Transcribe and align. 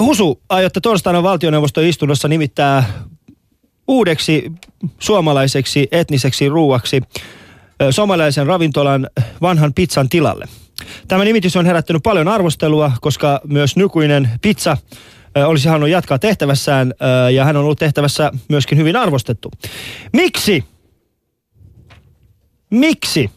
Husu, 0.00 0.42
aiotte 0.48 0.80
torstaina 0.80 1.22
valtioneuvoston 1.22 1.84
istunnossa 1.84 2.28
nimittää 2.28 2.84
uudeksi 3.88 4.52
suomalaiseksi 4.98 5.88
etniseksi 5.92 6.48
ruuaksi 6.48 7.02
somalialaisen 7.90 8.46
ravintolan 8.46 9.10
vanhan 9.42 9.74
pizzan 9.74 10.08
tilalle. 10.08 10.48
Tämä 11.08 11.24
nimitys 11.24 11.56
on 11.56 11.66
herättänyt 11.66 12.02
paljon 12.02 12.28
arvostelua, 12.28 12.92
koska 13.00 13.40
myös 13.48 13.76
nykyinen 13.76 14.30
pizza 14.42 14.76
olisi 15.46 15.68
halunnut 15.68 15.90
jatkaa 15.90 16.18
tehtävässään 16.18 16.94
ja 17.34 17.44
hän 17.44 17.56
on 17.56 17.64
ollut 17.64 17.78
tehtävässä 17.78 18.32
myöskin 18.48 18.78
hyvin 18.78 18.96
arvostettu. 18.96 19.50
Miksi? 20.12 20.64
Miksi 22.70 23.30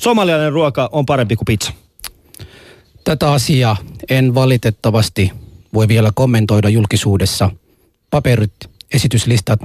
somalialainen 0.00 0.52
ruoka 0.52 0.88
on 0.92 1.06
parempi 1.06 1.36
kuin 1.36 1.46
pizza? 1.46 1.72
Tätä 3.04 3.32
asiaa 3.32 3.76
en 4.10 4.34
valitettavasti 4.34 5.32
voi 5.74 5.88
vielä 5.88 6.10
kommentoida 6.14 6.68
julkisuudessa. 6.68 7.50
Paperit, 8.10 8.52
esityslistat 8.94 9.60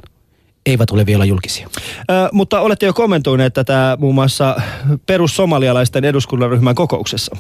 eivät 0.66 0.90
ole 0.92 1.06
vielä 1.06 1.26
julkisia. 1.26 1.70
Ö, 2.12 2.30
mutta 2.32 2.60
olette 2.60 2.86
jo 2.86 2.94
kommentoineet 2.94 3.54
tätä 3.54 3.98
muun 4.00 4.16
muassa 4.16 4.56
perussomalialaisten 5.06 6.06
eduskunnaryhmän 6.06 6.76
kokouksessa. 6.76 7.36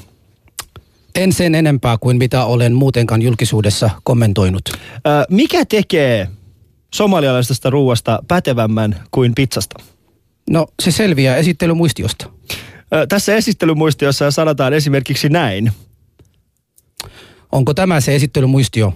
En 1.15 1.33
sen 1.33 1.55
enempää 1.55 1.97
kuin 1.97 2.17
mitä 2.17 2.45
olen 2.45 2.73
muutenkaan 2.73 3.21
julkisuudessa 3.21 3.89
kommentoinut. 4.03 4.69
Ö, 4.69 4.75
mikä 5.29 5.65
tekee 5.65 6.27
somalialaisesta 6.93 7.69
ruuasta 7.69 8.19
pätevämmän 8.27 8.95
kuin 9.11 9.35
pizzasta? 9.35 9.83
No 10.49 10.67
se 10.81 10.91
selviää 10.91 11.35
esittelymuistiosta. 11.35 12.29
Ö, 12.93 13.07
tässä 13.07 13.35
esittelymuistiossa 13.35 14.31
sanotaan 14.31 14.73
esimerkiksi 14.73 15.29
näin. 15.29 15.71
Onko 17.51 17.73
tämä 17.73 18.01
se 18.01 18.15
esittelymuistio? 18.15 18.93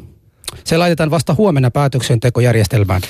Se 0.63 0.77
laitetaan 0.77 1.11
vasta 1.11 1.33
huomenna 1.33 1.71
päätöksentekojärjestelmään. 1.71 3.01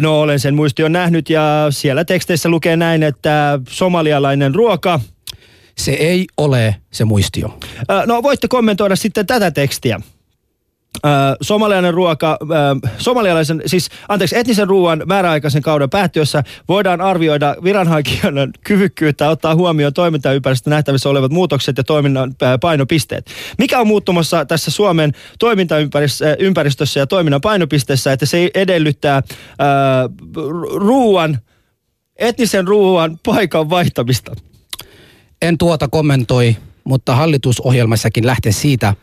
No 0.00 0.20
olen 0.20 0.40
sen 0.40 0.54
muistion 0.54 0.92
nähnyt 0.92 1.30
ja 1.30 1.66
siellä 1.70 2.04
teksteissä 2.04 2.48
lukee 2.48 2.76
näin, 2.76 3.02
että 3.02 3.60
somalialainen 3.68 4.54
ruoka... 4.54 5.00
Se 5.78 5.92
ei 5.92 6.26
ole 6.36 6.76
se 6.90 7.04
muistio. 7.04 7.58
No 8.06 8.22
voitte 8.22 8.48
kommentoida 8.48 8.96
sitten 8.96 9.26
tätä 9.26 9.50
tekstiä 9.50 10.00
somalialainen 11.40 11.94
ruoka, 11.94 12.38
somalialaisen, 12.98 13.62
siis 13.66 13.88
anteeksi, 14.08 14.38
etnisen 14.38 14.68
ruoan 14.68 15.02
määräaikaisen 15.06 15.62
kauden 15.62 15.90
päättyessä 15.90 16.42
voidaan 16.68 17.00
arvioida 17.00 17.56
viranhakijan 17.64 18.34
kyvykkyyttä 18.64 19.30
ottaa 19.30 19.54
huomioon 19.54 19.92
toimintaympäristössä 19.92 20.70
nähtävissä 20.70 21.08
olevat 21.08 21.32
muutokset 21.32 21.76
ja 21.76 21.84
toiminnan 21.84 22.34
painopisteet. 22.60 23.30
Mikä 23.58 23.80
on 23.80 23.86
muuttumassa 23.86 24.44
tässä 24.44 24.70
Suomen 24.70 25.12
toimintaympäristössä 25.38 27.00
ja 27.00 27.06
toiminnan 27.06 27.40
painopisteessä, 27.40 28.12
että 28.12 28.26
se 28.26 28.50
edellyttää 28.54 29.22
ruoan, 30.74 31.38
etnisen 32.16 32.68
ruoan 32.68 33.18
paikan 33.26 33.70
vaihtamista? 33.70 34.32
En 35.42 35.58
tuota 35.58 35.88
kommentoi, 35.88 36.56
mutta 36.84 37.14
hallitusohjelmassakin 37.14 38.26
lähtee 38.26 38.52
siitä, 38.52 38.94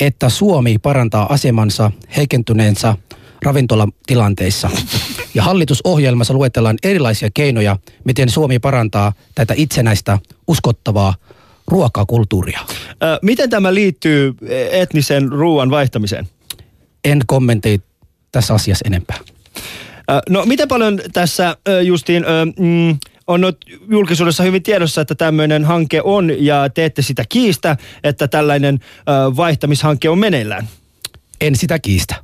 että 0.00 0.28
Suomi 0.28 0.78
parantaa 0.78 1.32
asemansa 1.32 1.90
heikentyneensä 2.16 2.96
ravintolatilanteissa. 3.42 4.70
Ja 5.34 5.42
hallitusohjelmassa 5.42 6.34
luetellaan 6.34 6.76
erilaisia 6.82 7.28
keinoja, 7.34 7.76
miten 8.04 8.30
Suomi 8.30 8.58
parantaa 8.58 9.12
tätä 9.34 9.54
itsenäistä, 9.56 10.18
uskottavaa 10.48 11.14
ruokakulttuuria. 11.66 12.60
Ö, 12.90 13.18
miten 13.22 13.50
tämä 13.50 13.74
liittyy 13.74 14.34
etnisen 14.70 15.32
ruoan 15.32 15.70
vaihtamiseen? 15.70 16.28
En 17.04 17.20
kommentoi 17.26 17.80
tässä 18.32 18.54
asiassa 18.54 18.84
enempää. 18.86 19.18
Ö, 20.10 20.20
no 20.28 20.44
miten 20.46 20.68
paljon 20.68 21.00
tässä 21.12 21.56
justiin... 21.82 22.24
Ö, 22.24 22.44
mm, 22.58 22.98
on 23.26 23.52
julkisuudessa 23.90 24.42
hyvin 24.42 24.62
tiedossa, 24.62 25.00
että 25.00 25.14
tämmöinen 25.14 25.64
hanke 25.64 26.00
on 26.04 26.30
ja 26.38 26.68
te 26.74 26.84
ette 26.84 27.02
sitä 27.02 27.24
kiistä, 27.28 27.76
että 28.04 28.28
tällainen 28.28 28.80
vaihtamishanke 29.36 30.08
on 30.08 30.18
meneillään. 30.18 30.68
En 31.40 31.56
sitä 31.56 31.78
kiistä. 31.78 32.14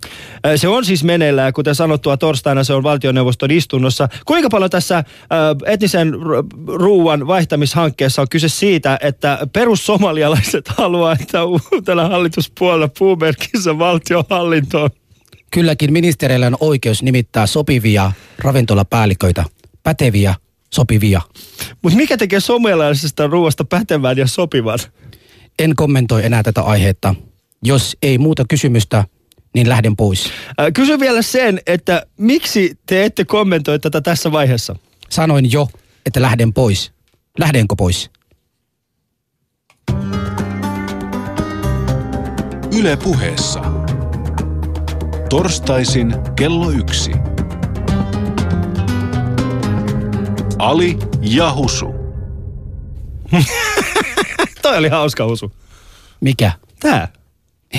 Se 0.56 0.68
on 0.68 0.84
siis 0.84 1.04
meneillään, 1.04 1.52
kuten 1.52 1.74
sanottua 1.74 2.16
torstaina 2.16 2.64
se 2.64 2.74
on 2.74 2.82
valtioneuvoston 2.82 3.50
istunnossa. 3.50 4.08
Kuinka 4.24 4.48
paljon 4.50 4.70
tässä 4.70 5.04
etnisen 5.66 6.14
ruuan 6.66 7.26
vaihtamishankkeessa 7.26 8.22
on 8.22 8.28
kyse 8.30 8.48
siitä, 8.48 8.98
että 9.02 9.38
perussomalialaiset 9.52 10.68
haluaa, 10.78 11.16
että 11.20 11.44
uutena 11.44 12.08
hallituspuolella 12.08 12.88
puumerkissä 12.98 13.78
valtionhallintoon? 13.78 14.90
Kylläkin 15.50 15.92
ministereillä 15.92 16.46
on 16.46 16.56
oikeus 16.60 17.02
nimittää 17.02 17.46
sopivia 17.46 18.12
ravintolapäälliköitä, 18.38 19.44
päteviä 19.82 20.34
sopivia. 20.74 21.20
Mutta 21.82 21.96
mikä 21.96 22.16
tekee 22.16 22.40
somelaisesta 22.40 23.26
ruoasta 23.26 23.64
pätevän 23.64 24.18
ja 24.18 24.26
sopivan? 24.26 24.78
En 25.58 25.76
kommentoi 25.76 26.24
enää 26.24 26.42
tätä 26.42 26.62
aihetta. 26.62 27.14
Jos 27.62 27.96
ei 28.02 28.18
muuta 28.18 28.44
kysymystä, 28.48 29.04
niin 29.54 29.68
lähden 29.68 29.96
pois. 29.96 30.26
Äh, 30.60 30.66
kysy 30.74 31.00
vielä 31.00 31.22
sen, 31.22 31.60
että 31.66 32.06
miksi 32.16 32.78
te 32.86 33.04
ette 33.04 33.24
kommentoi 33.24 33.78
tätä 33.78 34.00
tässä 34.00 34.32
vaiheessa? 34.32 34.76
Sanoin 35.10 35.52
jo, 35.52 35.68
että 36.06 36.22
lähden 36.22 36.52
pois. 36.52 36.92
Lähdenkö 37.38 37.74
pois? 37.78 38.10
Yle 42.78 42.96
puheessa. 42.96 43.60
Torstaisin 45.30 46.14
kello 46.36 46.70
yksi. 46.70 47.10
Ali 50.60 50.98
ja 51.20 51.52
Husu. 51.54 51.94
Toi 54.62 54.78
oli 54.78 54.88
hauska 54.88 55.24
Husu. 55.24 55.52
Mikä? 56.20 56.52
Tää. 56.80 57.08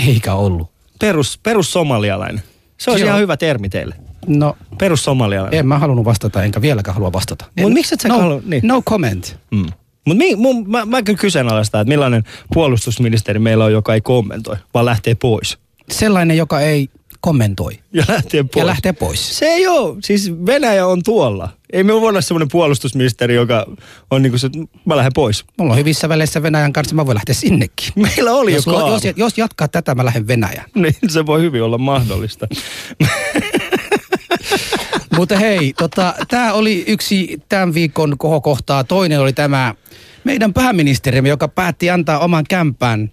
Eikä 0.07 0.33
ollut. 0.33 0.71
Perus, 0.99 1.39
perus 1.43 1.73
somalialainen. 1.73 2.43
Se 2.77 2.91
olisi 2.91 3.03
Joo. 3.03 3.09
ihan 3.09 3.21
hyvä 3.21 3.37
termi 3.37 3.69
teille. 3.69 3.95
No. 4.27 4.57
Perus 4.77 5.03
somalialainen. 5.03 5.59
En 5.59 5.67
mä 5.67 5.79
halunnut 5.79 6.05
vastata, 6.05 6.43
enkä 6.43 6.61
vieläkään 6.61 6.95
halua 6.95 7.13
vastata. 7.13 7.45
Mutta 7.59 7.73
miksi 7.73 7.93
et 7.93 8.01
sä 8.01 8.07
no, 8.07 8.19
halu... 8.19 8.41
Niin. 8.45 8.61
No 8.67 8.81
comment. 8.81 9.37
Mm. 9.51 9.65
Mut 10.07 10.17
mi, 10.17 10.35
mun, 10.35 10.69
mä, 10.69 10.85
mä 10.85 11.01
kyllä 11.01 11.19
kyseenalaistan, 11.19 11.81
että 11.81 11.89
millainen 11.89 12.23
puolustusministeri 12.53 13.39
meillä 13.39 13.65
on, 13.65 13.71
joka 13.71 13.93
ei 13.93 14.01
kommentoi, 14.01 14.55
vaan 14.73 14.85
lähtee 14.85 15.15
pois. 15.15 15.57
Sellainen, 15.91 16.37
joka 16.37 16.59
ei 16.59 16.89
kommentoi. 17.21 17.79
Ja 17.93 18.03
lähtee 18.07 18.43
pois. 18.43 18.55
Ja 18.55 18.65
lähtee 18.65 18.93
pois. 18.93 19.37
Se 19.37 19.45
ei 19.45 19.67
ole. 19.67 19.97
Siis 20.03 20.31
Venäjä 20.45 20.87
on 20.87 21.03
tuolla. 21.03 21.49
Ei 21.73 21.83
me 21.83 21.93
voi 21.93 22.09
olla 22.09 22.21
semmoinen 22.21 22.47
puolustusministeri, 22.51 23.35
joka 23.35 23.65
on 24.11 24.21
niin 24.21 24.31
kuin 24.31 24.39
se, 24.39 24.49
mä 24.85 24.97
lähden 24.97 25.11
pois. 25.15 25.45
Mulla 25.57 25.73
on 25.73 25.79
hyvissä 25.79 26.09
väleissä 26.09 26.43
Venäjän 26.43 26.73
kanssa, 26.73 26.95
mä 26.95 27.05
voin 27.05 27.15
lähteä 27.15 27.35
sinnekin. 27.35 27.89
Meillä 27.95 28.31
oli 28.31 28.53
jos, 28.53 28.65
jo 28.65 28.87
jos, 28.87 29.01
jos 29.15 29.37
jatkaa 29.37 29.67
tätä, 29.67 29.95
mä 29.95 30.05
lähden 30.05 30.27
Venäjään. 30.27 30.69
Niin, 30.81 30.95
se 31.07 31.25
voi 31.25 31.41
hyvin 31.41 31.63
olla 31.63 31.77
mahdollista. 31.77 32.47
Mutta 35.17 35.37
hei, 35.37 35.73
tota, 35.73 36.13
tämä 36.27 36.53
oli 36.53 36.83
yksi 36.87 37.41
tämän 37.49 37.73
viikon 37.73 38.17
kohokohtaa. 38.17 38.83
Toinen 38.83 39.19
oli 39.19 39.33
tämä 39.33 39.75
meidän 40.23 40.53
pääministerimme, 40.53 41.29
joka 41.29 41.47
päätti 41.47 41.89
antaa 41.89 42.19
oman 42.19 42.45
kämpään 42.49 43.11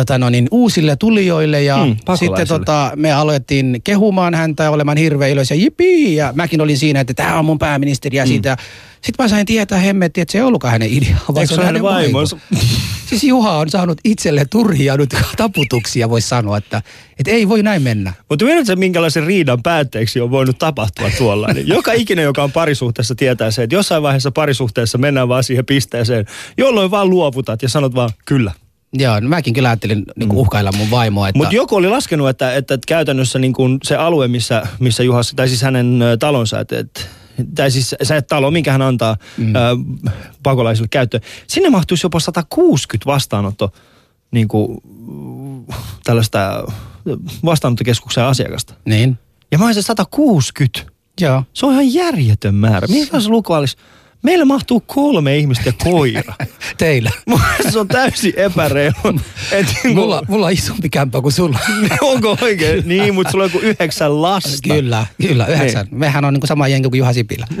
tota 0.00 0.18
no 0.18 0.30
niin, 0.30 0.48
uusille 0.50 0.96
tulijoille 0.96 1.62
ja 1.62 1.76
mm, 1.76 1.96
sitten 2.18 2.48
tota, 2.48 2.92
me 2.96 3.12
aloitettiin 3.12 3.80
kehumaan 3.84 4.34
häntä 4.34 4.62
ja 4.62 4.70
olemaan 4.70 4.96
hirveän 4.96 5.30
iloisia, 5.30 5.56
jipii, 5.56 6.16
ja 6.16 6.32
mäkin 6.36 6.60
olin 6.60 6.78
siinä, 6.78 7.00
että 7.00 7.14
tämä 7.14 7.38
on 7.38 7.44
mun 7.44 7.58
pääministeri 7.58 8.16
ja 8.16 8.24
mm. 8.24 8.28
siitä. 8.28 8.56
Sitten 8.94 9.24
mä 9.24 9.28
sain 9.28 9.46
tietää 9.46 9.78
hemmetti, 9.78 10.20
että 10.20 10.32
se 10.32 10.38
ei 10.38 10.44
ollutkaan 10.44 10.72
hänen 10.72 10.88
idea, 10.92 11.16
vaan 11.34 11.46
se 11.46 11.54
on 11.54 11.64
hänen 11.64 11.82
vaimonsa. 11.82 12.38
siis 13.08 13.24
Juha 13.24 13.58
on 13.58 13.70
saanut 13.70 13.98
itselle 14.04 14.44
turhia 14.50 14.96
nyt 14.96 15.10
taputuksia, 15.36 16.10
voisi 16.10 16.28
sanoa, 16.28 16.56
että, 16.56 16.82
että 17.18 17.30
ei 17.30 17.48
voi 17.48 17.62
näin 17.62 17.82
mennä. 17.82 18.12
Mutta 18.28 18.44
tiedätkö, 18.44 18.76
minkälaisen 18.76 19.26
riidan 19.26 19.62
päätteeksi 19.62 20.20
on 20.20 20.30
voinut 20.30 20.58
tapahtua 20.58 21.10
tuolla? 21.18 21.52
Niin 21.52 21.68
joka 21.68 21.92
ikinen, 22.02 22.24
joka 22.24 22.42
on 22.42 22.52
parisuhteessa, 22.52 23.14
tietää 23.14 23.50
se, 23.50 23.62
että 23.62 23.76
jossain 23.76 24.02
vaiheessa 24.02 24.30
parisuhteessa 24.30 24.98
mennään 24.98 25.28
vaan 25.28 25.44
siihen 25.44 25.66
pisteeseen, 25.66 26.26
jolloin 26.58 26.90
vaan 26.90 27.10
luovutat 27.10 27.62
ja 27.62 27.68
sanot 27.68 27.94
vaan 27.94 28.10
kyllä. 28.24 28.52
Joo, 28.94 29.20
no 29.20 29.28
mäkin 29.28 29.54
kyllä 29.54 29.68
ajattelin 29.68 30.04
niin 30.16 30.28
kuin 30.28 30.36
mm. 30.36 30.40
uhkailla 30.40 30.72
mun 30.72 30.90
vaimoa. 30.90 31.28
Että... 31.28 31.38
Mutta 31.38 31.54
joku 31.54 31.76
oli 31.76 31.88
laskenut, 31.88 32.28
että, 32.28 32.54
että, 32.54 32.74
että 32.74 32.86
käytännössä 32.86 33.38
niin 33.38 33.52
kuin 33.52 33.78
se 33.82 33.96
alue, 33.96 34.28
missä, 34.28 34.62
missä 34.78 35.02
Juhas, 35.02 35.32
tai 35.36 35.48
siis 35.48 35.62
hänen 35.62 36.00
talonsa, 36.18 36.60
että, 36.60 36.78
että 36.78 37.00
tai 37.54 37.70
siis 37.70 37.94
se 38.02 38.22
talo, 38.22 38.50
minkä 38.50 38.72
hän 38.72 38.82
antaa 38.82 39.16
mm. 39.36 39.56
ä, 39.56 39.60
pakolaisille 40.42 40.88
käyttöön, 40.90 41.22
sinne 41.46 41.70
mahtuisi 41.70 42.06
jopa 42.06 42.20
160 42.20 43.06
vastaanotto 43.06 43.72
niin 44.30 44.48
kuin, 44.48 44.78
tällaista 46.04 46.64
vastaanottokeskuksen 47.44 48.24
asiakasta. 48.24 48.74
Niin. 48.84 49.18
Ja 49.52 49.58
mä 49.58 49.64
olisin 49.64 49.82
160. 49.82 50.92
Joo. 51.20 51.44
Se 51.52 51.66
on 51.66 51.72
ihan 51.72 51.94
järjetön 51.94 52.54
määrä. 52.54 52.86
Mikä 52.86 53.20
se 53.20 53.28
luku 53.28 53.52
olisi? 53.52 53.76
Meillä 54.24 54.44
mahtuu 54.44 54.80
kolme 54.80 55.36
ihmistä 55.36 55.68
ja 55.68 55.72
koira. 55.84 56.34
Teillä. 56.78 57.10
Se 57.70 57.78
on 57.78 57.88
täysin 57.88 58.32
epäreilu. 58.36 58.94
Et 59.52 59.66
niinku- 59.84 60.00
Mulla, 60.00 60.22
mulla 60.28 60.46
on 60.46 60.52
isompi 60.52 60.88
kämppä 60.88 61.20
kuin 61.20 61.32
sulla. 61.32 61.58
Onko 62.00 62.36
oikein? 62.40 62.88
Niin, 62.88 63.14
mutta 63.14 63.30
sulla 63.32 63.44
on 63.44 63.50
joku 63.52 63.66
yhdeksän 63.66 64.22
lasta. 64.22 64.68
Kyllä, 64.74 65.06
kyllä, 65.22 65.46
yhdeksän. 65.46 65.86
Niin. 65.86 65.98
Mehän 65.98 66.24
on 66.24 66.34
niin 66.34 66.46
sama 66.46 66.68
jengi 66.68 66.88
kuin 66.88 66.98
Juha 66.98 67.12
Sipilä. 67.12 67.46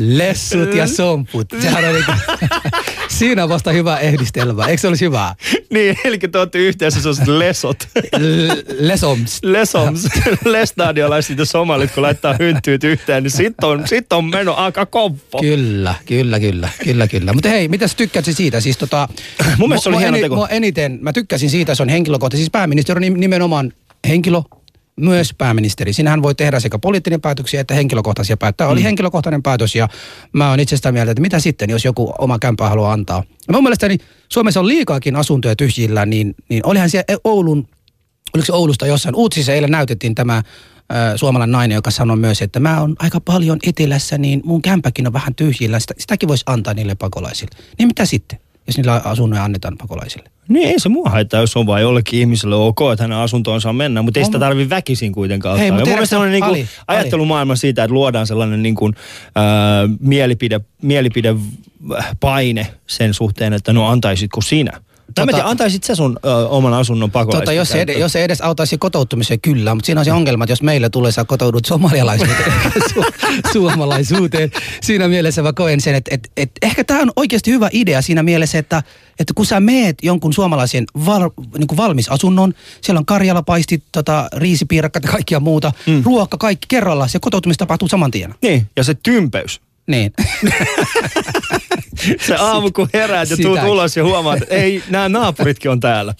Lessut 0.00 0.74
ja 0.74 0.86
somput. 0.86 1.46
Sehän 1.62 1.84
on 1.84 1.92
niinku, 1.94 2.12
siinä 3.18 3.42
on 3.42 3.48
vasta 3.48 3.72
hyvä 3.72 3.98
ehdistelmä. 3.98 4.64
Eikö 4.66 4.80
se 4.80 4.88
olisi 4.88 5.04
hyvä? 5.04 5.34
Niin, 5.70 5.96
eli 6.04 6.18
te 6.18 6.38
olette 6.38 6.58
yhteensä 6.58 7.00
sellaiset 7.00 7.28
lesot. 7.28 7.88
L- 8.18 8.60
lesoms. 8.78 9.38
Lesoms. 9.42 10.08
Lestadiolaiset 10.44 11.38
ja 11.38 11.44
somalit, 11.44 11.90
kun 11.90 12.02
laittaa 12.02 12.34
hynttyyt 12.38 12.84
yhteen, 12.84 13.22
niin 13.22 13.30
sit 13.30 13.64
on, 13.64 13.88
sit 13.88 14.12
on 14.12 14.24
meno 14.24 14.54
aika 14.54 14.86
koppo. 14.86 15.38
Kyllä, 15.40 15.94
kyllä, 16.06 16.40
kyllä, 16.40 16.68
kyllä, 16.84 17.08
kyllä. 17.08 17.32
Mutta 17.32 17.48
hei, 17.48 17.68
mitä 17.68 17.88
sä 17.88 17.96
tykkäsit 17.96 18.36
siitä? 18.36 18.60
Siis 18.60 18.78
tota, 18.78 19.08
Mun 19.58 19.68
mielestä 19.68 19.82
se 19.84 19.88
oli 19.88 19.98
hieno 19.98 20.16
eni- 20.16 20.22
teko. 20.24 20.34
mua 20.34 20.48
eniten, 20.48 20.98
mä 21.00 21.12
tykkäsin 21.12 21.50
siitä, 21.50 21.74
se 21.74 21.82
on 21.82 21.88
henkilökohtaisesti. 21.88 22.42
Siis 22.42 22.50
pääministeri 22.50 23.06
on 23.08 23.12
nim- 23.14 23.18
nimenomaan 23.18 23.72
henkilö, 24.08 24.38
myös 25.00 25.34
pääministeri. 25.38 25.92
Siinähän 25.92 26.22
voi 26.22 26.34
tehdä 26.34 26.60
sekä 26.60 26.78
poliittinen 26.78 27.20
päätöksiä 27.20 27.60
että 27.60 27.74
henkilökohtaisia 27.74 28.36
päätöksiä. 28.36 28.56
Tämä 28.56 28.70
oli 28.70 28.82
henkilökohtainen 28.82 29.42
päätös 29.42 29.74
ja 29.74 29.88
mä 30.32 30.50
oon 30.50 30.60
itse 30.60 30.76
sitä 30.76 30.92
mieltä, 30.92 31.10
että 31.10 31.20
mitä 31.22 31.38
sitten, 31.40 31.70
jos 31.70 31.84
joku 31.84 32.12
oma 32.18 32.38
kämpää 32.38 32.68
haluaa 32.68 32.92
antaa. 32.92 33.24
Ja 33.48 33.52
mun 33.52 33.62
mielestäni 33.62 33.98
Suomessa 34.28 34.60
on 34.60 34.68
liikaakin 34.68 35.16
asuntoja 35.16 35.56
tyhjillä, 35.56 36.06
niin, 36.06 36.34
niin 36.48 36.66
olihan 36.66 36.90
siellä 36.90 37.18
Oulun, 37.24 37.68
oliko 38.34 38.46
se 38.46 38.52
Oulusta 38.52 38.86
jossain 38.86 39.14
uutisissa 39.14 39.52
eilen 39.52 39.70
näytettiin 39.70 40.14
tämä 40.14 40.42
suomalainen 41.16 41.52
nainen, 41.52 41.74
joka 41.74 41.90
sanoi 41.90 42.16
myös, 42.16 42.42
että 42.42 42.60
mä 42.60 42.80
oon 42.80 42.96
aika 42.98 43.20
paljon 43.20 43.58
etelässä, 43.66 44.18
niin 44.18 44.40
mun 44.44 44.62
kämpäkin 44.62 45.06
on 45.06 45.12
vähän 45.12 45.34
tyhjillä. 45.34 45.80
Sitä, 45.80 45.94
sitäkin 45.98 46.28
voisi 46.28 46.44
antaa 46.46 46.74
niille 46.74 46.94
pakolaisille. 46.94 47.56
Niin 47.78 47.86
mitä 47.86 48.04
sitten, 48.04 48.38
jos 48.70 48.76
niillä 48.76 49.00
asunnoja 49.04 49.44
annetaan 49.44 49.78
pakolaisille? 49.78 50.30
Niin 50.48 50.68
ei 50.68 50.80
se 50.80 50.88
mua 50.88 51.10
haittaa, 51.10 51.40
jos 51.40 51.56
on 51.56 51.66
vain 51.66 51.82
jollekin 51.82 52.20
ihmiselle 52.20 52.54
ok, 52.54 52.80
että 52.92 53.04
hänen 53.04 53.18
asuntoon 53.18 53.60
saa 53.60 53.72
mennä, 53.72 54.02
mutta 54.02 54.20
ei 54.20 54.24
sitä 54.24 54.38
tarvi 54.38 54.70
väkisin 54.70 55.12
kuitenkaan 55.12 55.58
Hei, 55.58 55.70
ottaa. 55.70 55.78
mutta 55.86 56.14
Ja 56.14 56.18
mun 56.18 56.26
on 56.26 56.32
niin 56.32 56.44
Ali, 56.44 56.68
ajattelumaailma 56.88 57.56
siitä, 57.56 57.84
että 57.84 57.94
luodaan 57.94 58.26
sellainen 58.26 58.62
niin 58.62 58.74
kuin, 58.74 58.94
äh, 59.26 59.96
mielipide, 60.00 60.60
mielipide 60.82 61.34
paine 62.20 62.66
sen 62.86 63.14
suhteen, 63.14 63.52
että 63.52 63.72
no 63.72 63.88
antaisitko 63.88 64.40
sinä? 64.40 64.72
Tota, 65.14 65.26
mä 65.26 65.32
Tota- 65.32 65.34
tiedä, 65.34 65.48
antaisit 65.48 65.84
sä 65.84 65.94
sun 65.94 66.18
ö, 66.24 66.48
oman 66.48 66.74
asunnon 66.74 67.10
pakolaisille? 67.10 67.44
Tota, 67.44 67.52
jos, 67.52 67.68
se 67.68 67.80
ed- 67.82 67.98
jos 67.98 68.12
se 68.12 68.24
edes 68.24 68.40
auttaisi 68.40 68.78
kotoutumiseen, 68.78 69.40
kyllä, 69.40 69.74
mutta 69.74 69.86
siinä 69.86 70.00
on 70.00 70.04
se 70.04 70.12
ongelma, 70.12 70.44
että 70.44 70.52
jos 70.52 70.62
meillä 70.62 70.90
tulee, 70.90 71.12
sä 71.12 71.24
kotoudut 71.24 71.64
somalialaisuuteen, 71.64 72.52
su- 72.90 73.52
suomalaisuuteen. 73.52 74.50
Siinä 74.82 75.08
mielessä 75.08 75.42
mä 75.42 75.52
koen 75.52 75.80
sen, 75.80 75.94
että, 75.94 76.14
että, 76.14 76.28
että 76.36 76.66
ehkä 76.66 76.84
tämä 76.84 77.00
on 77.00 77.12
oikeasti 77.16 77.50
hyvä 77.50 77.68
idea 77.72 78.02
siinä 78.02 78.22
mielessä, 78.22 78.58
että, 78.58 78.82
että 79.18 79.34
kun 79.34 79.46
sä 79.46 79.60
meet 79.60 79.96
jonkun 80.02 80.32
suomalaisen 80.32 80.84
val, 81.06 81.30
niin 81.58 81.76
valmis 81.76 82.08
asunnon, 82.08 82.54
siellä 82.80 82.98
on 82.98 83.06
karjalapaistit, 83.06 83.84
tota, 83.92 84.28
riisipiirakkat 84.36 85.04
ja 85.04 85.10
kaikkia 85.10 85.40
muuta, 85.40 85.72
mm. 85.86 86.02
ruoka, 86.04 86.36
kaikki 86.38 86.66
kerralla, 86.68 87.08
se 87.08 87.18
kotoutumista 87.18 87.62
tapahtuu 87.62 87.88
saman 87.88 88.10
tien. 88.10 88.34
Niin, 88.42 88.66
ja 88.76 88.84
se 88.84 88.94
tympeys. 89.02 89.60
Niin. 89.90 90.12
Se 92.26 92.34
aamu 92.34 92.70
kun 92.70 92.88
heräät 92.94 93.30
ja 93.30 93.36
tuut 93.36 93.48
Sitäkin. 93.48 93.70
ulos 93.70 93.96
ja 93.96 94.04
huomaat, 94.04 94.42
että 94.42 94.54
ei, 94.54 94.82
nämä 94.90 95.08
naapuritkin 95.08 95.70
on 95.70 95.80
täällä. 95.80 96.14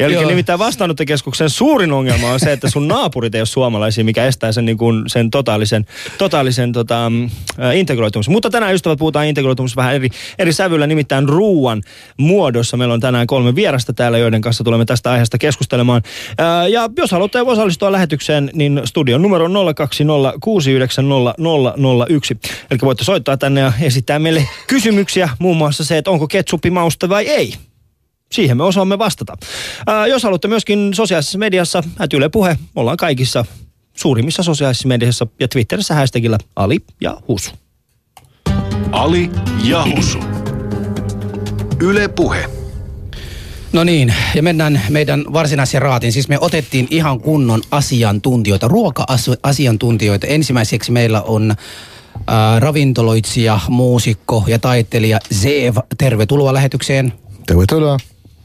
Eli 0.00 0.14
Joo. 0.14 0.28
nimittäin 0.28 0.58
vastaanottokeskuksen 0.58 1.50
suurin 1.50 1.92
ongelma 1.92 2.30
on 2.30 2.40
se, 2.40 2.52
että 2.52 2.70
sun 2.70 2.88
naapurit 2.88 3.34
ei 3.34 3.40
ole 3.40 3.46
suomalaisia, 3.46 4.04
mikä 4.04 4.26
estää 4.26 4.52
sen, 4.52 4.64
niin 4.64 4.78
kuin, 4.78 5.04
sen 5.06 5.30
totaalisen, 5.30 5.86
totaalisen 6.18 6.72
tota, 6.72 7.10
mm, 7.10 7.24
äh, 7.24 7.30
integroitumisen. 7.76 8.32
Mutta 8.32 8.50
tänään 8.50 8.74
ystävät 8.74 8.98
puhutaan 8.98 9.26
integroitumisesta 9.26 9.80
vähän 9.80 9.94
eri, 9.94 10.08
eri 10.38 10.52
sävyllä, 10.52 10.86
nimittäin 10.86 11.28
ruuan 11.28 11.82
muodossa. 12.16 12.76
Meillä 12.76 12.94
on 12.94 13.00
tänään 13.00 13.26
kolme 13.26 13.54
vierasta 13.54 13.92
täällä, 13.92 14.18
joiden 14.18 14.40
kanssa 14.40 14.64
tulemme 14.64 14.84
tästä 14.84 15.10
aiheesta 15.10 15.38
keskustelemaan. 15.38 16.02
Äh, 16.40 16.68
ja 16.70 16.90
jos 16.96 17.10
haluatte 17.10 17.40
osallistua 17.40 17.92
lähetykseen, 17.92 18.50
niin 18.52 18.80
studion 18.84 19.22
numero 19.22 19.44
on 19.44 19.52
020690001. 19.52 22.38
Eli 22.70 22.78
voitte 22.96 23.04
soittaa 23.04 23.36
tänne 23.36 23.60
ja 23.60 23.72
esittää 23.80 24.18
meille 24.18 24.48
kysymyksiä, 24.66 25.28
muun 25.38 25.56
muassa 25.56 25.84
se, 25.84 25.98
että 25.98 26.10
onko 26.10 26.28
ketsuppi 26.28 26.70
mausta 26.70 27.08
vai 27.08 27.26
ei. 27.26 27.54
Siihen 28.32 28.56
me 28.56 28.64
osaamme 28.64 28.98
vastata. 28.98 29.36
Ää, 29.86 30.06
jos 30.06 30.22
haluatte 30.22 30.48
myöskin 30.48 30.94
sosiaalisessa 30.94 31.38
mediassa, 31.38 31.82
at 31.98 32.12
Yle 32.12 32.28
Puhe, 32.28 32.58
ollaan 32.74 32.96
kaikissa 32.96 33.44
suurimmissa 33.96 34.42
sosiaalisissa 34.42 34.88
mediassa 34.88 35.26
ja 35.40 35.48
Twitterissä 35.48 35.94
hashtagillä 35.94 36.38
Ali 36.56 36.78
ja 37.00 37.16
Husu. 37.28 37.50
Ali 38.92 39.30
ja 39.64 39.84
Husu. 39.96 40.18
Yle 41.80 42.08
Puhe. 42.08 42.50
No 43.72 43.84
niin, 43.84 44.14
ja 44.34 44.42
mennään 44.42 44.82
meidän 44.90 45.24
varsinaisen 45.32 45.82
raatiin. 45.82 46.12
Siis 46.12 46.28
me 46.28 46.38
otettiin 46.40 46.88
ihan 46.90 47.20
kunnon 47.20 47.62
asiantuntijoita, 47.70 48.68
ruoka-asiantuntijoita. 48.68 50.26
Ensimmäiseksi 50.26 50.92
meillä 50.92 51.22
on 51.22 51.54
äh, 52.30 52.60
ravintoloitsija, 52.60 53.60
muusikko 53.68 54.44
ja 54.46 54.58
taiteilija 54.58 55.18
Zeev. 55.34 55.76
Tervetuloa 55.98 56.54
lähetykseen. 56.54 57.12
Tervetuloa. 57.46 57.96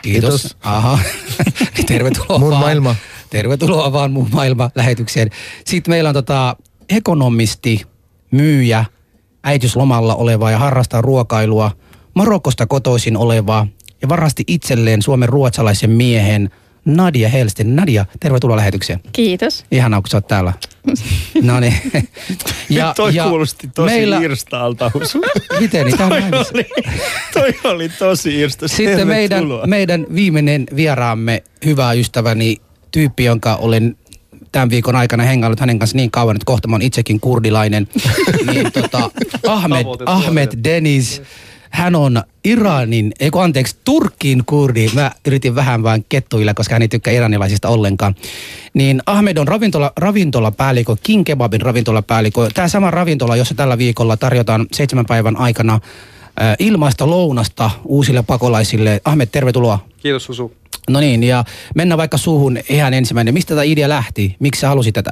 Kiitos. 0.02 0.42
Kiitos. 0.42 0.58
Aha. 0.64 1.00
Tervetuloa 1.88 2.40
Muun 2.40 2.52
vaan. 2.52 2.62
maailma. 2.62 2.96
Tervetuloa 3.30 3.94
vaan 3.94 4.12
muun 4.12 4.30
maailma 4.32 4.70
lähetykseen. 4.76 5.30
Sitten 5.66 5.92
meillä 5.92 6.10
on 6.10 6.14
tota 6.14 6.56
ekonomisti, 6.90 7.82
myyjä, 8.32 8.86
äitiyslomalla 9.44 10.16
oleva 10.16 10.52
ja 10.52 10.58
harrastaa 10.58 11.02
ruokailua, 11.02 11.72
Marokosta 12.14 12.68
kotoisin 12.68 13.18
oleva 13.18 13.68
ja 14.02 14.10
varasti 14.10 14.44
itselleen 14.48 15.02
Suomen 15.02 15.30
ruotsalaisen 15.30 15.90
miehen 15.90 16.50
Nadia 16.86 17.30
Helsten. 17.30 17.76
Nadia, 17.76 18.06
tervetuloa 18.20 18.58
lähetykseen. 18.58 19.00
Kiitos. 19.12 19.66
Ihanaa, 19.72 20.02
kun 20.02 20.10
sä 20.10 20.18
oot 20.18 20.28
täällä. 20.28 20.54
No 21.42 21.60
niin. 21.60 21.74
Ja, 22.70 22.94
toi 22.96 23.16
ja 23.16 23.24
kuulosti 23.24 23.70
tosi 23.76 23.94
meillä... 23.94 24.20
irstaalta. 24.20 24.92
Miten 25.60 25.86
niin? 25.86 25.98
Toi, 25.98 26.22
oli, 26.22 26.66
toi 27.34 27.72
oli 27.72 27.90
tosi 27.90 28.40
irsta. 28.40 28.68
Sitten 28.68 29.08
meidän, 29.08 29.44
meidän 29.66 30.06
viimeinen 30.16 30.66
vieraamme, 30.76 31.44
hyvä 31.66 31.94
ystäväni, 31.94 32.58
tyyppi, 32.92 33.24
jonka 33.24 33.56
olen 33.56 33.98
tämän 34.52 34.70
viikon 34.70 34.96
aikana 34.96 35.24
hengailut 35.24 35.60
hänen 35.60 35.80
kanssa 35.80 35.98
niin 35.98 36.12
kauan, 36.12 36.36
että 36.36 36.46
kohta 36.46 36.68
mä 36.68 36.74
oon 36.76 36.82
itsekin 36.82 37.20
kurdilainen. 37.20 37.88
niin 38.52 38.72
tota, 38.72 39.12
Ahmed, 39.48 39.86
Ahmed 40.06 40.52
Deniz, 40.64 41.22
hän 41.72 41.96
on 41.96 42.24
Iranin, 42.44 43.12
ei 43.20 43.32
kun 43.32 43.44
anteeksi, 43.44 43.76
Turkin 43.86 44.44
kurdi. 44.46 44.90
Mä 44.94 45.12
yritin 45.28 45.56
vähän 45.56 45.84
vaan 45.84 46.06
kettuilla, 46.10 46.54
koska 46.54 46.76
hän 46.76 46.82
ei 46.82 46.88
tykkää 46.88 47.14
iranilaisista 47.14 47.70
ollenkaan. 47.70 48.16
Niin 48.74 49.02
Ahmed 49.06 49.38
on 49.38 49.48
ravintola, 49.48 49.94
ravintolapäällikö, 49.98 50.96
King 51.04 51.24
Kebabin 51.26 51.62
ravintolapäällikö. 51.62 52.50
Tämä 52.54 52.68
sama 52.68 52.92
ravintola, 52.92 53.36
jossa 53.36 53.56
tällä 53.56 53.78
viikolla 53.78 54.18
tarjotaan 54.18 54.66
seitsemän 54.72 55.06
päivän 55.06 55.38
aikana 55.38 55.74
äh, 55.74 56.56
ilmaista 56.60 57.10
lounasta 57.10 57.72
uusille 57.86 58.24
pakolaisille. 58.24 59.02
Ahmed, 59.06 59.28
tervetuloa. 59.32 59.80
Kiitos 59.98 60.24
Susu. 60.24 60.54
No 60.90 61.00
niin, 61.00 61.24
ja 61.24 61.44
mennään 61.76 61.98
vaikka 61.98 62.18
suhun 62.18 62.58
ihan 62.70 62.94
ensimmäinen. 62.94 63.34
Mistä 63.34 63.54
tämä 63.54 63.64
idea 63.64 63.90
lähti? 63.90 64.36
Miksi 64.40 64.62
sä 64.62 64.68
halusit 64.68 64.94
tätä? 64.94 65.12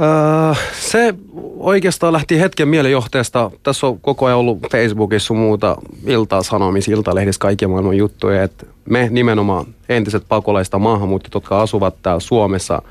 Öö, 0.00 0.54
se 0.80 1.14
oikeastaan 1.56 2.12
lähti 2.12 2.40
hetken 2.40 2.68
mielijohteesta. 2.68 3.50
Tässä 3.62 3.86
on 3.86 4.00
koko 4.00 4.26
ajan 4.26 4.38
ollut 4.38 4.58
Facebookissa 4.72 5.34
muuta 5.34 5.76
iltaa 6.06 6.42
sanomissa, 6.42 6.92
iltalehdissä 6.92 7.38
kaikkia 7.38 7.68
maailman 7.68 7.96
juttuja. 7.96 8.42
Että 8.42 8.66
me 8.84 9.08
nimenomaan 9.10 9.66
entiset 9.88 10.24
pakolaiset 10.28 10.72
ja 10.72 10.78
maahanmuuttajat, 10.78 11.34
jotka 11.34 11.60
asuvat 11.62 11.94
täällä 12.02 12.20
Suomessa, 12.20 12.82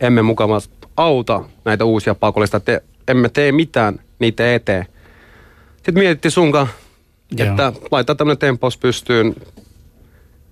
emme 0.00 0.22
mukavasti 0.22 0.74
auta 0.96 1.44
näitä 1.64 1.84
uusia 1.84 2.14
pakolaisia. 2.14 2.60
Te, 2.60 2.82
emme 3.08 3.28
tee 3.28 3.52
mitään 3.52 4.00
niitä 4.18 4.54
eteen. 4.54 4.86
Sitten 5.76 5.94
mietittiin 5.94 6.32
sunkaan, 6.32 6.66
Joo. 7.36 7.50
että 7.50 7.72
laittaa 7.90 8.14
tämmöinen 8.14 8.38
tempaus 8.38 8.78
pystyyn. 8.78 9.34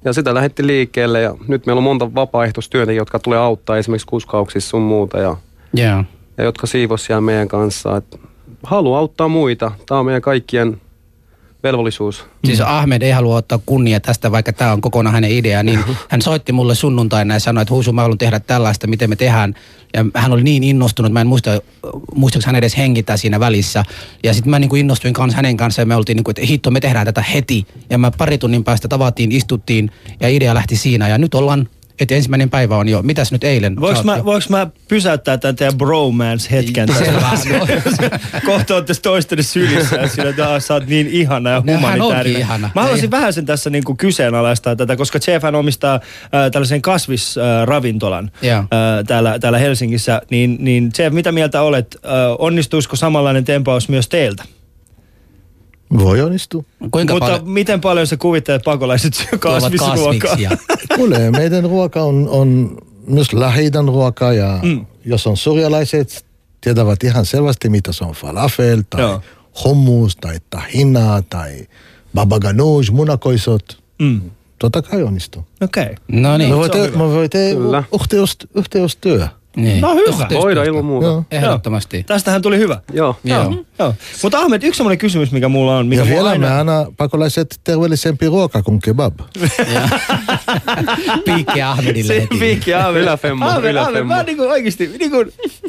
Ja 0.05 0.13
sitä 0.13 0.35
lähetti 0.35 0.67
liikkeelle 0.67 1.21
ja 1.21 1.35
nyt 1.49 1.67
meillä 1.67 1.79
on 1.81 1.85
monta 1.85 2.15
vapaaehtoistyöntekijää, 2.15 3.01
jotka 3.01 3.19
tulee 3.19 3.39
auttaa 3.39 3.79
esimerkiksi 3.79 4.07
kuskauksissa 4.07 4.71
sun 4.71 4.83
muuta 4.83 5.19
ja, 5.19 5.37
Joo. 5.75 6.05
ja 6.39 6.45
jotka 6.45 6.67
siivos 6.67 7.05
siellä 7.05 7.21
meidän 7.21 7.49
kanssa. 7.49 7.97
Et 7.97 8.21
haluaa 8.63 8.99
auttaa 8.99 9.29
muita. 9.29 9.73
Tämä 9.87 9.99
on 9.99 10.07
meidän 10.07 10.23
kaikkien 10.23 10.81
velvollisuus. 11.63 12.25
Siis 12.45 12.61
Ahmed 12.61 13.03
ei 13.03 13.11
halua 13.11 13.37
ottaa 13.37 13.59
kunnia 13.67 14.01
tästä, 14.01 14.33
vaikka 14.33 14.53
tämä 14.53 14.73
on 14.73 14.81
kokonaan 14.81 15.15
hänen 15.15 15.31
idea, 15.31 15.63
niin 15.63 15.81
hän 16.11 16.23
soitti 16.23 16.53
mulle 16.53 16.75
sunnuntaina 16.75 17.35
ja 17.35 17.41
sanoi, 17.41 17.63
että 17.63 17.75
Huusu, 17.75 17.93
mä 17.93 18.03
haluan 18.03 18.19
tehdä 18.19 18.41
tällaista, 18.41 18.87
miten 18.87 19.11
me 19.11 19.17
tehdään. 19.17 19.55
Ja 19.95 20.05
hän 20.15 20.33
oli 20.33 20.43
niin 20.43 20.65
innostunut, 20.65 21.13
mä 21.13 21.21
en 21.21 21.27
muista, 21.27 21.51
muistaako 22.15 22.47
hän 22.47 22.57
edes 22.57 22.77
hengittää 22.77 23.17
siinä 23.17 23.41
välissä. 23.41 23.85
Ja 24.25 24.35
sitten 24.35 24.51
mä 24.51 24.59
niin 24.59 24.69
kuin 24.69 24.81
innostuin 24.81 25.15
kanssa 25.15 25.37
hänen 25.37 25.57
kanssaan 25.57 25.83
ja 25.83 25.87
me 25.87 25.97
oltiin 25.97 26.17
niin 26.17 26.25
kuin, 26.25 26.33
että 26.33 26.47
hitto, 26.47 26.71
me 26.71 26.81
tehdään 26.81 27.07
tätä 27.07 27.23
heti. 27.23 27.67
Ja 27.91 27.99
mä 27.99 28.11
pari 28.11 28.39
tunnin 28.39 28.65
päästä 28.65 28.89
tavattiin, 28.89 29.33
istuttiin 29.33 29.91
ja 30.21 30.29
idea 30.29 30.55
lähti 30.55 30.77
siinä. 30.77 31.09
Ja 31.09 31.19
nyt 31.19 31.35
ollaan 31.35 31.69
että 32.01 32.15
ensimmäinen 32.15 32.51
päivä 32.51 32.77
on 32.77 32.89
jo. 32.89 33.03
Mitäs 33.03 33.33
nyt 33.33 33.45
eilen? 33.45 33.81
Voinko 33.81 34.03
mä, 34.03 34.25
voinko 34.25 34.47
mä 34.49 34.67
pysäyttää 34.89 35.39
tämän 35.39 35.57
teidän 35.57 35.79
bromance-hetken? 35.79 36.89
Selvä. 36.99 37.31
Kohta 38.47 38.75
olette 38.75 38.93
toistenne 39.03 39.43
sylissä 39.43 39.97
ja 39.97 40.09
sillä, 40.09 40.31
että 40.31 40.55
"Ah, 40.55 40.63
sä 40.63 40.75
oot 40.75 40.87
niin 40.87 41.07
ihana 41.07 41.51
ja 41.51 41.63
No, 41.67 41.73
humanitaarinen. 41.73 42.41
ihana. 42.41 42.71
Mä 42.75 42.81
haluaisin 42.81 43.07
Ei. 43.07 43.11
vähän 43.11 43.33
sen 43.33 43.47
tässä 43.47 43.71
niin 43.71 43.85
kuin 43.85 43.97
kyseenalaistaa 43.97 44.77
tätä, 44.77 44.97
koska 44.97 45.19
Chef 45.19 45.43
hän 45.43 45.55
omistaa 45.55 45.95
äh, 45.95 46.51
tällaisen 46.53 46.83
kasvisravintolan 46.83 48.31
Joo. 48.43 48.59
äh, 48.59 48.67
täällä, 49.07 49.39
täällä 49.39 49.59
Helsingissä. 49.59 50.23
Niin, 50.31 50.57
niin 50.61 50.93
Chef, 50.93 51.13
mitä 51.13 51.33
mieltä 51.33 51.63
olet? 51.63 51.97
Äh, 52.05 52.11
onnistuisiko 52.39 52.97
samanlainen 52.97 53.45
tempaus 53.45 53.89
myös 53.89 54.09
teiltä? 54.09 54.45
Voi 55.99 56.21
onnistua. 56.21 56.63
Kuinka 56.91 57.15
Mutta 57.15 57.27
paljon 57.27 57.51
miten 57.51 57.81
paljon 57.81 58.07
sä 58.07 58.17
kuvittelet 58.17 58.63
pakolaiset 58.65 59.15
syö 59.15 59.39
kasvisruokaa? 59.39 59.97
kasviksia? 59.97 60.51
Kuule, 60.97 61.31
meidän 61.31 61.65
ruoka 61.65 62.03
on, 62.03 62.29
on 62.29 62.79
myös 63.07 63.33
lähi 63.33 63.71
ruoka 63.87 64.33
ja 64.33 64.59
mm. 64.63 64.87
jos 65.05 65.27
on 65.27 65.37
surjalaiset, 65.37 66.25
tietävät 66.61 67.05
ihan 67.05 67.27
selvästi, 67.27 67.69
mitä 67.69 67.93
se 67.93 68.05
on 68.05 68.13
falafel 68.13 68.83
tai 68.91 69.01
Joo. 69.01 69.21
Hummus 69.65 70.17
tai 70.17 70.37
tahina 70.51 71.23
tai 71.23 71.67
baba 72.15 72.39
ganoush, 72.39 72.91
munakoisot. 72.93 73.83
Mm. 73.99 74.21
Totta 74.59 74.83
kai 74.83 75.03
onnistuu. 75.03 75.45
Okei. 75.61 75.83
Okay. 75.83 75.95
No 76.09 76.39
niin. 76.39 76.51
Me 76.51 76.57
voi, 76.57 76.69
se 76.69 76.73
on 76.73 76.81
te, 76.81 76.87
hyvä. 76.87 76.99
me 76.99 77.11
voi 77.11 77.29
tehdä 77.29 77.55
Kyllä. 77.55 77.85
yhteys, 77.95 78.37
yhteystyö. 78.55 79.29
Niin. 79.57 79.81
No 79.81 79.95
hyvä. 79.95 80.27
Voidaan 80.41 80.67
ilman 80.67 80.85
muuta. 80.85 81.07
Joo. 81.07 81.25
Ehdottomasti. 81.31 82.03
Tästähän 82.05 82.43
tuli 82.43 82.59
hyvä. 82.59 82.81
Joo. 82.93 83.17
Joo. 83.25 83.65
Joo. 83.79 83.95
Mutta 84.23 84.39
Ahmed, 84.39 84.63
yksi 84.63 84.77
semmoinen 84.79 84.99
kysymys, 84.99 85.33
mikä 85.33 85.49
mulla 85.49 85.77
on. 85.77 85.87
Mikä 85.87 86.03
Ja 86.03 86.09
vielä 86.09 86.29
aina... 86.31 86.49
me 86.49 86.55
aina 86.55 86.87
pakolaiset 86.97 87.61
terveellisempi 87.65 88.27
ruoka 88.27 88.63
kuin 88.63 88.81
kebab. 88.81 89.15
Piikki 91.25 91.63
Ahmedille 91.63 92.15
Se 92.15 92.21
heti. 92.21 92.39
piikki 92.39 92.75
Ahmed. 92.75 93.03
Yläfemmo, 93.03 93.47
Ahmed, 93.49 93.77
Ahmed, 93.77 94.03
mä 94.03 94.23
niinku 94.23 94.43
oikeesti, 94.43 94.91
niinku, 94.99 95.17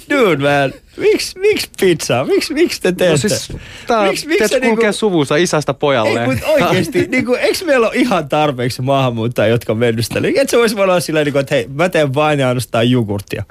dude 0.09 0.37
man, 0.43 0.73
miksi, 0.97 1.39
miksi 1.39 1.69
pizza? 1.79 2.23
Miksi, 2.25 2.53
miksi 2.53 2.81
te 2.81 2.91
teette? 2.91 3.11
No 3.11 3.17
siis, 3.17 3.53
tää 3.87 4.03
Miksi- 4.07 4.27
miksi 4.27 4.43
miksi, 4.43 4.47
se 4.47 4.59
kulkee 4.67 4.83
niinku- 4.89 4.97
suvussa 4.97 5.35
isästä 5.35 5.73
pojalle. 5.73 6.21
Ei, 6.21 6.27
mutta 6.27 6.47
oikeesti, 6.47 7.07
niinku, 7.11 7.33
eikö 7.33 7.65
meillä 7.65 7.87
ole 7.87 7.95
ihan 7.95 8.29
tarpeeksi 8.29 8.81
maahanmuuttajia, 8.81 9.49
jotka 9.51 9.71
on 9.73 9.77
mennyt 9.79 10.05
sitä? 10.05 10.19
Et 10.41 10.49
se 10.49 10.57
voisi 10.57 10.79
olla 10.81 10.99
silleen, 10.99 11.25
niinku, 11.25 11.39
että 11.39 11.55
hei, 11.55 11.67
mä 11.73 11.89
teen 11.89 12.13
vain 12.13 12.39
ja 12.39 12.47
ainoastaan 12.47 12.91
jogurttia. 12.91 13.43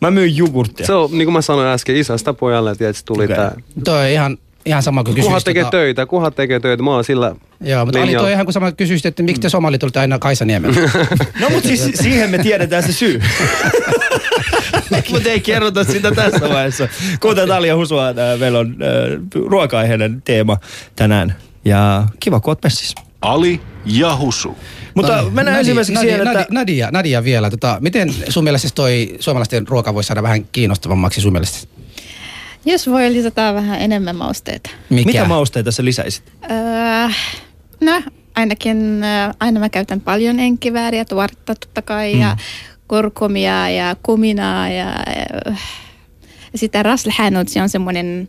Mä 0.00 0.10
myyn 0.10 0.36
jogurttia. 0.36 0.86
Se 0.86 0.92
on, 0.92 1.10
niin 1.10 1.26
kuin 1.26 1.32
mä 1.32 1.42
sanoin 1.42 1.68
äsken, 1.68 1.96
isästä 1.96 2.32
pojalle, 2.32 2.70
että 2.70 2.78
tietysti 2.78 3.06
tuli 3.06 3.24
okay. 3.24 3.36
tää. 3.36 3.52
Toi 3.84 4.00
on 4.00 4.08
ihan, 4.10 4.38
ihan 4.66 4.82
sama 4.82 5.04
kuin 5.04 5.14
Kuha 5.14 5.26
kysyisit. 5.26 5.44
tekee 5.44 5.62
tota- 5.62 5.70
töitä, 5.70 6.06
kuha 6.06 6.30
tekee 6.30 6.60
töitä. 6.60 6.82
Mä 6.82 6.90
oon 6.90 7.04
sillä 7.04 7.34
Joo, 7.60 7.84
mutta 7.84 7.98
oli 7.98 8.06
linjalla. 8.06 8.26
toi 8.26 8.32
ihan 8.32 8.46
kuin 8.46 8.52
sama 8.52 8.72
kysyisit, 8.72 9.06
että 9.06 9.22
miksi 9.22 9.40
te 9.42 9.48
somalit 9.48 9.82
olette 9.82 10.00
aina 10.00 10.18
Kaisaniemeltä. 10.18 10.80
No 11.40 11.50
mutta 11.50 11.68
siis 11.68 11.90
siihen 11.94 12.30
me 12.30 12.38
tiedetään 12.38 12.82
se 12.82 12.92
syy. 12.92 13.22
mutta 15.12 15.28
ei 15.28 15.40
kerrota 15.40 15.84
sitä 15.84 16.12
tässä 16.12 16.48
vaiheessa. 16.48 16.88
Kuten 17.20 17.48
Talia 17.48 17.76
Husua, 17.76 18.08
äh, 18.08 18.14
meillä 18.40 18.58
on 18.58 18.76
äh, 18.82 19.42
ruoka-aiheinen 19.46 20.22
teema 20.22 20.56
tänään. 20.96 21.36
Ja 21.64 22.06
kiva, 22.20 22.40
kun 22.40 22.50
oot 22.50 22.62
messissä. 22.64 23.05
Ali 23.20 23.60
ja 23.84 24.16
Husu. 24.16 24.56
Mutta 24.94 25.16
No, 25.16 25.30
mennään 25.30 25.46
Nadia- 25.46 25.58
ensimmäiseksi 25.58 25.94
Nadia, 25.94 26.10
siihen, 26.16 26.26
että... 26.26 26.38
Nadia, 26.38 26.46
Nadia, 26.50 26.88
Nadia 26.92 27.24
vielä. 27.24 27.50
Tota, 27.50 27.78
miten 27.80 28.14
sun 28.28 28.44
mielestä 28.44 28.68
toi 28.74 29.16
suomalaisten 29.20 29.68
ruoka 29.68 29.94
voisi 29.94 30.06
saada 30.06 30.22
vähän 30.22 30.44
kiinnostavammaksi 30.52 31.20
sun 31.20 31.32
mielestä? 31.32 31.68
Jos 32.64 32.86
voi 32.86 33.12
lisätä 33.12 33.54
vähän 33.54 33.80
enemmän 33.80 34.16
mausteita. 34.16 34.70
Mikä? 34.90 35.06
Mitä 35.06 35.24
mausteita 35.24 35.72
sä 35.72 35.84
lisäisit? 35.84 36.32
Öö, 36.50 37.08
no, 37.80 38.02
ainakin 38.34 39.04
äh, 39.04 39.34
aina 39.40 39.60
mä 39.60 39.68
käytän 39.68 40.00
paljon 40.00 40.40
enkivääriä, 40.40 41.04
tuoretta 41.04 41.54
totta 41.54 41.82
kai, 41.82 42.14
mm. 42.14 42.20
ja 42.20 42.36
kurkumia 42.88 43.70
ja 43.70 43.96
kuminaa 44.02 44.68
ja 44.68 44.88
äh, 45.48 45.60
sitten 46.58 46.84
raslhänut, 46.84 47.48
se 47.48 47.62
on 47.62 47.68
semmoinen 47.68 48.28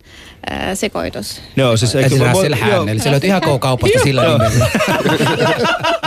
äh, 0.52 0.70
sekoitus. 0.74 1.42
Joo, 1.56 1.78
siis... 1.78 1.96
Ei 1.96 2.04
eikö- 2.04 2.16
siis 2.16 2.44
eli 2.90 3.00
se 3.00 3.12
löytyy 3.12 3.28
ihan 3.28 3.42
K-kaupasta 3.42 4.00
sillä 4.04 4.24
nimellä. 4.24 4.68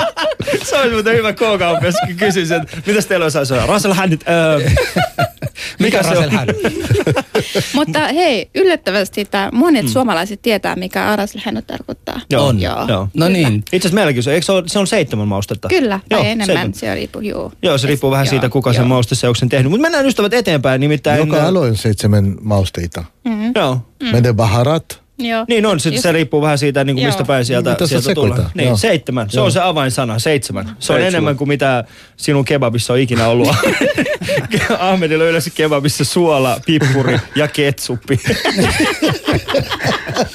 Se 0.68 0.76
olisi 0.76 0.94
muuten 0.94 1.16
hyvä 1.16 1.32
K-kauppa, 1.32 1.86
jos 1.86 1.94
kysyisin, 2.18 2.56
että 2.56 2.76
mitäs 2.86 3.06
teillä 3.06 3.24
on 3.24 3.46
sanoa? 3.46 3.66
Raselhännit, 3.66 4.24
öö, 4.28 4.60
Mikä 5.78 6.02
se 6.02 6.18
on? 6.18 6.30
Mutta 7.74 8.08
hei, 8.08 8.50
yllättävästi 8.54 9.20
että 9.20 9.48
monet 9.52 9.84
mm. 9.84 9.88
suomalaiset 9.88 10.42
tietää, 10.42 10.76
mikä 10.76 11.16
raslhänut 11.16 11.66
tarkoittaa. 11.66 12.20
Joo, 12.30 12.46
On. 12.46 12.60
joo. 12.60 12.86
Joo. 12.88 13.08
No 13.14 13.28
niin. 13.28 13.56
Itse 13.56 13.76
asiassa 13.76 13.94
meilläkin 13.94 14.22
se, 14.22 14.32
eikö 14.34 14.46
se, 14.46 14.52
ole, 14.52 14.62
se 14.66 14.78
on 14.78 14.86
seitsemän 14.86 15.28
maustetta? 15.28 15.68
Kyllä, 15.68 16.00
tai 16.08 16.18
Joo, 16.18 16.24
enemmän, 16.24 16.46
seitsemän. 16.46 16.74
se 16.74 16.94
riippuu, 16.94 17.22
joo. 17.22 17.52
Joo, 17.62 17.78
se 17.78 17.86
riippuu 17.86 18.10
vähän 18.10 18.26
Joo, 18.26 18.30
siitä, 18.30 18.48
kuka 18.48 18.72
sen 18.72 18.80
joo. 18.80 18.88
mausteseoksen 18.88 19.48
tehnyt. 19.48 19.70
Mutta 19.70 19.82
mennään 19.82 20.06
ystävät 20.06 20.34
eteenpäin, 20.34 20.80
nimittäin... 20.80 21.18
Joka 21.18 21.46
aloin 21.46 21.76
seitsemän 21.76 22.36
mausteita. 22.40 23.04
Mm. 23.24 23.52
Joo. 23.54 23.86
Mm. 24.02 24.08
Meidän 24.08 24.36
baharat, 24.36 25.02
Joo. 25.20 25.44
Niin 25.48 25.66
on, 25.66 25.80
se, 25.80 25.90
Just- 25.90 26.02
se 26.02 26.12
riippuu 26.12 26.42
vähän 26.42 26.58
siitä, 26.58 26.84
niin 26.84 26.96
kuin 26.96 27.06
mistä 27.06 27.24
päin 27.24 27.44
sieltä, 27.44 27.70
Mitä 27.70 27.84
sä 27.86 27.88
sieltä 27.88 28.14
tullaan. 28.14 28.36
sekoitat? 28.36 28.54
Niin, 28.54 28.66
Joo. 28.66 28.76
seitsemän. 28.76 29.30
Se 29.30 29.36
Joo. 29.38 29.44
on 29.46 29.52
se 29.52 29.60
avainsana, 29.60 30.18
seitsemän. 30.18 30.64
Se 30.64 30.70
on 30.72 30.76
Seitsemän. 30.80 31.08
enemmän 31.08 31.36
kuin 31.36 31.48
mitä 31.48 31.84
sinun 32.16 32.44
kebabissa 32.44 32.92
on 32.92 32.98
ikinä 32.98 33.28
ollut. 33.28 33.48
Ahmedilla 34.78 35.24
on 35.24 35.30
yleensä 35.30 35.50
kebabissa 35.54 36.04
suola, 36.04 36.60
pippuri 36.66 37.18
ja 37.36 37.48
ketsuppi. 37.48 38.20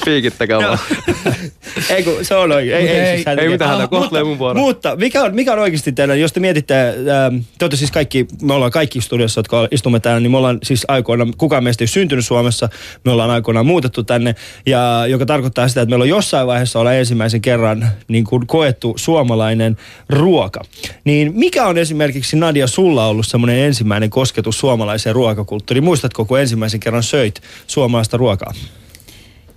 piikittäkää 0.05 0.57
vaan. 0.59 0.79
ei 1.89 2.03
kun 2.03 2.25
se 2.25 2.35
on 2.35 2.51
oikein. 2.51 2.77
Ei, 2.77 2.87
ei, 2.89 2.99
ei- 2.99 3.15
siis 3.15 3.27
ei 3.27 3.49
mitään 3.49 3.69
hätää, 3.71 3.83
Ah, 3.83 3.89
kohta 3.89 4.23
mun 4.25 4.39
vuoro. 4.39 4.59
Mutta 4.59 4.95
mikä 4.95 5.23
on, 5.23 5.35
mikä 5.35 5.53
on 5.53 5.59
oikeasti 5.59 5.91
teillä, 5.91 6.15
jos 6.15 6.33
te 6.33 6.39
mietitte, 6.39 6.87
ähm, 6.89 7.37
te 7.57 7.65
olette 7.65 7.77
siis 7.77 7.91
kaikki, 7.91 8.27
me 8.41 8.53
ollaan 8.53 8.71
kaikki 8.71 9.01
studiossa, 9.01 9.39
jotka 9.39 9.67
istumme 9.71 9.99
täällä, 9.99 10.19
niin 10.19 10.31
me 10.31 10.37
ollaan 10.37 10.57
siis 10.63 10.85
aikoinaan, 10.87 11.33
kukaan 11.37 11.63
meistä 11.63 11.83
ei 11.83 11.87
syntynyt 11.87 12.25
Suomessa, 12.25 12.69
me 13.05 13.11
ollaan 13.11 13.29
aikoinaan 13.29 13.65
muutettu 13.65 14.03
tänne, 14.03 14.35
ja 14.65 15.03
joka 15.07 15.25
tarkoittaa 15.25 15.67
sitä, 15.67 15.81
että 15.81 15.89
meillä 15.89 16.03
on 16.03 16.09
jossain 16.09 16.47
vaiheessa 16.47 16.79
olla 16.79 16.93
ensimmäisen 16.93 17.41
kerran 17.41 17.87
niin 18.07 18.23
kuin 18.23 18.47
koettu 18.47 18.93
suomalainen 18.97 19.77
ruoka. 20.09 20.61
Niin 21.03 21.31
mikä 21.35 21.67
on 21.67 21.77
esimerkiksi 21.77 22.35
Nadia 22.37 22.67
sulla 22.67 23.07
ollut 23.07 23.27
semmoinen 23.27 23.59
ensimmäinen 23.59 24.09
kosketus 24.09 24.59
suomalaiseen 24.59 25.15
ruokakulttuuriin? 25.15 25.83
Muistatko, 25.83 26.25
kun 26.25 26.39
ensimmäisen 26.39 26.79
kerran 26.79 27.03
söit 27.03 27.41
suomalaista 27.67 28.17
ruokaa? 28.17 28.53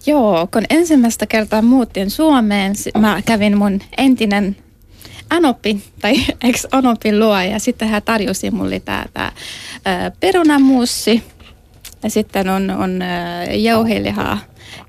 Joo, 0.08 0.48
kun 0.52 0.62
ensimmäistä 0.70 1.26
kertaa 1.26 1.62
muutin 1.62 2.10
Suomeen, 2.10 2.74
mä 2.98 3.22
kävin 3.26 3.58
mun 3.58 3.80
entinen 3.98 4.56
Anopi 5.30 5.82
tai 6.00 6.14
ex-Anopin 6.48 7.20
luo 7.20 7.40
ja 7.40 7.58
sitten 7.58 7.88
hän 7.88 8.02
tarjosi 8.02 8.50
mulle 8.50 8.80
tää, 8.80 9.06
tää 9.14 9.32
ä, 9.86 10.10
perunamuussi 10.20 11.22
ja 12.02 12.10
sitten 12.10 12.48
on, 12.48 12.70
on 12.70 13.00
jauhelihaa. 13.58 14.38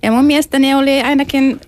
Ja 0.04 0.12
mun 0.12 0.26
mielestäni 0.26 0.74
oli 0.74 1.02
ainakin 1.02 1.62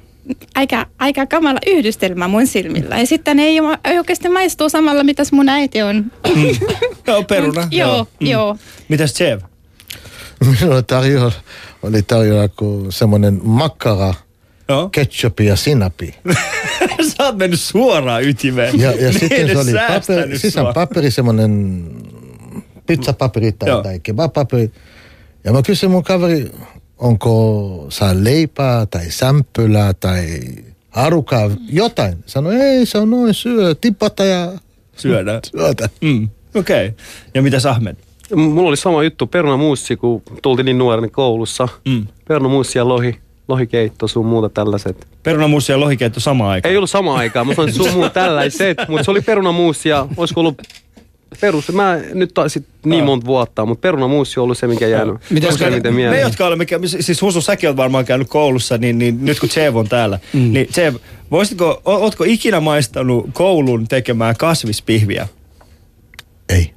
aika, 0.56 0.86
aika 1.00 1.26
kamala 1.26 1.60
yhdistelmä 1.68 2.28
mun 2.28 2.48
silmillä. 2.48 2.98
Ja 3.00 3.06
sitten 3.06 3.40
ei, 3.40 3.60
oo- 3.60 3.78
ei 3.86 3.98
oikeasti 3.98 4.30
maistuu 4.30 4.70
samalla, 4.70 5.04
mitäs 5.04 5.32
mun 5.32 5.50
äiti 5.50 5.82
on. 5.82 6.12
Joo, 7.08 7.24
peruna. 7.24 7.68
joo, 7.72 8.08
joo. 8.20 8.58
Mitäs 8.90 9.14
Chev? 9.14 9.40
minulla 10.60 10.82
tarjolla, 10.82 11.32
oli 11.84 12.02
tarjolla 12.02 12.48
kuin 12.48 12.92
semmoinen 12.92 13.40
makkara, 13.44 14.14
Joo. 14.70 14.90
ketchupi 14.90 15.46
ja 15.46 15.56
sinapi. 15.56 16.16
Sä 17.18 17.24
oot 17.24 17.38
mennyt 17.38 17.60
suoraan 17.60 18.24
ytimeen. 18.24 18.80
Ja, 18.80 18.92
ja 18.92 19.14
sitten 19.14 19.48
se 19.48 19.58
oli 19.58 19.72
säästänyt 19.72 20.22
paperi, 20.22 20.40
sisään 20.40 20.74
paperi, 20.74 21.12
semmoinen 21.12 21.84
pizzapaperi 22.88 23.52
tai, 23.52 23.70
Joo. 23.70 23.84
tai 23.84 24.00
kebabpaperi. 24.00 24.72
Ja 25.44 25.54
mä 25.54 25.62
kysyin 25.62 25.92
mun 25.92 26.04
kaveri, 26.04 26.52
onko 26.98 27.86
saa 27.90 28.14
leipää 28.14 28.86
tai 28.86 29.12
sämpylää 29.12 29.94
tai 29.94 30.40
arukaa, 30.92 31.52
jotain. 31.70 32.18
Sanoi, 32.26 32.56
ei, 32.56 32.86
se 32.86 32.98
on 32.98 33.10
noin 33.10 33.34
syö, 33.34 33.76
tipata 33.76 34.26
ja 34.26 34.52
Syödään. 34.98 35.42
syötä. 35.52 35.90
Mm. 36.02 36.30
Okei. 36.56 36.88
Okay. 36.88 36.98
Ja 37.34 37.42
mitä 37.42 37.58
Ahmed? 37.70 37.96
Mulla 38.36 38.70
oli 38.70 38.78
sama 38.78 39.04
juttu, 39.04 39.28
perunamuussi, 39.28 39.96
kun 39.96 40.22
tultiin 40.42 40.66
niin 40.66 40.78
nuorena 40.78 41.08
koulussa. 41.10 41.68
Mm. 41.86 42.08
Perunamuussi 42.28 42.78
ja 42.78 42.88
lohi, 42.88 43.16
lohikeitto, 43.48 44.08
sun 44.08 44.26
muuta 44.26 44.50
tällaiset. 44.50 45.08
Perunamussi 45.24 45.72
ja 45.72 45.80
lohikeitto 45.80 46.20
samaan 46.20 46.52
aikaan. 46.52 46.72
Ei 46.72 46.78
ollut 46.78 46.90
sama 46.90 47.16
aikaa, 47.16 47.44
mutta 47.44 47.62
on 47.62 47.74
sun 47.74 47.94
muuta 47.94 48.10
tällaiset, 48.10 48.78
mutta 48.88 49.04
se 49.04 49.12
oli 49.12 49.22
perunamuussi 49.32 49.90
ja 49.90 50.08
olisiko 50.18 50.40
ollut 50.40 50.62
perus, 51.42 51.72
mä 51.72 52.00
nyt 52.14 52.34
taisin 52.34 52.66
niin 52.86 53.04
monta 53.04 53.26
vuotta, 53.26 53.66
mutta 53.66 53.82
perunamuussi 53.82 54.40
on 54.40 54.44
ollut 54.44 54.58
se, 54.58 54.68
mikä 54.68 54.88
jäänyt 54.88 55.16
Mitäs 55.30 55.56
useimmiten 55.56 55.94
me, 55.94 55.96
mieleen. 55.96 56.22
jotka 56.22 56.48
olemme, 56.48 56.66
siis 56.88 57.22
Husu, 57.22 57.42
säkin 57.42 57.70
olet 57.70 57.78
varmaan 57.78 58.06
käynyt 58.06 58.30
koulussa, 58.30 58.78
niin, 58.78 58.98
niin 58.98 59.26
nyt 59.26 59.40
kun 59.40 59.50
Chev 59.50 59.76
on 59.76 59.90
täällä, 59.90 60.20
mm. 60.34 60.54
niin 60.54 60.68
Chev, 60.68 60.96
voisitko, 61.32 61.82
ootko 61.86 62.24
ikinä 62.24 62.60
maistanut 62.60 63.30
koulun 63.34 63.88
tekemään 63.88 64.36
kasvispihviä? 64.38 65.28
Ei. 66.50 66.72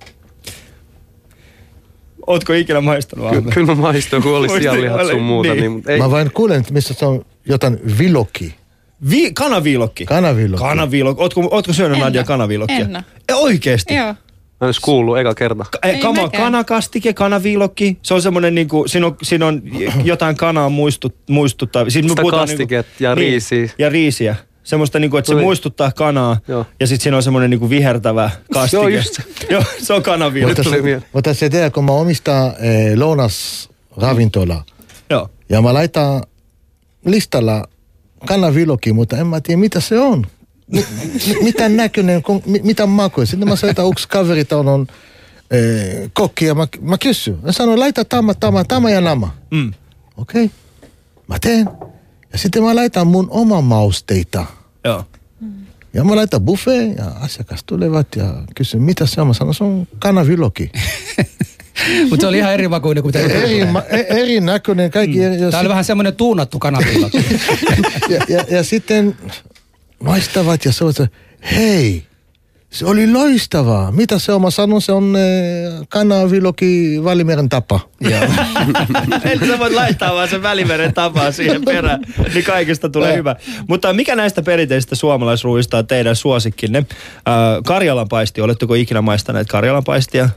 Ootko 2.26 2.52
ikinä 2.52 2.80
maistanut 2.80 3.30
Ky- 3.30 3.42
kyllä 3.54 3.66
mä 3.66 3.74
maistuin, 3.74 4.22
kun 4.22 4.36
oli 4.36 4.48
sianlihat 4.60 5.06
sun 5.10 5.22
muuta. 5.22 5.48
niin. 5.48 5.60
Niin, 5.60 5.72
mutta 5.72 5.92
ei, 5.92 5.98
Mä 5.98 6.10
vain 6.10 6.30
kuulen, 6.34 6.60
että 6.60 6.72
missä 6.72 6.94
se 6.94 7.06
on 7.06 7.24
jotain 7.46 7.78
viloki. 7.98 8.54
Vi- 9.10 9.32
kanaviilokki. 9.32 10.04
Kanaviilokki. 10.06 10.64
Kanaviilokki. 10.64 11.22
Ootko, 11.22 11.48
ootko 11.50 11.72
syönyt 11.72 11.98
En 11.98 12.04
Nadia 12.04 12.24
kanaviilokkia? 12.24 12.76
En. 12.78 12.96
E, 13.28 13.34
oikeesti? 13.34 13.94
Joo. 13.94 14.06
Mä 14.06 14.14
en 14.60 14.66
edes 14.66 14.80
kuullut 14.80 15.18
eka 15.18 15.34
kerta. 15.34 15.64
Ka- 15.70 15.78
eh, 15.88 15.94
Ei 15.94 16.00
kama, 16.00 16.22
mäkään. 16.22 16.42
kanakastike, 16.42 17.12
kanaviilokki. 17.12 17.98
Se 18.02 18.14
on 18.14 18.22
semmoinen, 18.22 18.54
niinku, 18.54 18.84
siinä, 18.86 19.06
on, 19.06 19.16
siinä 19.22 19.46
on 19.46 19.62
jotain 20.04 20.36
kanaa 20.36 20.68
muistut, 20.68 21.14
muistuttaa. 21.30 21.90
Siis 21.90 22.04
me 22.04 22.08
Sitä 22.08 22.22
puhutaan 22.22 22.48
kastiket 22.48 22.86
niinku, 22.86 23.04
ja 23.04 23.14
riisiä. 23.14 23.68
ja 23.78 23.88
riisiä. 23.88 24.36
Semmoista, 24.64 24.98
niinku, 24.98 25.16
että 25.16 25.26
se 25.26 25.32
Tuli. 25.32 25.42
muistuttaa 25.42 25.92
kanaa. 25.92 26.36
Joo. 26.48 26.66
Ja 26.80 26.86
sitten 26.86 27.02
siinä 27.02 27.16
on 27.16 27.22
semmoinen 27.22 27.50
niinku 27.50 27.70
vihertävä 27.70 28.30
kastike. 28.52 28.76
Joo, 28.76 28.88
just 28.88 29.14
se. 29.14 29.22
Joo, 29.54 29.62
se 29.82 29.92
on 29.92 30.02
mieleen. 30.82 31.04
Mutta 31.12 31.34
se 31.34 31.50
tiedä, 31.50 31.70
kun 31.70 31.84
mä 31.84 31.92
omistan 31.92 32.46
eh, 32.58 32.98
lounasravintola 32.98 34.64
Joo. 35.10 35.28
ja 35.48 35.62
mä 35.62 35.74
laitan 35.74 36.22
listalla 37.06 37.68
kanaviloki, 38.26 38.92
mutta 38.92 39.16
en 39.16 39.26
mä 39.26 39.40
tiedä 39.40 39.60
mitä 39.60 39.80
se 39.80 39.98
on. 40.00 40.26
Mi- 40.66 40.86
mi- 41.26 41.42
mitä 41.42 41.68
näköinen, 41.68 42.22
kun, 42.22 42.42
mi- 42.46 42.62
mitä 42.62 42.86
makua. 42.86 43.26
Sitten 43.26 43.48
mä 43.48 43.56
soitan 43.56 43.88
yksi 43.88 44.08
kaveri, 44.08 44.44
on, 44.52 44.68
on 44.68 44.86
eh, 45.50 46.10
kokki 46.12 46.44
ja 46.44 46.54
mä, 46.54 46.66
mä 46.80 46.98
kysyn. 46.98 47.38
Mä 47.42 47.52
sanon, 47.52 47.80
laita 47.80 48.04
tämä, 48.04 48.34
tämä, 48.34 48.64
tämä 48.64 48.90
ja 48.90 49.00
nämä. 49.00 49.28
Mm. 49.50 49.72
Okei, 50.16 50.44
okay. 50.44 50.56
mä 51.28 51.38
teen. 51.38 51.68
Ja 52.34 52.38
sitten 52.38 52.62
mä 52.62 52.74
laitan 52.76 53.06
mun 53.06 53.26
oma 53.30 53.60
mausteita. 53.60 54.46
Joo. 54.84 55.04
Ja 55.94 56.04
mä 56.04 56.16
laitan 56.16 56.40
buffet 56.42 56.96
ja 56.96 57.04
asiakas 57.20 57.64
tulevat 57.66 58.06
ja 58.16 58.34
kysyn, 58.54 58.82
mitä 58.82 59.06
se 59.06 59.20
on? 59.20 59.26
Mä 59.26 59.32
sanon, 59.34 59.54
se 59.54 59.64
on 59.64 59.86
kanaviloki. 59.98 60.70
Mutta 62.10 62.20
se 62.20 62.26
oli 62.26 62.38
ihan 62.38 62.54
eri 62.54 62.68
makuinen 62.68 63.02
kuin 63.02 63.14
mitä 63.16 63.34
eri, 63.34 63.64
ma- 63.64 63.82
e- 63.88 64.20
eri 64.20 64.40
näköinen, 64.40 64.90
kaikki 64.90 65.22
eri. 65.24 65.34
Ja, 65.40 65.50
Tämä 65.50 65.60
oli 65.60 65.64
sit- 65.64 65.68
vähän 65.68 65.84
semmoinen 65.84 66.16
tuunattu 66.16 66.58
kanaviilla. 66.58 67.10
ja, 68.10 68.20
ja, 68.28 68.44
ja 68.50 68.64
sitten 68.64 69.16
maistavat 70.04 70.64
ja 70.64 70.72
se, 70.72 70.84
hei, 71.56 72.06
se 72.74 72.86
oli 72.86 73.12
loistavaa. 73.12 73.92
Mitä 73.92 74.18
se 74.18 74.32
on? 74.32 74.42
Mä 74.42 74.50
sanon, 74.50 74.82
se 74.82 74.92
on 74.92 75.16
eh, 75.16 75.86
kanaviloki 75.88 77.00
Välimeren 77.04 77.48
tapa. 77.48 77.80
Joo. 78.00 78.20
Eli 79.32 79.46
sä 79.46 79.58
voit 79.58 79.74
laittaa 79.74 80.14
vaan 80.14 80.28
sen 80.28 80.42
välimeren 80.42 80.94
tapaa 80.94 81.32
siihen 81.32 81.64
perään, 81.64 82.00
niin 82.34 82.44
kaikesta 82.44 82.88
tulee 82.88 83.16
hyvä. 83.16 83.36
Mutta 83.68 83.92
mikä 83.92 84.16
näistä 84.16 84.42
perinteisistä 84.42 84.94
suomalaisruuista 84.94 85.78
on 85.78 85.86
teidän 85.86 86.16
suosikkinne? 86.16 86.78
Äh, 86.78 87.34
Karjalan 87.64 88.08
paisti, 88.08 88.40
oletteko 88.40 88.74
ikinä 88.74 89.02
maistaneet 89.02 89.48
Karjalan 89.48 89.84
paistia? 89.84 90.28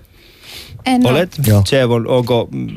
En. 0.86 1.08
Olet? 1.08 1.40
Joo. 1.48 1.62
Se 1.66 1.86
on, 1.86 2.08
onko... 2.08 2.50
mm, 2.52 2.68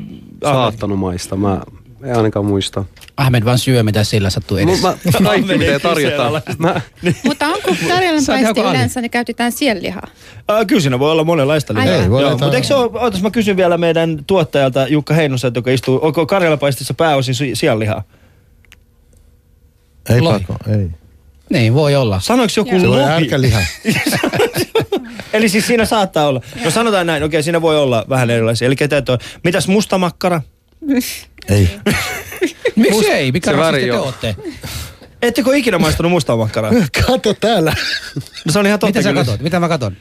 Saattanut 0.43 0.99
maista. 0.99 1.35
Mä 1.35 1.61
en 2.03 2.17
ainakaan 2.17 2.45
muista. 2.45 2.85
Ahmed 3.17 3.45
vaan 3.45 3.59
syö, 3.59 3.83
mitä 3.83 4.03
sillä 4.03 4.29
sattuu 4.29 4.57
Mä, 4.57 4.63
edessä. 4.63 4.87
mä, 4.87 4.97
kaikki 5.29 5.57
mitä 5.57 5.79
tarjotaan. 5.79 6.41
Mä, 6.57 6.81
Mutta 7.25 7.47
onko 7.47 7.75
Karjalan 7.87 8.21
Ali. 8.57 8.69
yleensä, 8.69 9.01
niin 9.01 9.11
käytetään 9.11 9.51
sienlihaa? 9.51 10.07
Äh, 10.51 10.67
kyllä 10.67 10.81
siinä 10.81 10.99
voi 10.99 11.11
olla 11.11 11.23
monenlaista 11.23 11.73
lihaa. 11.73 11.95
Ei, 11.95 12.09
voi 12.09 12.21
Joo, 12.21 12.31
mutta 12.31 12.55
eikö 12.55 12.67
se 12.67 12.75
ole, 12.75 12.99
ootas 12.99 13.21
mä 13.21 13.31
kysyn 13.31 13.57
vielä 13.57 13.77
meidän 13.77 14.23
tuottajalta 14.27 14.87
Jukka 14.87 15.13
Heinoselta, 15.13 15.57
joka 15.57 15.71
istuu, 15.71 15.99
onko 16.01 16.25
Karjalan 16.25 16.59
paistissa 16.59 16.93
pääosin 16.93 17.35
si- 17.35 17.55
sianlihaa? 17.55 18.03
Ei 20.09 20.21
Lohi. 20.21 20.39
pakko, 20.47 20.71
ei. 20.71 20.87
Niin, 21.49 21.73
voi 21.73 21.95
olla. 21.95 22.19
Sanoiko 22.19 22.53
joku 22.57 22.69
Se 22.79 22.87
voi 22.87 22.97
lohi? 22.97 23.11
ärkäliha. 23.11 23.59
Eli 25.33 25.49
siis 25.49 25.67
siinä 25.67 25.85
saattaa 25.85 26.27
olla. 26.27 26.41
No 26.63 26.71
sanotaan 26.71 27.07
näin, 27.07 27.23
okei, 27.23 27.43
siinä 27.43 27.61
voi 27.61 27.77
olla 27.77 28.05
vähän 28.09 28.29
erilaisia. 28.29 28.65
Eli 28.65 28.75
teet 28.75 29.09
on, 29.09 29.17
mitäs 29.43 29.67
mustamakkara? 29.67 30.41
Ei. 31.49 31.79
Miksi 32.75 33.11
ei? 33.11 33.31
Mikä 33.31 33.51
se 33.51 33.57
rasisti 33.57 33.81
väri 33.81 33.91
te 33.91 33.97
on. 33.99 34.05
ootte? 34.05 34.35
Ettekö 35.21 35.55
ikinä 35.55 35.79
maistanut 35.79 36.11
mustamakkaraa? 36.11 36.71
Kato 37.07 37.33
täällä. 37.33 37.73
No 38.45 38.51
se 38.51 38.59
on 38.59 38.67
ihan 38.67 38.79
totta 38.79 38.99
Mitä 38.99 39.01
sä 39.01 39.09
kyllä. 39.09 39.25
katot? 39.25 39.41
Mitä 39.41 39.59
mä 39.59 39.69
katon? 39.69 39.97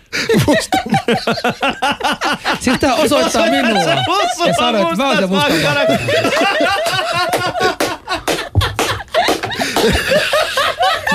Siis 2.60 2.78
tää 2.80 2.94
osoittaa 2.94 3.46
minua. 3.46 3.82
Ja 4.46 4.54
sanoo, 4.58 4.82
että 4.82 4.96
mä 4.96 5.08
oon 5.08 5.16
se 5.18 5.26
musta 5.26 5.48
makkara. 5.50 5.80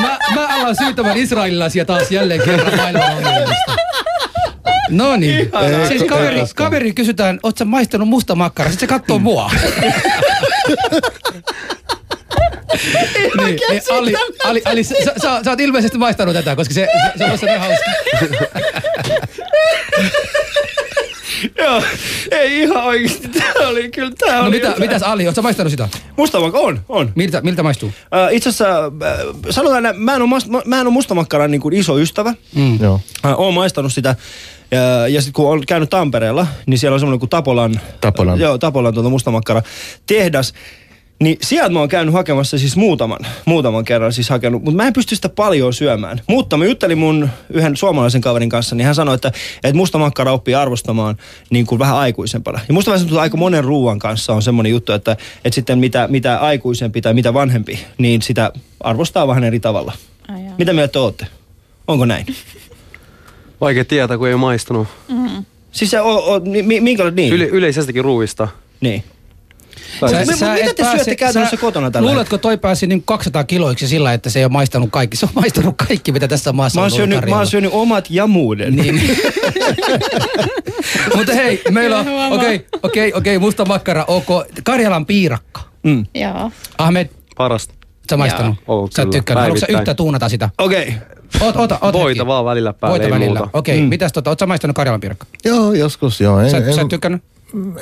Mä, 0.02 0.18
mä 0.36 0.48
alan 0.48 0.76
syytämään 0.76 1.18
israelilaisia 1.18 1.86
taas 1.86 2.12
jälleen 2.12 2.42
kerran 2.42 2.76
maailman 2.78 3.12
ongelmista. 3.12 3.76
No 4.90 5.16
niin. 5.18 5.52
Siis 5.88 6.04
kaveri, 6.04 6.40
kaveri 6.56 6.94
kysytään, 6.94 7.40
oot 7.44 7.58
sä 7.58 7.66
maistanut 7.66 8.08
musta 8.10 8.36
makkara? 8.36 8.70
Sitten 8.70 8.90
se 8.90 8.94
katsoo 8.94 9.20
mua. 9.20 9.52
niin, 13.38 13.60
niin, 13.70 13.82
Ali, 13.92 14.14
Ali, 14.44 14.62
Ali 14.66 14.84
sä, 14.84 14.96
sä, 15.06 15.14
sä, 15.22 15.40
sä, 15.44 15.50
oot 15.50 15.60
ilmeisesti 15.60 15.98
maistanut 15.98 16.34
tätä, 16.36 16.56
koska 16.56 16.74
se, 16.74 16.88
se, 17.18 17.26
se 17.26 17.32
on 17.32 17.38
se 17.38 17.58
hauska. 17.58 17.92
Joo, 21.58 21.82
ei 22.32 22.62
ihan 22.62 22.84
oikeesti. 22.84 23.28
Tää 23.28 23.54
oli 23.68 23.92
kyllä, 23.92 24.12
tää 24.20 24.36
No 24.38 24.42
oli 24.42 24.50
mitä, 24.50 24.68
jotain. 24.68 24.82
mitäs 24.82 25.04
Ali, 25.04 25.28
oot 25.28 25.36
sä 25.36 25.42
maistanut 25.42 25.72
sitä? 25.72 25.90
Mustamakka 26.18 26.60
on, 26.60 26.82
on. 26.90 27.12
Miltä, 27.16 27.42
miltä 27.42 27.64
maistuu? 27.64 27.92
Äh, 28.14 28.34
itse 28.34 28.50
asiassa, 28.50 28.86
äh, 28.86 28.92
sanotaan, 29.50 29.84
näin, 29.84 30.02
mä 30.02 30.16
en 30.16 30.22
ole, 30.22 30.30
mas- 30.30 30.66
mä 30.66 30.76
en 30.82 30.88
ole 30.88 30.94
mustamakkaran 30.94 31.52
niin 31.52 31.62
kuin 31.62 31.74
iso 31.74 32.00
ystävä. 32.00 32.34
Mm. 32.56 32.80
Joo. 32.82 33.00
Äh, 33.26 33.40
oon 33.40 33.54
maistanut 33.54 33.94
sitä. 33.94 34.16
Ja, 34.72 35.08
ja 35.08 35.22
sitten 35.22 35.34
kun 35.34 35.52
on 35.52 35.66
käynyt 35.68 35.90
Tampereella, 35.90 36.48
niin 36.66 36.80
siellä 36.80 36.94
on 36.94 37.00
semmoinen 37.00 37.20
kuin 37.20 37.30
Tapolan, 37.30 37.80
Tapolan. 38.02 38.40
joo, 38.40 38.58
Tapolan 38.58 38.94
tuota 38.94 39.10
mustamakkara 39.10 39.62
tehdas. 40.06 40.54
Niin 41.20 41.38
sieltä 41.42 41.74
mä 41.74 41.80
oon 41.80 41.90
käynyt 41.90 42.14
hakemassa 42.14 42.58
siis 42.58 42.76
muutaman, 42.78 43.20
muutaman 43.46 43.86
kerran 43.86 44.14
siis 44.14 44.30
hakenut, 44.30 44.64
mutta 44.64 44.78
mä 44.78 44.88
en 44.88 44.94
pysty 44.94 45.16
sitä 45.16 45.30
paljon 45.30 45.74
syömään. 45.74 46.22
Mutta 46.28 46.58
mä 46.58 46.66
juttelin 46.66 46.98
mun 46.98 47.30
yhden 47.50 47.76
suomalaisen 47.78 48.22
kaverin 48.22 48.50
kanssa, 48.50 48.76
niin 48.76 48.86
hän 48.86 48.96
sanoi, 48.96 49.16
että, 49.16 49.32
että 49.64 49.78
mustamakkara 49.78 50.32
oppii 50.32 50.56
arvostamaan 50.56 51.18
niin 51.50 51.66
kuin 51.66 51.80
vähän 51.80 51.96
aikuisempana. 51.96 52.60
Ja 52.68 52.74
musta 52.74 52.92
vähän 52.92 53.18
aika 53.18 53.38
monen 53.38 53.64
ruuan 53.64 54.00
kanssa 54.00 54.34
on 54.34 54.42
semmoinen 54.42 54.72
juttu, 54.72 54.92
että, 54.92 55.12
että 55.46 55.56
sitten 55.56 55.80
mitä, 55.80 56.08
mitä 56.08 56.38
aikuisempi 56.38 57.02
tai 57.02 57.14
mitä 57.14 57.34
vanhempi, 57.34 57.80
niin 57.98 58.22
sitä 58.22 58.52
arvostaa 58.80 59.28
vähän 59.28 59.44
eri 59.44 59.60
tavalla. 59.60 59.94
Ai 60.28 60.46
jaa. 60.46 60.56
Mitä 60.58 60.74
mieltä 60.74 61.00
ootte? 61.00 61.28
Onko 61.88 62.06
näin? 62.06 62.26
Vaikea 63.62 63.86
tietää, 63.86 64.18
kun 64.18 64.28
ei 64.28 64.34
ole 64.34 64.40
maistanut. 64.42 64.88
Siis 65.72 65.92
se 65.92 66.02
on, 66.02 66.24
on 66.24 66.50
mi, 66.50 66.82
minkälainen, 66.82 67.16
niin? 67.16 67.34
Yle, 67.34 67.46
yleisestikin 67.46 68.04
ruuista. 68.04 68.48
Niin. 68.82 69.04
Sä- 70.00 70.26
siis- 70.26 70.42
Mut 70.42 70.50
mitä 70.54 70.74
te 70.74 70.84
syötte 70.92 71.16
käytännössä 71.16 71.58
kotona 71.58 71.92
tällä 71.92 72.10
Luuletko 72.10 72.38
toi 72.38 72.58
pääsi 72.58 72.88
niin 72.88 73.04
200 73.06 73.44
kiloiksi 73.44 73.88
sillä, 73.88 74.14
että 74.14 74.30
se 74.30 74.40
ei 74.40 74.46
ole 74.46 74.52
maistanut 74.52 74.90
kaikki? 74.92 75.18
Se 75.18 75.26
on 75.26 75.32
maistanut 75.36 75.76
kaikki, 75.88 76.12
mitä 76.12 76.28
tässä 76.28 76.54
maassa 76.54 76.80
Mä 76.80 76.86
on 76.86 76.92
syönyt, 76.92 77.16
mä 77.16 77.22
tarjolla. 77.22 77.38
oon 77.38 77.48
syönyt 77.48 77.72
omat 77.74 78.06
ja 78.10 78.28
muuden. 78.28 78.76
Niin. 78.76 79.02
Mutta 81.16 81.34
hei, 81.34 81.62
meillä 81.72 81.98
on, 82.00 82.08
okei, 82.32 82.66
okei, 82.84 83.14
okei, 83.14 83.40
musta 83.40 83.66
makkara, 83.66 84.06
ok. 84.08 84.28
Karjalan 84.64 85.06
piirakka. 85.06 85.62
Mm. 85.84 86.06
Joo. 86.16 86.52
Ahmed, 86.78 87.08
Parasta. 87.38 87.74
sä 88.10 88.18
maistanut? 88.18 88.56
Oo, 88.68 88.90
sä 88.96 89.06
tykkännyt. 89.06 89.42
Haluatko 89.42 89.60
sä 89.60 89.78
yhtä 89.80 89.94
tuunata 89.96 90.30
sitä? 90.30 90.50
Okei. 90.58 90.94
Oot, 91.42 91.56
oota, 91.56 91.78
oota 91.82 91.98
Voita 92.00 92.08
hetki. 92.10 92.28
vaan 92.28 92.46
välillä 92.46 92.74
päälle, 92.74 92.92
Voita 92.94 93.06
ei 93.06 93.12
välillä. 93.12 93.40
muuta. 93.40 93.58
Okei, 93.58 93.82
Mm. 93.82 93.88
mitäs 93.88 94.14
tota, 94.14 94.30
oot 94.30 94.40
sä 94.40 94.46
maistanut 94.46 94.76
Karjalan 94.76 95.02
piirakka? 95.02 95.26
Joo, 95.46 95.74
joskus 95.74 96.22
joo. 96.22 96.40
En, 96.40 96.52
Sä, 96.52 96.58
en, 96.58 96.74
sä 96.74 96.82
et 96.82 96.88
tykkännyt? 96.88 97.24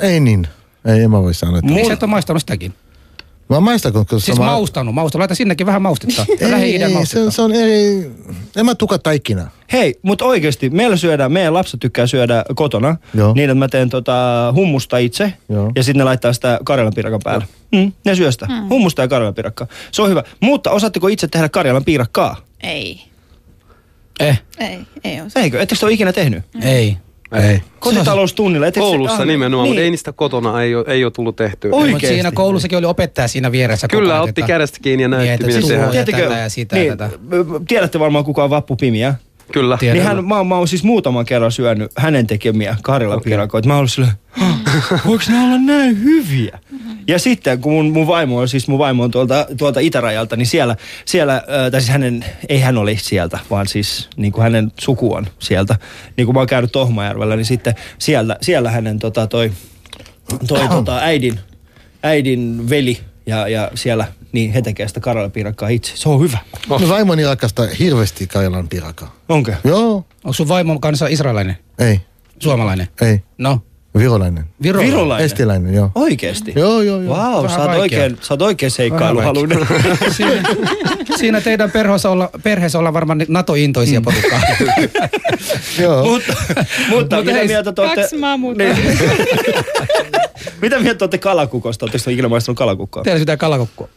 ei 0.00 0.20
niin. 0.20 0.46
Ei, 0.84 1.02
en 1.02 1.10
mä 1.10 1.22
voi 1.22 1.34
sanoa. 1.34 1.58
Että. 1.58 1.70
Miksi 1.72 1.86
sä 1.86 1.92
et 1.92 2.02
ole 2.02 2.10
maistanut 2.10 2.42
sitäkin? 2.42 2.74
Mä 3.48 3.60
maistan, 3.60 3.92
koska 3.92 4.18
Siis 4.18 4.38
mä... 4.38 4.44
maustanut, 4.44 4.94
maustanut. 4.94 5.20
Laita 5.20 5.34
sinnekin 5.34 5.66
vähän 5.66 5.82
maustetta. 5.82 6.26
Ei, 6.40 6.50
Lähi-idän 6.50 6.86
ei, 6.86 6.92
se, 6.92 6.94
maustetta. 6.94 7.30
se, 7.30 7.42
on 7.42 7.52
eri... 7.52 8.10
En 8.56 8.66
mä 8.66 8.74
tuka 8.74 8.98
taikkina. 8.98 9.50
Hei, 9.72 9.94
mutta 10.02 10.24
oikeasti, 10.24 10.70
meillä 10.70 10.96
syödään, 10.96 11.32
meidän 11.32 11.54
lapset 11.54 11.80
tykkää 11.80 12.06
syödä 12.06 12.44
kotona. 12.54 12.96
Joo. 13.14 13.32
Niin, 13.34 13.50
että 13.50 13.54
mä 13.54 13.68
teen 13.68 13.90
tota 13.90 14.12
hummusta 14.54 14.98
itse. 14.98 15.32
Joo. 15.48 15.72
Ja 15.76 15.82
sitten 15.82 15.98
ne 15.98 16.04
laittaa 16.04 16.32
sitä 16.32 16.58
karjalan 16.64 16.92
piirakan 16.94 17.20
päälle. 17.24 17.44
Mm, 17.72 17.92
ne 18.04 18.14
syö 18.14 18.32
sitä. 18.32 18.46
Hummusta 18.70 19.02
ja 19.02 19.08
karjalan 19.08 19.34
piirakkaa. 19.34 19.66
Se 19.92 20.02
on 20.02 20.10
hyvä. 20.10 20.22
Mutta 20.40 20.70
osaatteko 20.70 21.08
itse 21.08 21.28
tehdä 21.28 21.48
karjalan 21.48 21.84
piirakkaa? 21.84 22.36
Ei. 22.62 23.00
Eh, 24.20 24.42
Ei, 24.58 24.78
ei 25.04 25.20
ole. 25.20 25.28
Eikö? 25.36 25.60
Ettekö 25.60 25.78
te 25.80 25.86
ole 25.86 25.92
ikinä 25.92 26.12
tehnyt? 26.12 26.42
ei. 26.62 26.96
Ei. 27.42 27.60
Kotitaloustunnilla. 27.80 28.66
ettekö 28.66 28.86
se- 28.86 28.90
Koulussa 28.90 29.16
ah, 29.22 29.26
nimenomaan, 29.26 29.64
niin. 29.64 29.70
mutta 29.70 29.82
ei 29.82 29.90
niistä 29.90 30.12
kotona 30.12 30.62
ei 30.62 30.74
ole, 30.74 30.84
ei 30.88 31.04
ole 31.04 31.12
tullut 31.12 31.36
tehtyä. 31.36 31.68
Oi. 31.72 31.78
Mutta 31.80 31.94
Oikeesti? 31.94 32.14
siinä 32.14 32.30
koulussakin 32.32 32.78
oli 32.78 32.86
opettaja 32.86 33.28
siinä 33.28 33.52
vieressä. 33.52 33.88
koko 33.88 34.00
Kyllä, 34.00 34.12
ajan, 34.14 34.24
otti 34.24 34.42
kädestä 34.42 34.78
kiinni 34.82 35.02
ja 35.02 35.08
Niin, 35.08 35.16
näytti, 35.18 35.32
että 35.34 35.46
miten 35.46 35.60
tuo 35.60 35.68
tehdään. 35.70 35.86
ja 35.86 35.92
Tiedättekö- 36.04 36.28
tätä 36.28 36.38
ja 36.40 36.48
sitä 36.48 36.76
niin, 36.76 36.86
ja 36.86 36.96
tätä. 36.96 37.18
Tiedätte 37.68 37.98
varmaan 38.00 38.24
kuka 38.24 38.44
on 38.44 38.50
Vappu 38.50 38.76
Pimiä. 38.76 39.14
Kyllä. 39.52 39.76
Tiedän. 39.76 39.96
Niin 39.96 40.06
hän, 40.06 40.24
mä, 40.24 40.44
mä 40.44 40.56
oon 40.56 40.68
siis 40.68 40.84
muutaman 40.84 41.24
kerran 41.24 41.52
syönyt 41.52 41.92
hänen 41.96 42.26
tekemiä 42.26 42.76
Karjalan 42.82 43.18
okay. 43.18 43.24
piirakoita. 43.24 43.68
Mä 43.68 43.76
oon 43.76 43.88
silleen, 43.88 44.12
voiko 45.06 45.24
ne 45.28 45.44
olla 45.44 45.58
näin 45.58 46.02
hyviä? 46.02 46.58
Ja 47.06 47.18
sitten 47.18 47.60
kun 47.60 47.72
mun, 47.72 47.92
mun 47.92 48.06
vaimo 48.06 48.38
on, 48.38 48.48
siis 48.48 48.68
mun 48.68 48.78
vaimo 48.78 49.02
on 49.02 49.10
tuolta, 49.10 49.46
tuolta 49.58 49.80
itärajalta, 49.80 50.36
niin 50.36 50.46
siellä, 50.46 50.76
siellä 51.04 51.34
äh, 51.36 51.70
tai 51.70 51.80
siis 51.80 51.90
hänen, 51.90 52.24
ei 52.48 52.60
hän 52.60 52.78
ole 52.78 52.96
sieltä, 52.96 53.38
vaan 53.50 53.68
siis 53.68 54.08
niin 54.16 54.32
kuin 54.32 54.42
hänen 54.42 54.72
suku 54.80 55.14
on 55.14 55.26
sieltä. 55.38 55.76
Niin 56.16 56.26
kuin 56.26 56.34
mä 56.34 56.40
oon 56.40 56.46
käynyt 56.46 56.72
Tohmajärvellä, 56.72 57.36
niin 57.36 57.44
sitten 57.44 57.74
siellä, 57.98 58.36
siellä 58.40 58.70
hänen 58.70 58.98
tota, 58.98 59.26
toi, 59.26 59.52
toi 60.48 60.68
tota, 60.68 60.98
äidin, 60.98 61.40
äidin 62.02 62.70
veli 62.70 63.00
ja, 63.26 63.48
ja 63.48 63.70
siellä, 63.74 64.06
niin 64.34 64.52
he 64.52 64.62
tekee 64.62 64.88
sitä 64.88 65.00
Karjalan 65.00 65.30
piirakkaa 65.30 65.68
itse. 65.68 65.92
Se 65.96 66.08
on 66.08 66.20
hyvä. 66.20 66.38
Oh. 66.70 66.80
No 66.80 66.88
vaimoni 66.88 67.24
rakastaa 67.24 67.66
hirveästi 67.78 68.26
Karjalan 68.26 68.68
pirakaa. 68.68 69.14
Onko? 69.28 69.52
Joo, 69.64 69.94
Onko 70.24 70.32
sun 70.32 70.48
vaimon 70.48 70.80
kanssa 70.80 71.06
israelilainen? 71.06 71.56
ei. 71.78 72.00
Suomalainen. 72.38 72.88
Ei, 73.00 73.22
No, 73.38 73.60
virolainen. 73.98 74.44
Viro. 74.62 74.80
Virolainen? 74.80 75.24
Estiläinen, 75.24 75.74
joo. 75.74 75.90
Oikeesti? 75.94 76.52
Joo, 76.56 76.82
joo, 76.82 77.00
joo. 77.00 77.16
Vau, 77.16 77.42
wow, 77.42 77.50
sä 77.50 77.62
oot 77.62 77.78
oikein, 77.78 78.18
sä 78.20 78.34
oot 78.34 78.42
oikein 78.42 78.70
seikkailuhaluinen. 78.70 79.58
Siinä, 80.16 80.42
siinä 81.18 81.40
teidän 81.40 81.70
perheessä 81.70 82.10
olla, 82.10 82.30
perheessä 82.42 82.78
olla 82.78 82.92
varmaan 82.92 83.24
NATO-intoisia 83.28 84.00
Mm. 84.00 84.04
porukkaa. 84.04 84.40
joo. 85.82 86.04
mutta, 86.04 86.34
mutta 86.90 87.16
mitä 87.20 87.32
hei, 87.32 87.46
mieltä 87.46 87.72
te 87.72 87.80
olette... 87.80 88.00
Kaksi 88.00 88.16
maamuuta. 88.16 88.58
Niin. 88.62 88.76
mitä 90.62 90.78
mieltä 90.78 90.98
te 90.98 91.04
olette 91.04 91.18
kalakukosta? 91.18 91.84
Oletteko 91.84 92.04
te 92.04 92.12
ikinä 92.12 92.28
maistanut 92.28 92.58
kalakukkoa? 92.58 93.02
Teillä 93.02 93.18
sitä 93.18 93.36
kalakukkua. 93.36 93.88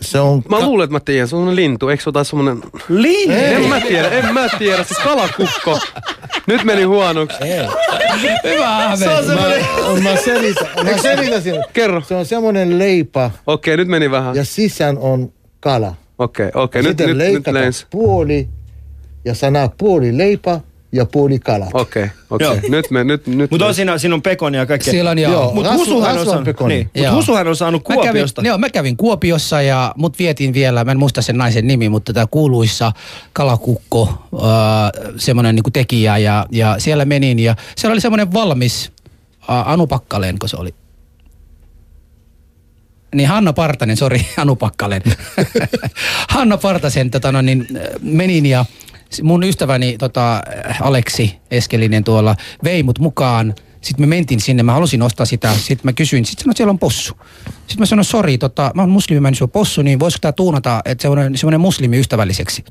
Se 0.00 0.20
on... 0.20 0.42
Mä 0.48 0.60
luulen, 0.60 0.84
että 0.84 0.92
mä 0.92 1.00
tiedän, 1.00 1.28
se 1.28 1.36
on 1.36 1.40
semmonen 1.40 1.56
lintu, 1.56 1.88
eikö 1.88 2.02
se 2.02 2.10
ole 2.14 2.24
semmonen... 2.24 2.60
Liin! 2.88 3.30
En 3.30 3.68
mä 3.68 3.80
tiedä, 3.80 4.08
en 4.08 4.34
mä 4.34 4.48
tiedä, 4.58 4.84
siis 4.84 4.98
kalakukko. 4.98 5.78
Nyt 6.46 6.64
meni 6.64 6.82
huonoksi. 6.82 7.38
Hyvä 8.44 8.76
Ahmed. 8.76 8.98
Se 8.98 9.08
on 9.08 9.24
semmoinen... 9.24 9.64
Mä, 10.02 10.10
mä 10.10 10.16
selitän, 10.16 10.68
mä 10.84 10.98
selitän 10.98 11.42
sinulle. 11.42 11.64
Kerro. 11.72 12.00
Se 12.00 12.14
on 12.14 12.26
semmoinen 12.26 12.78
leipä 12.78 13.30
Okei, 13.46 13.76
nyt 13.76 13.88
meni 13.88 14.10
vähän. 14.10 14.36
ja 14.36 14.44
sisään 14.44 14.98
on 14.98 15.32
kala. 15.60 15.94
Okei, 16.18 16.50
okei, 16.54 16.82
nyt, 16.82 16.90
Sitten 16.90 17.06
nyt, 17.06 17.16
nyt 17.16 17.26
leikataan 17.26 17.72
puoli 17.90 18.48
ja 19.24 19.34
sana 19.34 19.68
puoli 19.78 20.18
leipä 20.18 20.60
ja 20.92 21.06
puoli 21.06 21.38
kala. 21.38 21.66
Okei, 21.74 22.06
okei. 22.30 22.46
Joo. 22.46 22.56
Nyt 22.68 22.90
me, 22.90 23.04
nyt, 23.04 23.26
nyt. 23.26 23.50
Mutta 23.50 23.66
on 23.66 23.74
siinä, 23.74 23.98
siinä 23.98 24.14
on 24.14 24.22
pekonia 24.22 24.60
ja 24.60 24.66
kaikkea. 24.66 24.90
Siellä 24.90 25.10
on 25.10 25.18
joo. 25.18 25.32
Joo. 25.32 25.54
Mutta 25.54 25.72
Husuhan, 25.74 26.18
on 26.18 26.26
saanut, 26.26 26.44
pekoni. 26.44 26.74
niin, 26.74 26.90
mut 26.94 27.04
Joo. 27.04 27.14
Husuhan 27.14 27.48
on 27.48 27.56
saanut 27.56 27.88
Mä 27.88 27.94
kävin, 27.94 28.04
Kuopiosta. 28.04 28.42
joo, 28.44 28.58
mä 28.58 28.70
kävin 28.70 28.96
Kuopiossa 28.96 29.62
ja 29.62 29.94
mut 29.96 30.18
vietiin 30.18 30.54
vielä, 30.54 30.84
mä 30.84 30.90
en 30.92 30.98
muista 30.98 31.22
sen 31.22 31.38
naisen 31.38 31.66
nimi, 31.66 31.88
mutta 31.88 32.12
tämä 32.12 32.26
kuuluissa 32.30 32.92
kalakukko, 33.32 34.28
äh, 34.34 35.12
semmoinen 35.16 35.54
niinku 35.54 35.70
tekijä 35.70 36.18
ja, 36.18 36.46
ja 36.50 36.74
siellä 36.78 37.04
menin 37.04 37.38
ja 37.38 37.56
siellä 37.76 37.92
oli 37.92 38.00
semmoinen 38.00 38.32
valmis, 38.32 38.92
äh, 39.50 39.68
Anu 39.68 39.86
Pakkaleen, 39.86 40.38
kun 40.38 40.48
se 40.48 40.56
oli. 40.56 40.74
Niin 43.14 43.28
Hanna 43.28 43.52
Partanen, 43.52 43.96
sori, 43.96 44.26
Anu 44.36 44.56
Pakkalen. 44.56 45.02
Hanna 46.28 46.56
Partasen 46.56 47.10
tota, 47.10 47.32
no, 47.32 47.42
niin, 47.42 47.66
äh, 47.76 47.82
menin 48.00 48.46
ja 48.46 48.64
mun 49.22 49.44
ystäväni 49.44 49.98
tota, 49.98 50.42
Aleksi 50.80 51.38
Eskelinen 51.50 52.04
tuolla 52.04 52.36
vei 52.64 52.82
mut 52.82 52.98
mukaan. 52.98 53.54
Sitten 53.80 54.02
me 54.02 54.16
mentiin 54.16 54.40
sinne, 54.40 54.62
mä 54.62 54.72
halusin 54.72 55.02
ostaa 55.02 55.26
sitä. 55.26 55.54
Sitten 55.54 55.80
mä 55.82 55.92
kysyin, 55.92 56.24
sitten 56.24 56.42
sanoin, 56.42 56.52
että 56.52 56.56
siellä 56.56 56.70
on 56.70 56.78
possu. 56.78 57.14
Sitten 57.44 57.78
mä 57.78 57.86
sanoin, 57.86 58.04
sori, 58.04 58.38
tota, 58.38 58.70
mä 58.74 58.82
oon 58.82 58.90
muslimi, 58.90 59.20
mä 59.20 59.28
en 59.28 59.34
syö 59.34 59.46
possu, 59.46 59.82
niin 59.82 60.00
voisiko 60.00 60.18
tää 60.20 60.32
tuunata, 60.32 60.82
että 60.84 61.02
semmoinen, 61.02 61.36
semmoinen 61.36 61.60
muslimi 61.60 61.98
ystävälliseksi. 61.98 62.64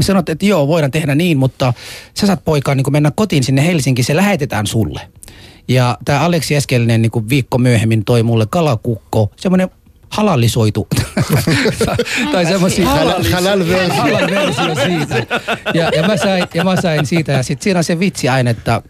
Sanoit, 0.00 0.28
että 0.28 0.46
joo, 0.46 0.68
voidaan 0.68 0.90
tehdä 0.90 1.14
niin, 1.14 1.38
mutta 1.38 1.72
sä 2.14 2.26
saat 2.26 2.44
poikaa 2.44 2.74
niin 2.74 2.92
mennä 2.92 3.10
kotiin 3.16 3.44
sinne 3.44 3.66
Helsinkiin, 3.66 4.04
se 4.04 4.16
lähetetään 4.16 4.66
sulle. 4.66 5.00
Ja 5.68 5.98
tämä 6.04 6.20
Aleksi 6.20 6.54
Eskelinen 6.54 7.02
niin 7.02 7.28
viikko 7.28 7.58
myöhemmin 7.58 8.04
toi 8.04 8.22
mulle 8.22 8.46
kalakukko, 8.46 9.30
semmoinen 9.36 9.68
halallisoitu. 10.08 10.86
tai 12.32 12.46
semmoisia 12.46 12.86
Halal- 12.88 13.30
halal-versio. 13.32 13.94
halal-versio 14.02 14.74
siitä. 14.86 15.26
Ja, 15.74 15.90
ja, 15.96 16.06
mä 16.06 16.16
sain, 16.16 16.44
ja 16.54 16.64
mä 16.64 16.80
sain 16.80 17.06
siitä, 17.06 17.32
ja 17.32 17.42
sitten 17.42 17.64
siinä 17.64 17.78
on 17.78 17.84
se 17.84 18.00
vitsi 18.00 18.28
aina, 18.28 18.50
että, 18.50 18.82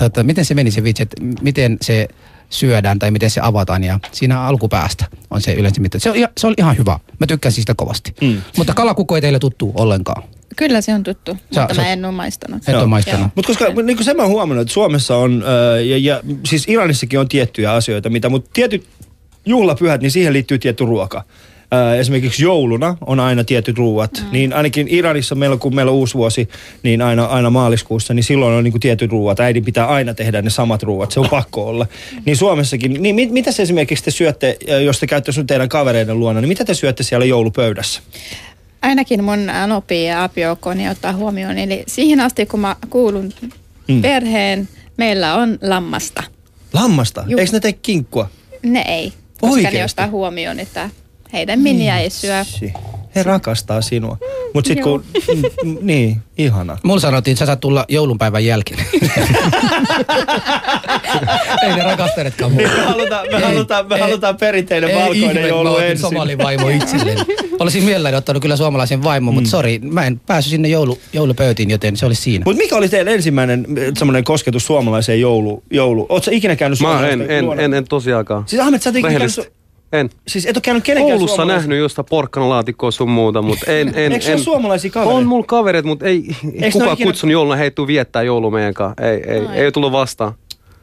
että 0.00 0.22
miten 0.22 0.44
se 0.44 0.54
meni 0.54 0.70
se 0.70 0.82
vitsi, 0.84 1.02
että 1.02 1.16
miten 1.42 1.76
se 1.82 2.08
syödään 2.50 2.98
tai 2.98 3.10
miten 3.10 3.30
se 3.30 3.40
avataan 3.40 3.84
ja 3.84 4.00
siinä 4.12 4.40
alkupäästä 4.42 5.04
on 5.30 5.40
se 5.40 5.54
yleensä 5.54 5.80
mitä. 5.80 5.98
Se, 5.98 6.10
on, 6.10 6.16
se 6.38 6.46
oli 6.46 6.54
ihan 6.58 6.78
hyvä. 6.78 6.98
Mä 7.18 7.26
tykkäsin 7.26 7.56
siitä 7.56 7.74
kovasti. 7.74 8.14
Mm. 8.20 8.42
Mutta 8.56 8.74
kalakukko 8.74 9.14
ei 9.14 9.20
teille 9.20 9.38
tuttu 9.38 9.72
ollenkaan. 9.74 10.22
Kyllä 10.56 10.80
se 10.80 10.94
on 10.94 11.02
tuttu, 11.02 11.36
Sä- 11.54 11.60
mutta 11.60 11.74
sä- 11.74 11.82
mä 11.82 11.88
en 11.88 12.04
ole 12.04 12.14
maistanut. 12.14 12.68
Et 12.68 12.74
ole 12.74 12.86
maistanut. 12.86 13.20
Joo. 13.20 13.30
Mutta 13.34 13.46
koska 13.46 13.82
niin 13.82 13.96
kuin 13.96 14.04
sen 14.04 14.16
mä 14.16 14.22
oon 14.22 14.30
huomannut, 14.30 14.62
että 14.62 14.74
Suomessa 14.74 15.16
on, 15.16 15.42
äh, 15.76 15.86
ja, 15.86 15.98
ja 15.98 16.20
siis 16.46 16.64
Iranissakin 16.68 17.20
on 17.20 17.28
tiettyjä 17.28 17.72
asioita, 17.72 18.10
mitä, 18.10 18.28
mutta 18.28 18.50
tietyt 18.52 18.86
juhlapyhät, 19.48 20.00
niin 20.00 20.10
siihen 20.10 20.32
liittyy 20.32 20.58
tietty 20.58 20.84
ruoka. 20.84 21.24
Äh, 21.74 21.98
esimerkiksi 21.98 22.42
jouluna 22.42 22.96
on 23.06 23.20
aina 23.20 23.44
tietyt 23.44 23.78
ruuat. 23.78 24.10
Mm. 24.24 24.32
Niin 24.32 24.52
ainakin 24.52 24.88
Iranissa 24.90 25.34
meillä, 25.34 25.56
kun 25.56 25.74
meillä 25.74 25.92
on 25.92 25.98
uusi 25.98 26.14
vuosi, 26.14 26.48
niin 26.82 27.02
aina, 27.02 27.24
aina 27.24 27.50
maaliskuussa, 27.50 28.14
niin 28.14 28.24
silloin 28.24 28.54
on 28.54 28.64
niinku 28.64 28.78
tietyt 28.78 29.10
ruuat. 29.10 29.40
Äidin 29.40 29.64
pitää 29.64 29.86
aina 29.86 30.14
tehdä 30.14 30.42
ne 30.42 30.50
samat 30.50 30.82
ruuat, 30.82 31.12
se 31.12 31.20
on 31.20 31.28
pakko 31.30 31.66
olla. 31.66 31.86
Niin 32.24 32.36
Suomessakin, 32.36 33.02
niin 33.02 33.14
mit, 33.14 33.30
mitä 33.30 33.52
se 33.52 33.62
esimerkiksi 33.62 34.04
te 34.04 34.10
syötte, 34.10 34.58
äh, 34.70 34.82
jos 34.82 35.00
te 35.00 35.06
käytte 35.06 35.32
sun 35.32 35.46
teidän 35.46 35.68
kavereiden 35.68 36.18
luona, 36.20 36.40
niin 36.40 36.48
mitä 36.48 36.64
te 36.64 36.74
syötte 36.74 37.02
siellä 37.02 37.26
joulupöydässä? 37.26 38.00
Ainakin 38.82 39.24
mun 39.24 39.50
anopi 39.50 40.04
ja 40.04 40.24
apiokoni 40.24 40.88
ottaa 40.88 41.12
huomioon. 41.12 41.58
Eli 41.58 41.82
siihen 41.86 42.20
asti, 42.20 42.46
kun 42.46 42.60
mä 42.60 42.76
kuulun 42.90 43.32
Mm. 43.88 44.02
perheen, 44.02 44.68
meillä 44.96 45.34
on 45.34 45.58
lammasta. 45.62 46.22
Lammasta? 46.72 47.24
Juu. 47.26 47.40
Eikö 47.40 47.52
ne 47.52 47.60
tee 47.60 47.72
kinkkua? 47.72 48.30
Ne 48.62 48.84
ei, 48.88 49.12
koska 49.40 49.54
Oikeesti? 49.54 49.78
ne 49.78 49.84
ottaa 49.84 50.08
huomioon, 50.08 50.60
että 50.60 50.90
heidän 51.32 51.58
miniä 51.60 51.98
ei 51.98 52.10
syö. 52.10 52.44
He 53.18 53.22
rakastaa 53.22 53.80
sinua. 53.80 54.18
Mutta 54.54 54.68
sitten 54.68 54.84
kun, 54.84 55.04
mm, 55.34 55.42
mm, 55.64 55.78
niin, 55.86 56.16
ihana. 56.38 56.78
Mulla 56.82 57.00
sanottiin, 57.00 57.32
että 57.32 57.38
sä 57.38 57.46
saat 57.46 57.60
tulla 57.60 57.84
joulunpäivän 57.88 58.44
jälkeen. 58.44 58.80
ei 61.62 61.72
ne 61.76 61.82
rakastaneetkaan 61.82 62.52
mua. 62.52 62.62
Niin, 62.62 62.72
me 62.72 62.84
halutaan, 62.84 63.26
me 63.30 63.40
halutaan, 63.40 63.88
me 63.88 63.94
ei, 63.94 64.00
halutaan 64.00 64.36
perinteinen 64.36 64.90
ei 64.90 64.96
valkoinen 64.96 65.36
ihme, 65.36 65.48
joulu 65.48 65.76
ensin. 65.76 65.98
somalivaimo 65.98 66.68
itselleen. 66.68 67.18
Olisin 67.58 67.84
mielelläni 67.84 68.16
ottanut 68.16 68.42
kyllä 68.42 68.56
suomalaisen 68.56 69.02
vaimon, 69.02 69.34
mutta 69.34 69.50
sori, 69.50 69.78
mä 69.78 70.06
en 70.06 70.20
päässyt 70.26 70.50
sinne 70.50 70.68
joulu, 70.68 70.98
joulupöytiin, 71.12 71.70
joten 71.70 71.96
se 71.96 72.06
oli 72.06 72.14
siinä. 72.14 72.42
Mutta 72.44 72.62
mikä 72.62 72.76
oli 72.76 72.88
teidän 72.88 73.14
ensimmäinen 73.14 73.66
semmoinen 73.98 74.24
kosketus 74.24 74.66
suomalaiseen 74.66 75.20
joulu? 75.20 75.62
joulu? 75.70 76.06
Oletko 76.08 76.30
ikinä 76.34 76.56
käynyt 76.56 76.80
Mä 76.80 77.08
en, 77.08 77.30
en, 77.30 77.60
en, 77.60 77.74
en 77.74 77.84
tosiaankaan. 77.88 78.44
Siis 78.46 78.62
Ahmet, 78.62 78.82
sä 78.82 78.90
et 78.90 78.96
ikinä 78.96 79.18
käynyt, 79.18 79.52
En. 79.92 80.10
siis 80.28 80.46
et 80.46 80.56
ole 80.56 80.62
käynyt 80.62 80.84
kenenkään 80.84 81.18
Oulussa 81.18 81.44
nähnyt 81.44 81.78
just 81.78 81.98
porkkanalaatikkoa 82.10 82.90
sun 82.90 83.10
muuta, 83.10 83.42
mutta 83.42 83.72
en, 83.72 83.88
en, 83.88 84.12
Eikö 84.12 84.24
se 84.24 84.30
ole 84.30 84.38
en. 84.38 84.44
suomalaisia 84.44 84.90
kavereita? 84.90 85.18
On 85.18 85.26
mulla 85.26 85.46
kavereita, 85.46 85.88
mutta 85.88 86.04
ei, 86.06 86.22
ne 86.42 86.66
ole 86.66 86.70
kuka 86.72 86.92
ikinä- 86.92 87.06
kutsun 87.08 87.30
jouluna 87.30 87.56
heittuu 87.56 87.86
viettää 87.86 88.22
joulu 88.22 88.50
meidän 88.50 88.74
kanssa. 88.74 89.04
Ei, 89.04 89.22
ei, 89.30 89.46
Ai. 89.46 89.58
ei 89.58 89.72
tullut 89.72 89.92
vastaan. 89.92 90.32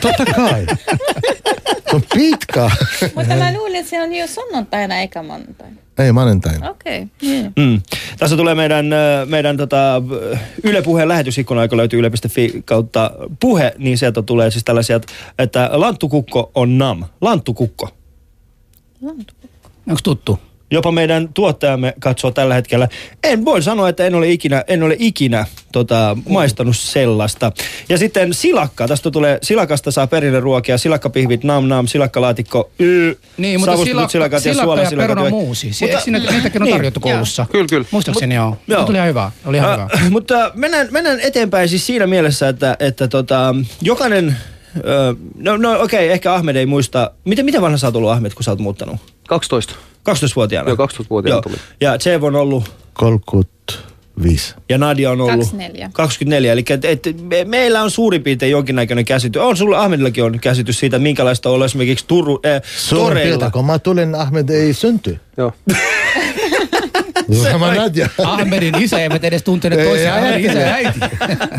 Totta 0.00 0.24
kai. 0.24 0.66
Pitkä. 2.14 2.70
Mutta 3.14 3.36
mä 3.36 3.52
luulin, 3.52 3.76
että 3.76 3.90
se 3.90 4.02
on 4.02 4.12
jo 4.12 4.26
sunnuntaina 4.26 4.98
eikä 4.98 5.22
maanantaina. 5.22 5.76
Ei 5.98 6.12
maanantaina. 6.12 6.70
Okei. 6.70 7.02
Okay. 7.02 7.50
Mm. 7.56 7.82
Tässä 8.18 8.36
tulee 8.36 8.54
meidän, 8.54 8.92
ö, 8.92 9.26
meidän 9.28 9.56
tota, 9.56 10.02
Yle 10.64 10.82
Puheen 10.82 11.08
lähetysikkuna, 11.08 11.62
joka 11.62 11.76
löytyy 11.76 11.98
yle.fi 11.98 12.62
kautta 12.64 13.10
puhe, 13.40 13.74
niin 13.78 13.98
sieltä 13.98 14.22
tulee 14.22 14.50
siis 14.50 14.64
tällaisia, 14.64 15.00
että 15.38 15.70
lanttukukko 15.72 16.50
on 16.54 16.78
nam. 16.78 17.04
Lanttukukko. 17.20 17.88
Onko 19.86 20.00
tuttu? 20.02 20.38
Jopa 20.70 20.92
meidän 20.92 21.28
tuottajamme 21.34 21.94
katsoo 22.00 22.30
tällä 22.30 22.54
hetkellä. 22.54 22.88
En 23.24 23.44
voi 23.44 23.62
sanoa, 23.62 23.88
että 23.88 24.06
en 24.06 24.14
ole 24.14 24.30
ikinä, 24.30 24.64
en 24.68 24.82
ole 24.82 24.96
ikinä 24.98 25.46
tota, 25.72 26.16
maistanut 26.28 26.76
sellaista. 26.76 27.52
Ja 27.88 27.98
sitten 27.98 28.34
silakka. 28.34 28.88
Tästä 28.88 29.10
tulee, 29.10 29.38
silakasta 29.42 29.90
saa 29.90 30.06
perinneruokia, 30.06 30.78
silakkapihvit, 30.78 31.44
nam 31.44 31.68
nam, 31.68 31.86
silakkalaatikko, 31.86 32.70
y, 32.78 33.14
Niin, 33.36 33.60
mutta 33.60 33.76
silakka, 33.76 34.08
silakat 34.08 34.44
ja 34.44 34.54
silakka 34.54 34.82
ja 34.82 34.90
perunamuusi. 34.96 35.72
Se, 35.72 35.84
Mutta- 35.84 35.98
eikö 35.98 36.04
siinä, 36.04 36.18
niitäkin 36.32 36.62
on 36.62 36.66
Niin. 36.66 36.76
tarjottu 36.76 37.00
koulussa? 37.00 37.46
Kyllä, 37.52 37.66
kyllä. 37.70 37.86
Muistaakseni 37.90 38.34
joo. 38.34 38.56
joo. 38.66 38.80
Se 38.80 38.86
tuli 38.86 38.96
ihan 38.96 39.08
hyvä. 39.08 39.30
Oli 39.46 39.56
ihan 39.56 39.72
hyvä. 39.72 39.88
Äh, 39.94 40.10
mutta 40.10 40.50
mennään, 40.54 40.88
mennään 40.90 41.20
eteenpäin 41.20 41.68
siis 41.68 41.86
siinä 41.86 42.06
mielessä, 42.06 42.48
että, 42.48 42.76
että 42.80 43.08
tota, 43.08 43.54
jokainen... 43.82 44.36
Ö, 44.76 45.14
no, 45.34 45.56
no 45.56 45.72
okei, 45.72 45.82
okay, 45.82 46.12
ehkä 46.12 46.34
Ahmed 46.34 46.56
ei 46.56 46.66
muista. 46.66 47.10
Miten, 47.24 47.44
miten 47.44 47.62
vanha 47.62 47.78
sä 47.78 47.86
oot 47.86 47.96
ollut 47.96 48.10
Ahmed, 48.10 48.32
kun 48.34 48.44
sä 48.44 48.50
oot 48.50 48.58
muuttanut? 48.58 48.96
12. 49.28 49.74
12-vuotiaana? 50.10 50.70
Joo, 50.70 50.76
12-vuotiaana 50.76 51.42
tuli. 51.42 51.56
Ja 51.80 51.98
Tsev 51.98 52.22
on 52.22 52.36
ollut 52.36 52.64
35. 52.92 54.54
ja 54.68 54.78
Nadia 54.78 55.10
on 55.10 55.20
ollut 55.20 55.36
24. 55.36 55.90
24. 55.92 56.52
Eli 56.52 56.64
et, 56.70 56.84
et, 56.84 57.22
me, 57.22 57.44
meillä 57.44 57.82
on 57.82 57.90
suurin 57.90 58.22
piirtein 58.22 58.52
jonkinnäköinen 58.52 59.04
käsitys. 59.04 59.42
On 59.42 59.56
sulla 59.56 59.80
Ahmedillakin 59.80 60.24
on 60.24 60.40
käsitys 60.40 60.80
siitä, 60.80 60.98
minkälaista 60.98 61.50
on 61.50 61.64
esimerkiksi 61.64 62.04
Turu, 62.08 62.40
äh, 62.46 62.62
Suurin 62.76 63.04
toreilla. 63.06 63.28
piirtein, 63.28 63.52
kun 63.52 63.66
mä 63.66 63.78
tulin, 63.78 64.14
Ahmed 64.14 64.48
ei 64.48 64.74
synty. 64.74 65.20
Joo. 65.36 65.52
Sama 67.32 67.74
Nadja. 67.74 68.08
Ahmedin 68.24 68.82
isä 68.82 68.98
eivät 68.98 69.24
edes 69.24 69.42
tunteneet 69.42 69.80
ei, 69.80 70.08
Ahmedin 70.08 70.50
isä 70.50 70.58
ja 70.60 70.74
äiti. 70.74 71.00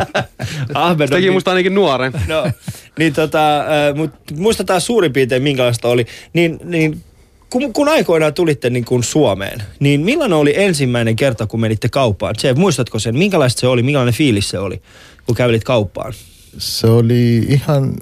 Ahmed 0.74 1.10
teki 1.10 1.32
musta 1.32 1.52
ainakin 1.52 1.76
nuoren. 1.76 2.14
No, 2.28 2.52
niin 3.00 3.14
tota, 3.14 3.58
äh, 3.60 3.96
mut 3.96 4.12
muistetaan 4.38 4.82
suurin 4.82 5.14
piirtein 5.14 5.44
minkälaista 5.44 5.88
oli. 5.88 6.06
Niin, 6.34 6.60
niin 6.64 7.02
kun, 7.50 7.74
kun 7.74 7.90
aikoinaan 7.90 8.34
tulitte 8.34 8.70
niin 8.70 8.86
kuin 8.86 9.04
Suomeen, 9.04 9.64
niin 9.80 10.02
millainen 10.02 10.38
oli 10.38 10.54
ensimmäinen 10.56 11.16
kerta, 11.16 11.48
kun 11.48 11.60
menitte 11.60 11.90
kauppaan? 11.90 12.36
Se, 12.38 12.54
muistatko 12.54 13.00
sen, 13.00 13.18
minkälaista 13.18 13.60
se 13.60 13.68
oli, 13.68 13.84
minkälainen 13.84 14.14
fiilis 14.14 14.50
se 14.50 14.60
oli, 14.60 14.82
kun 15.26 15.36
kävelit 15.36 15.64
kauppaan? 15.64 16.14
Se 16.58 16.88
oli 16.88 17.38
ihan 17.38 17.94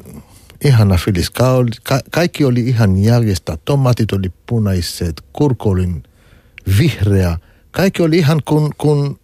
ihana 0.65 0.97
fiilis. 0.97 1.29
Ka- 1.29 1.65
ka- 1.83 1.99
kaikki 2.11 2.45
oli 2.45 2.59
ihan 2.59 3.03
järjestä. 3.03 3.57
Tomatit 3.65 4.11
oli 4.11 4.31
punaiset, 4.47 5.21
kurku 5.33 5.69
oli 5.69 5.87
vihreä. 6.79 7.37
Kaikki 7.75 8.01
oli 8.01 8.17
ihan 8.17 8.41
kuin, 8.45 8.71
kuin 8.77 9.19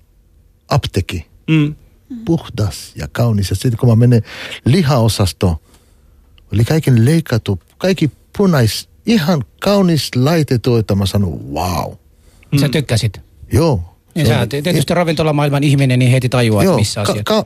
apteki. 0.69 1.25
Mm. 1.47 1.75
Puhdas 2.25 2.91
ja 2.95 3.07
kaunis. 3.11 3.49
Ja 3.49 3.55
sitten 3.55 3.77
kun 3.77 3.89
mä 3.89 3.95
menen 3.95 4.21
lihaosasto, 4.65 5.61
oli 6.53 6.63
kaiken 6.63 7.05
leikattu, 7.05 7.59
kaikki 7.77 8.11
punais, 8.37 8.89
ihan 9.05 9.43
kaunis 9.61 10.09
laitettu, 10.15 10.75
että 10.75 10.95
mä 10.95 11.05
sanon, 11.05 11.53
wow. 11.53 11.93
Sä 12.59 12.69
tykkäsit. 12.69 13.21
Joo. 13.53 13.95
Niin 14.15 14.25
Se 14.27 14.33
sä 14.33 14.39
oli- 14.39 14.61
tietysti 14.61 14.93
ravintolamaailman 14.93 15.63
ihminen, 15.63 15.99
niin 15.99 16.11
heti 16.11 16.29
tajuaa, 16.29 16.61
että 16.63 16.69
Joo, 16.71 16.77
missä 16.77 17.03
ka- 17.03 17.11
asiat. 17.11 17.25
ka- 17.25 17.45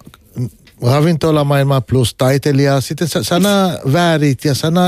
ravintolamaailma 0.82 1.82
plus 1.82 2.16
taiteilija, 2.16 2.82
sitten 2.82 3.08
sa- 3.08 3.24
sana 3.24 3.78
väärit 3.94 4.46
ja 4.46 4.54
sana, 4.56 4.82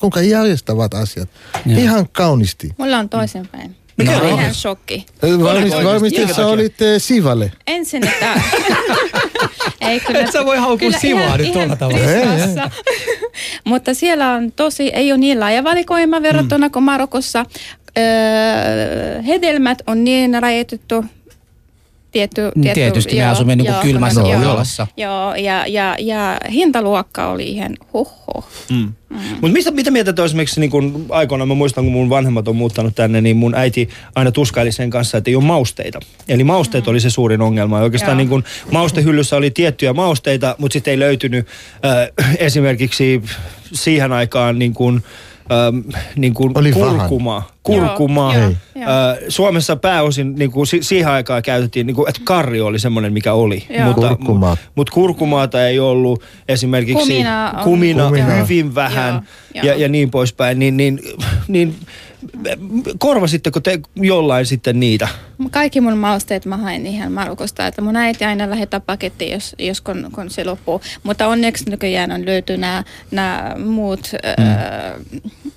kuinka 0.00 0.20
järjestävät 0.22 0.94
asiat. 0.94 1.28
Joo. 1.66 1.80
Ihan 1.80 2.08
kaunisti. 2.12 2.70
Mulla 2.78 2.98
on 2.98 3.08
toisinpäin. 3.08 3.76
Mikä 4.00 4.12
Mikä 4.12 4.34
on? 4.34 4.40
ihan 4.40 4.54
shokki. 4.54 5.06
Varmasti, 5.22 5.74
oikeasti? 5.76 5.84
varmasti 5.84 6.34
sä 6.34 6.46
olit 6.46 6.82
eh, 6.82 7.02
Sivalle. 7.02 7.52
Ensin, 7.66 8.06
että... 8.08 8.40
ei 9.90 10.00
kyllä. 10.00 10.20
Et 10.20 10.32
sä 10.32 10.44
voi 10.44 10.56
haukua 10.56 10.90
sivaa 10.92 11.22
ihan- 11.22 11.38
nyt 11.38 11.46
ihan 11.46 11.52
tuolla 11.52 11.76
tavalla. 11.76 12.34
liskassa. 12.34 12.70
Mutta 13.64 13.94
siellä 13.94 14.32
on 14.32 14.52
tosi, 14.52 14.88
ei 14.88 15.12
ole 15.12 15.18
niin 15.18 15.40
laaja 15.40 15.64
valikoima 15.64 16.22
verrattuna 16.22 16.66
Mm. 16.68 16.72
kuin 16.72 16.82
Marokossa. 16.82 17.46
Öö, 17.98 19.22
hedelmät 19.22 19.78
on 19.86 20.04
niin 20.04 20.42
rajoitettu 20.42 21.04
tietty, 22.12 22.42
Mm, 22.54 22.62
tietty, 22.62 22.80
tietysti, 22.80 23.16
me 23.16 23.26
asumme 23.26 23.56
joo, 23.64 23.82
kylmässä 23.82 24.20
joo. 24.20 24.64
Joo, 24.96 25.34
ja, 25.34 25.66
ja, 25.66 25.96
ja 25.98 26.40
hintaluokka 26.50 27.28
oli 27.28 27.48
ihan 27.48 27.76
huhho. 27.92 28.44
Mm. 28.70 28.92
Mutta 29.30 29.52
mistä, 29.52 29.70
mitä 29.70 29.90
mieltä 29.90 30.12
te 30.12 30.24
esimerkiksi 30.24 30.60
niin 30.60 30.70
kun 30.70 31.06
aikoinaan, 31.08 31.48
mä 31.48 31.54
muistan 31.54 31.84
kun 31.84 31.92
mun 31.92 32.10
vanhemmat 32.10 32.48
on 32.48 32.56
muuttanut 32.56 32.94
tänne, 32.94 33.20
niin 33.20 33.36
mun 33.36 33.54
äiti 33.54 33.88
aina 34.14 34.32
tuskaili 34.32 34.72
sen 34.72 34.90
kanssa, 34.90 35.18
että 35.18 35.30
ei 35.30 35.36
ole 35.36 35.44
mausteita. 35.44 36.00
Eli 36.28 36.44
mausteet 36.44 36.88
oli 36.88 37.00
se 37.00 37.10
suurin 37.10 37.42
ongelma. 37.42 37.78
Ja 37.78 37.84
oikeastaan 37.84 38.12
Joo. 38.12 38.16
niin 38.16 38.28
kun 38.28 38.44
maustehyllyssä 38.72 39.36
oli 39.36 39.50
tiettyjä 39.50 39.92
mausteita, 39.92 40.54
mutta 40.58 40.72
sitten 40.72 40.92
ei 40.92 40.98
löytynyt 40.98 41.46
äh, 41.84 42.36
esimerkiksi 42.38 43.22
siihen 43.72 44.12
aikaan 44.12 44.58
niin 44.58 44.74
kun, 44.74 45.02
ähm, 45.52 45.78
niin 46.16 46.34
kun 46.34 46.52
Oli 46.54 46.74
vähän. 46.80 46.96
kurkuma. 46.98 47.42
Kurkuma. 47.62 48.34
Joo, 48.34 48.44
Äh, 48.44 48.50
joo, 48.74 48.88
Suomessa 49.28 49.76
pääosin 49.76 50.34
niin 50.34 50.50
kuin, 50.50 50.66
si- 50.66 50.82
siihen 50.82 51.08
aikaan 51.10 51.42
käytettiin, 51.42 51.86
niin 51.86 51.94
kuin, 51.94 52.08
että 52.08 52.20
karri 52.24 52.60
oli 52.60 52.78
semmoinen, 52.78 53.12
mikä 53.12 53.32
oli. 53.32 53.66
Joo. 53.70 53.86
Mutta, 53.86 54.08
Kurkumaa. 54.08 54.56
mutta 54.74 54.92
kurkumaata 54.92 55.66
ei 55.66 55.78
ollut 55.78 56.22
esimerkiksi 56.48 56.94
Kumina 57.12 57.54
kumina, 57.64 58.04
Kumina. 58.06 58.26
hyvin 58.34 58.74
vähän 58.74 59.14
Joo, 59.14 59.22
ja, 59.54 59.64
joo. 59.64 59.78
ja 59.80 59.88
niin 59.88 60.10
poispäin. 60.10 60.58
Niin, 60.58 60.76
niin, 60.76 61.00
niin 61.48 61.74
korvasitteko 62.98 63.60
te 63.60 63.80
jollain 63.96 64.46
sitten 64.46 64.80
niitä? 64.80 65.08
Kaikki 65.50 65.80
mun 65.80 65.98
mausteet 65.98 66.46
mä 66.46 66.56
hain 66.56 66.86
ihan 66.86 67.12
Marokosta, 67.12 67.66
että 67.66 67.82
mun 67.82 67.96
äiti 67.96 68.24
aina 68.24 68.50
lähettää 68.50 68.80
paketti, 68.80 69.30
jos, 69.30 69.56
jos 69.58 69.80
kun, 69.80 70.10
kun 70.14 70.30
se 70.30 70.44
loppuu. 70.44 70.80
Mutta 71.02 71.26
onneksi 71.26 71.70
nykyään 71.70 72.12
on 72.12 72.26
löyty 72.26 72.56
nämä, 72.56 72.84
nämä 73.10 73.54
muut, 73.64 74.10
mm. 74.38 74.44
äh, 74.44 74.58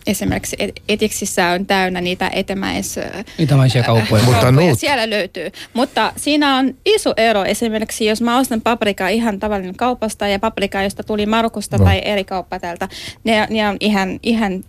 esimerkiksi 0.07 0.55
et- 0.59 0.81
etiksissä 0.89 1.49
on 1.49 1.65
täynnä 1.65 2.01
niitä 2.01 2.29
etemäis... 2.33 2.95
Itämaisia 3.37 3.83
kauppoja. 3.83 4.23
Mutta 4.23 4.41
kauppoja, 4.41 4.75
Siellä 4.75 5.09
löytyy. 5.09 5.51
Mutta 5.73 6.13
siinä 6.17 6.57
on 6.57 6.73
iso 6.85 7.13
ero 7.17 7.43
esimerkiksi, 7.43 8.05
jos 8.05 8.21
mä 8.21 8.37
ostan 8.39 8.61
paprikaa 8.61 9.09
ihan 9.09 9.39
tavallinen 9.39 9.75
kaupasta 9.75 10.27
ja 10.27 10.39
paprikaa, 10.39 10.83
josta 10.83 11.03
tuli 11.03 11.25
Marokosta 11.25 11.77
No. 11.77 11.83
tai 11.85 12.01
eri 12.05 12.23
kauppa 12.23 12.59
täältä, 12.59 12.89
ne, 13.23 13.47
ne 13.49 13.69
on 13.69 13.77
ihan, 13.79 14.19
ihan 14.23 14.63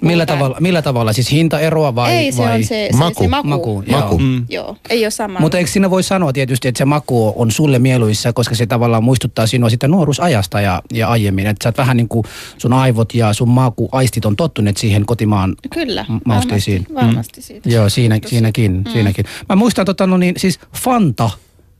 Millä 0.00 0.26
tavalla, 0.26 0.56
millä 0.60 0.82
tavalla? 0.82 1.12
Siis 1.12 1.30
hintaeroa 1.30 1.94
vai? 1.94 2.12
Ei, 2.12 2.32
se 2.32 2.42
vai? 2.42 2.54
on 2.56 2.64
se, 2.64 2.88
se, 2.92 2.98
Maku. 2.98 3.22
se 3.22 3.28
maku. 3.28 3.48
Maku, 3.48 3.82
Maku. 3.90 4.14
joo. 4.14 4.18
Mm. 4.18 4.46
Joo, 4.48 4.76
ei 4.90 5.04
ole 5.04 5.10
sama. 5.10 5.40
Mutta 5.40 5.58
eikö 5.58 5.70
siinä 5.70 5.90
voi 5.90 6.02
sanoa 6.02 6.32
tietysti, 6.32 6.68
että 6.68 6.78
se 6.78 6.84
maku 6.84 7.32
on 7.36 7.50
sulle 7.50 7.78
mieluissa, 7.78 8.32
koska 8.32 8.54
se 8.54 8.66
tavallaan 8.66 9.04
muistuttaa 9.04 9.46
sinua 9.46 9.70
sitä 9.70 9.88
nuoruusajasta 9.88 10.60
ja, 10.60 10.82
ja 10.92 11.08
aiemmin. 11.08 11.46
Että 11.46 11.64
sä 11.64 11.68
oot 11.68 11.78
vähän 11.78 11.96
niin 11.96 12.08
kuin 12.08 12.24
sun 12.58 12.72
aivot 12.72 13.14
ja 13.14 13.32
sun 13.32 13.48
makuaistit 13.48 14.24
on 14.24 14.36
tottuneet 14.36 14.76
siihen 14.76 15.06
kotimaan 15.06 15.56
Kyllä, 15.74 16.06
m- 16.08 16.18
mausteisiin. 16.24 16.86
varmasti, 16.88 17.06
varmasti 17.06 17.42
siitä. 17.42 17.68
Joo, 17.68 17.88
siinä, 17.88 18.18
siinäkin, 18.26 18.72
mm. 18.72 18.84
siinäkin. 18.92 19.24
Mä 19.48 19.56
muistan 19.56 19.86
tota, 19.86 20.06
no 20.06 20.16
niin, 20.16 20.34
siis 20.38 20.60
Fanta 20.76 21.30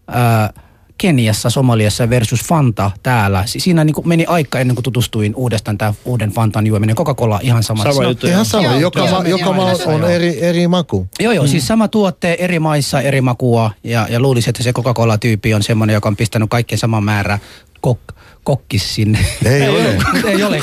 ää, 0.08 0.52
Keniassa, 1.02 1.50
Somaliassa 1.50 2.10
versus 2.10 2.40
Fanta 2.44 2.90
täällä. 3.02 3.46
Si- 3.46 3.60
Siinä 3.60 3.84
niin 3.84 3.94
kuin 3.94 4.08
meni 4.08 4.24
aika 4.26 4.60
ennen 4.60 4.76
kuin 4.76 4.84
tutustuin 4.84 5.34
uudestaan 5.34 5.78
tämän 5.78 5.94
uuden 6.04 6.30
Fantan 6.30 6.66
juominen. 6.66 6.96
Coca-Cola 6.96 7.40
ihan 7.42 7.62
sama. 7.62 7.82
Sama 7.82 8.02
No, 8.02 8.08
juttu. 8.08 8.26
Ihan 8.26 8.44
sama, 8.44 8.64
Joo, 8.64 8.74
joka, 8.78 8.98
joo, 8.98 9.22
ma, 9.22 9.28
joka 9.28 9.52
maa 9.52 9.72
on 9.86 10.00
joo. 10.00 10.08
eri, 10.08 10.42
eri 10.44 10.68
maku. 10.68 11.06
Joo, 11.20 11.32
joo, 11.32 11.44
mm. 11.44 11.48
siis 11.50 11.66
sama 11.66 11.88
tuotte 11.88 12.36
eri 12.38 12.58
maissa, 12.58 13.00
eri 13.00 13.20
makua 13.20 13.70
ja, 13.84 14.06
ja 14.10 14.20
luulisin, 14.20 14.50
että 14.50 14.62
se 14.62 14.72
Coca-Cola-tyyppi 14.72 15.54
on 15.54 15.62
semmoinen, 15.62 15.94
joka 15.94 16.08
on 16.08 16.16
pistänyt 16.16 16.50
kaikkien 16.50 16.78
saman 16.78 17.04
määrä 17.04 17.38
kok, 17.80 18.00
kokkis 18.44 18.94
sinne. 18.94 19.18
Ei 19.44 19.68
ole. 19.68 19.96
Ei 20.24 20.42
ole. 20.42 20.62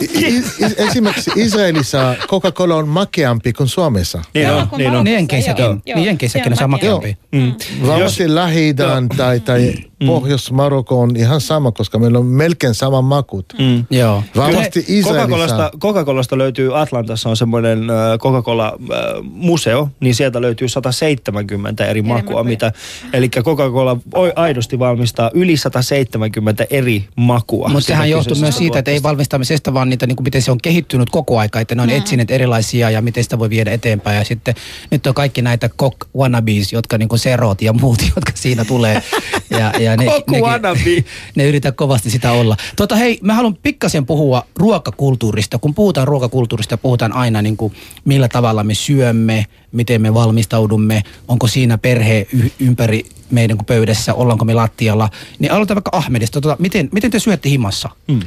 I, 0.00 0.04
i, 0.36 0.42
esimerkiksi 0.76 1.30
Israelissa 1.36 2.16
Coca-Cola 2.28 2.74
on 2.76 2.88
makeampi 2.88 3.52
kuin 3.52 3.68
Suomessa. 3.68 4.22
Niin 4.34 4.46
Joo, 4.46 4.58
on, 4.58 4.68
niin 4.76 4.90
on. 4.90 5.04
Niin 5.04 5.14
Jenkeissäkin, 5.14 5.64
joo, 5.64 5.72
niin 5.74 5.82
joo. 5.86 6.04
Jenkeissäkin 6.04 6.44
Se 6.44 6.48
on 6.48 6.52
on 6.52 6.56
sama 6.56 6.76
makea. 6.76 6.90
kämpi. 6.92 7.16
Mm. 7.32 7.54
Varmasti 7.86 8.34
lähi 8.34 8.74
tai, 9.16 9.40
tai 9.40 9.74
Pohjois-Marokko 10.06 11.00
on 11.00 11.16
ihan 11.16 11.40
sama, 11.40 11.72
koska 11.72 11.98
meillä 11.98 12.18
on 12.18 12.26
melkein 12.26 12.74
sama 12.74 13.02
makut. 13.02 13.46
Mm. 13.58 13.84
Joo. 13.90 14.22
Varmasti 14.36 14.80
Coca-Colasta, 14.80 14.92
Israelissa. 14.92 15.70
Coca-Colasta 15.78 16.38
löytyy 16.38 16.80
Atlantassa 16.80 17.28
on 17.28 17.36
semmoinen 17.36 17.78
Coca-Cola-museo, 18.18 19.88
niin 20.00 20.14
sieltä 20.14 20.40
löytyy 20.40 20.68
170 20.68 21.86
eri 21.86 22.02
makua, 22.02 22.44
mitä, 22.44 22.72
eli 23.12 23.28
Coca-Cola 23.28 23.96
oi- 24.14 24.32
aidosti 24.36 24.78
valmistaa 24.78 25.30
yli 25.34 25.56
170 25.56 26.66
eri 26.70 27.08
makua. 27.16 27.68
Mutta 27.68 27.86
sehän 27.86 28.10
johtuu 28.10 28.36
myös 28.36 28.58
siitä, 28.58 28.78
että 28.78 28.90
ei 28.90 29.02
valmistamisesta, 29.02 29.74
vaan 29.74 29.88
niitä, 29.90 30.06
niin 30.06 30.16
kuin 30.16 30.24
miten 30.24 30.42
se 30.42 30.50
on 30.50 30.58
kehittynyt 30.62 31.10
koko 31.10 31.38
aika, 31.38 31.60
että 31.60 31.74
ne 31.74 31.82
on 31.82 31.88
mm. 31.88 31.96
etsineet 31.96 32.30
erilaisia 32.30 32.90
ja 32.90 33.02
miten 33.02 33.22
sitä 33.22 33.38
voi 33.38 33.50
viedä 33.50 33.72
eteenpäin. 33.72 34.18
Ja 34.18 34.24
sitten 34.24 34.54
nyt 34.90 35.06
on 35.06 35.14
kaikki 35.14 35.42
näitä 35.42 35.68
kok 35.68 35.94
wannabes, 36.16 36.72
jotka 36.72 36.98
niin 36.98 37.08
kuin 37.08 37.18
serot 37.18 37.62
ja 37.62 37.72
muut, 37.72 38.02
jotka 38.16 38.32
siinä 38.34 38.64
tulee. 38.64 39.02
Ja, 39.50 39.72
ja 39.78 39.96
ne, 39.96 40.04
Kok 40.04 40.30
nekin- 40.30 40.44
wannabe. 40.44 41.04
ne 41.36 41.48
yritää 41.48 41.72
kovasti 41.72 42.10
sitä 42.10 42.32
olla. 42.32 42.56
Tota 42.76 42.96
hei, 42.96 43.18
mä 43.22 43.34
haluan 43.34 43.56
pikkasen 43.62 44.06
puhua 44.06 44.46
ruokakulttuurista. 44.56 45.58
Kun 45.58 45.74
puhutaan 45.74 46.08
ruokakulttuurista, 46.08 46.76
puhutaan 46.76 47.12
aina 47.12 47.42
niin 47.42 47.56
kuin 47.56 47.72
millä 48.04 48.28
tavalla 48.28 48.64
me 48.64 48.74
syömme, 48.74 49.46
miten 49.72 50.02
me 50.02 50.14
valmistaudumme, 50.14 51.02
onko 51.28 51.46
siinä 51.46 51.78
perhe 51.78 52.26
y- 52.32 52.50
ympäri 52.60 53.04
meidän 53.30 53.56
kuin 53.56 53.66
pöydässä, 53.66 54.14
ollaanko 54.14 54.44
me 54.44 54.54
lattialla. 54.54 55.08
Niin 55.38 55.52
aloitetaan 55.52 55.76
vaikka 55.76 55.96
Ahmedista. 55.96 56.40
Tota, 56.40 56.56
miten, 56.58 56.88
miten 56.92 57.10
te 57.10 57.18
syötte 57.18 57.48
himassa? 57.48 57.88
Mm. 58.08 58.20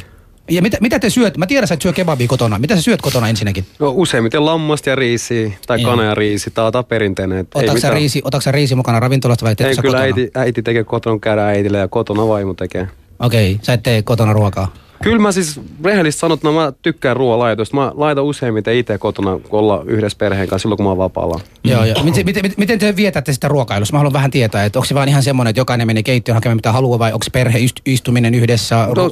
Ja 0.49 0.61
mitä, 0.61 0.77
mitä 0.81 0.99
te 0.99 1.09
syöt? 1.09 1.37
Mä 1.37 1.45
tiedän, 1.45 1.67
sä 1.67 1.73
et 1.73 1.81
syö 1.81 1.93
kebabia 1.93 2.27
kotona. 2.27 2.59
Mitä 2.59 2.75
sä 2.75 2.81
syöt 2.81 3.01
kotona 3.01 3.29
ensinnäkin? 3.29 3.65
No, 3.79 3.91
useimmiten 3.95 4.45
lammasta 4.45 4.89
ja 4.89 4.95
riisiä 4.95 5.51
tai 5.67 5.81
Joo. 5.81 5.91
kana 5.91 6.03
ja 6.03 6.15
riisi. 6.15 6.51
Tämä 6.51 6.67
on 6.67 6.73
tää 6.73 6.83
perinteinen. 6.83 7.47
Otatko 7.55 7.79
sä, 7.79 7.89
riisi, 7.89 8.21
otatko 8.23 8.41
sä 8.41 8.51
riisi 8.51 8.75
mukana 8.75 8.99
ravintolasta 8.99 9.45
vai 9.45 9.55
teetkö 9.55 9.69
Ei 9.69 9.75
sä 9.75 9.81
kyllä 9.81 9.97
kotona? 9.97 10.15
äiti, 10.21 10.31
äiti 10.35 10.61
tekee 10.61 10.83
kotona, 10.83 11.19
käydään 11.19 11.49
äitille 11.49 11.77
ja 11.77 11.87
kotona 11.87 12.27
vaimo 12.27 12.53
tekee. 12.53 12.87
Okei, 13.19 13.59
sä 13.61 13.73
et 13.73 13.83
tee 13.83 14.01
kotona 14.01 14.33
ruokaa. 14.33 14.73
Kyllä 15.03 15.19
mä 15.19 15.31
siis 15.31 15.61
rehellisesti 15.83 16.19
sanottuna 16.19 16.53
mä 16.53 16.73
tykkään 16.81 17.15
ruoanlaitosta. 17.15 17.75
Mä 17.77 17.91
laitan 17.95 18.23
useimmiten 18.23 18.75
itse 18.75 18.97
kotona, 18.97 19.39
kun 19.49 19.59
ollaan 19.59 19.89
yhdessä 19.89 20.17
perheen 20.17 20.47
kanssa 20.47 20.61
silloin, 20.63 20.77
kun 20.77 20.83
mä 20.85 20.89
oon 20.89 20.97
vapaalla. 20.97 21.39
Joo, 21.63 21.85
joo. 21.85 22.03
Miten, 22.03 22.25
miten, 22.25 22.51
miten- 22.57 22.79
te 22.79 22.95
vietätte 22.95 23.33
sitä 23.33 23.47
ruokailussa? 23.47 23.93
Mä 23.93 23.99
haluan 23.99 24.13
vähän 24.13 24.31
tietää, 24.31 24.65
että 24.65 24.79
onko 24.79 24.85
se 24.85 24.95
vaan 24.95 25.09
ihan 25.09 25.23
semmoinen, 25.23 25.49
että 25.49 25.59
jokainen 25.59 25.87
menee 25.87 26.03
keittiöön 26.03 26.35
hakemaan 26.35 26.57
mitä 26.57 26.71
haluaa 26.71 26.99
vai 26.99 27.13
onko 27.13 27.25
perhe 27.31 27.59
ist- 27.59 27.81
istuminen 27.85 28.33
yhdessä, 28.35 28.87
ru, 28.91 28.93
No. 29.03 29.11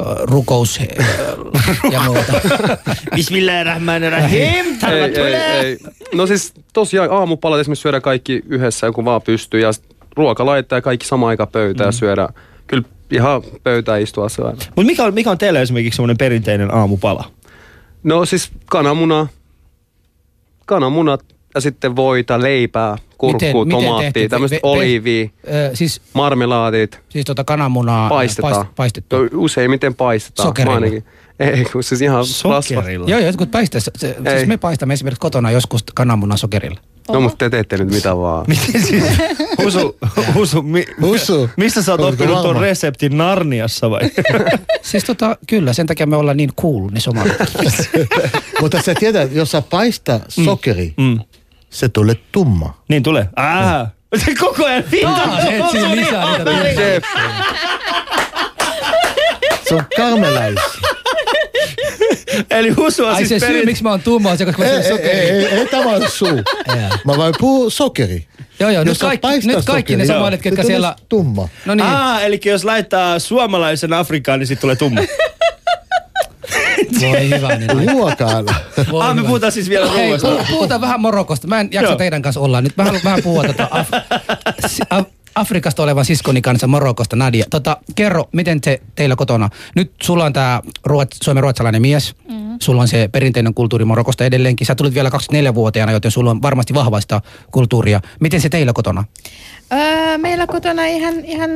äh, 0.00 0.16
rukous 0.22 0.80
äh, 1.00 1.06
ja 1.92 2.00
muuta? 2.06 2.32
Bismillahirrahmanirrahim. 3.16 4.66
Ei, 4.90 5.02
ei, 5.16 5.34
ei. 5.34 5.78
No 6.14 6.26
siis 6.26 6.54
tosiaan 6.72 7.10
aamupalat 7.10 7.60
esimerkiksi 7.60 7.82
syödään 7.82 8.02
kaikki 8.02 8.42
yhdessä, 8.48 8.86
joku 8.86 9.04
vaan 9.04 9.22
pystyy. 9.22 9.60
Ja 9.60 9.70
ruoka 10.16 10.46
laittaa 10.46 10.76
ja 10.76 10.82
kaikki 10.82 11.06
sama 11.06 11.28
aika 11.28 11.46
pöytään 11.46 11.86
mm. 11.86 11.88
ja 11.88 11.92
syödään. 11.92 12.28
Kyllä 12.28 12.51
ihan 13.12 13.42
pöytään 13.62 14.02
istua 14.02 14.28
syödään. 14.28 14.56
Mutta 14.56 14.82
mikä 14.84 15.04
on, 15.04 15.14
mikä 15.14 15.30
on 15.30 15.38
teillä 15.38 15.60
esimerkiksi 15.60 15.96
semmoinen 15.96 16.18
perinteinen 16.18 16.74
aamupala? 16.74 17.30
No 18.02 18.24
siis 18.24 18.50
kananmuna, 18.66 19.26
kananmunat 20.66 21.24
ja 21.54 21.60
sitten 21.60 21.96
voita, 21.96 22.42
leipää, 22.42 22.96
kurkku, 23.18 23.66
tomaattia, 23.70 24.28
tämmöistä 24.28 24.58
oliivia, 24.62 25.28
siis, 25.74 26.00
marmelaatit, 26.12 27.00
siis 27.08 27.24
tota 27.24 27.44
kananmunaa 27.44 28.08
paistetaan. 28.08 28.66
paist- 28.66 28.72
paistettu. 28.76 29.16
No, 29.22 29.28
Useimmiten 29.34 29.94
paistetaan. 29.94 30.48
Sokerilla? 30.48 30.74
Ainakin. 30.74 31.04
Ei, 31.40 31.64
kun 31.72 31.82
siis 31.82 32.00
ihan 32.02 32.18
rasva. 32.18 32.62
Sokerilla. 32.62 33.08
Joo, 33.08 33.18
joo, 33.18 33.26
jotkut 33.26 33.50
paisteessa. 33.50 33.90
Se, 33.96 34.16
siis 34.36 34.48
me 34.48 34.56
paistamme 34.56 34.94
esimerkiksi 34.94 35.20
kotona 35.20 35.50
joskus 35.50 35.84
kananmunan 35.94 36.38
sokerilla. 36.38 36.80
No 37.08 37.20
mutta 37.20 37.36
te 37.38 37.50
teette 37.50 37.76
nyt 37.78 37.90
mitä 37.90 38.16
vaan. 38.16 38.44
Miten 38.48 38.82
siis? 38.82 39.04
Husu, 39.64 39.96
Husu, 40.34 40.62
mi, 40.62 40.84
Husu. 41.00 41.50
mistä 41.56 41.82
sä 41.82 41.92
oot 41.92 42.00
Oletko 42.00 42.24
oppinut 42.24 42.42
tuon 42.42 42.56
reseptin 42.56 43.18
Narniassa 43.18 43.90
vai? 43.90 44.00
Siis 44.82 45.04
tota, 45.04 45.36
kyllä, 45.48 45.72
sen 45.72 45.86
takia 45.86 46.06
me 46.06 46.16
ollaan 46.16 46.36
niin 46.36 46.50
cool, 46.60 46.88
ne 46.90 47.00
somalit. 47.00 47.32
Mutta 48.60 48.82
sä 48.82 48.94
tiedät, 48.94 49.32
jos 49.32 49.50
sä 49.50 49.62
paistaa 49.62 50.20
sokeri, 50.28 50.94
Mm. 50.96 51.20
se 51.70 51.88
tulee 51.88 52.16
tumma. 52.32 52.82
Niin 52.88 53.02
tulee. 53.02 53.28
Ah. 53.36 53.86
Se 54.24 54.34
koko 54.34 54.64
ajan 54.66 54.84
vittu. 54.92 55.06
Taas 55.06 55.44
etsii 55.44 55.96
lisää 55.96 56.38
niitä. 56.38 57.06
Se 59.68 59.74
on 59.74 59.84
karmelais. 59.96 60.54
Eli 62.50 62.70
Husu 62.70 63.04
on 63.04 63.10
Ai 63.14 63.16
siis 63.26 63.28
se 63.28 63.38
syy, 63.46 63.48
perin- 63.56 63.66
miksi 63.66 63.82
mä 63.82 63.90
oon 63.90 64.00
tumma, 64.02 64.30
on 64.30 64.38
se, 64.38 64.44
koska 64.44 64.62
se 64.62 64.68
Ei, 64.70 64.76
on 64.76 64.82
ei, 64.82 64.88
sokeri. 64.88 65.10
ei, 65.18 65.30
ei, 65.30 65.46
ei 65.46 65.66
tämä 65.66 65.90
on 65.90 66.10
suu. 66.10 66.40
Mä 67.06 67.16
vain 67.16 67.34
puhun 67.40 67.70
sokeri. 67.70 68.26
Joo, 68.60 68.70
joo, 68.70 68.84
nyt 68.84 68.98
kaikki, 68.98 69.26
nyt 69.46 69.64
kaikki 69.64 69.96
ne 69.96 70.04
sokeria, 70.04 70.06
somalit, 70.20 70.40
se 70.40 70.42
ketkä 70.42 70.62
siellä... 70.62 70.96
Tumma. 71.08 71.48
No 71.66 71.74
niin. 71.74 71.86
Ah, 71.86 72.22
eli 72.24 72.40
jos 72.44 72.64
laittaa 72.64 73.18
suomalaisen 73.18 73.92
Afrikaan, 73.92 74.38
niin 74.38 74.46
sit 74.46 74.60
tulee 74.60 74.76
tumma. 74.76 75.00
Voi 77.00 77.28
hyvänen 77.30 77.78
aika. 77.78 77.92
Ruokailla. 77.92 78.54
Voi 78.90 79.02
ah, 79.02 79.08
me 79.14 79.14
hyvä. 79.20 79.26
puhutaan 79.26 79.52
siis 79.52 79.68
vielä 79.68 79.86
ruoasta. 79.92 80.28
puhu- 80.28 80.44
puhutaan 80.50 80.80
vähän 80.80 81.00
Marokosta. 81.00 81.46
Mä 81.48 81.60
en 81.60 81.68
jaksa 81.70 81.90
Joo. 81.90 81.96
teidän 81.98 82.22
kanssa 82.22 82.40
olla 82.40 82.60
nyt. 82.60 82.76
Mä 82.76 82.84
haluan 82.84 83.00
vähän 83.04 83.22
puhua 83.22 83.44
tota 83.44 83.68
Af- 83.70 85.06
Afrikasta 85.34 85.82
olevan 85.82 86.04
siskoni 86.04 86.42
kanssa 86.42 86.66
Marokosta, 86.66 87.16
Nadia. 87.16 87.44
Tota, 87.50 87.76
kerro, 87.94 88.28
miten 88.32 88.58
se 88.64 88.80
teillä 88.94 89.16
kotona? 89.16 89.50
Nyt 89.74 89.92
sulla 90.02 90.24
on 90.24 90.32
tämä 90.32 90.62
ruot, 90.84 91.08
suomen 91.22 91.42
ruotsalainen 91.42 91.82
mies. 91.82 92.14
Mm. 92.28 92.56
Sulla 92.60 92.82
on 92.82 92.88
se 92.88 93.08
perinteinen 93.12 93.54
kulttuuri 93.54 93.84
Marokosta 93.84 94.24
edelleenkin. 94.24 94.66
Sä 94.66 94.74
tulit 94.74 94.94
vielä 94.94 95.08
24-vuotiaana, 95.08 95.92
joten 95.92 96.10
sulla 96.10 96.30
on 96.30 96.42
varmasti 96.42 96.74
vahvaista 96.74 97.20
kulttuuria. 97.50 98.00
Miten 98.20 98.40
se 98.40 98.48
teillä 98.48 98.72
kotona? 98.72 99.04
Öö, 99.72 100.18
meillä 100.18 100.46
kotona 100.46 100.86
ihan, 100.86 101.24
ihan, 101.24 101.50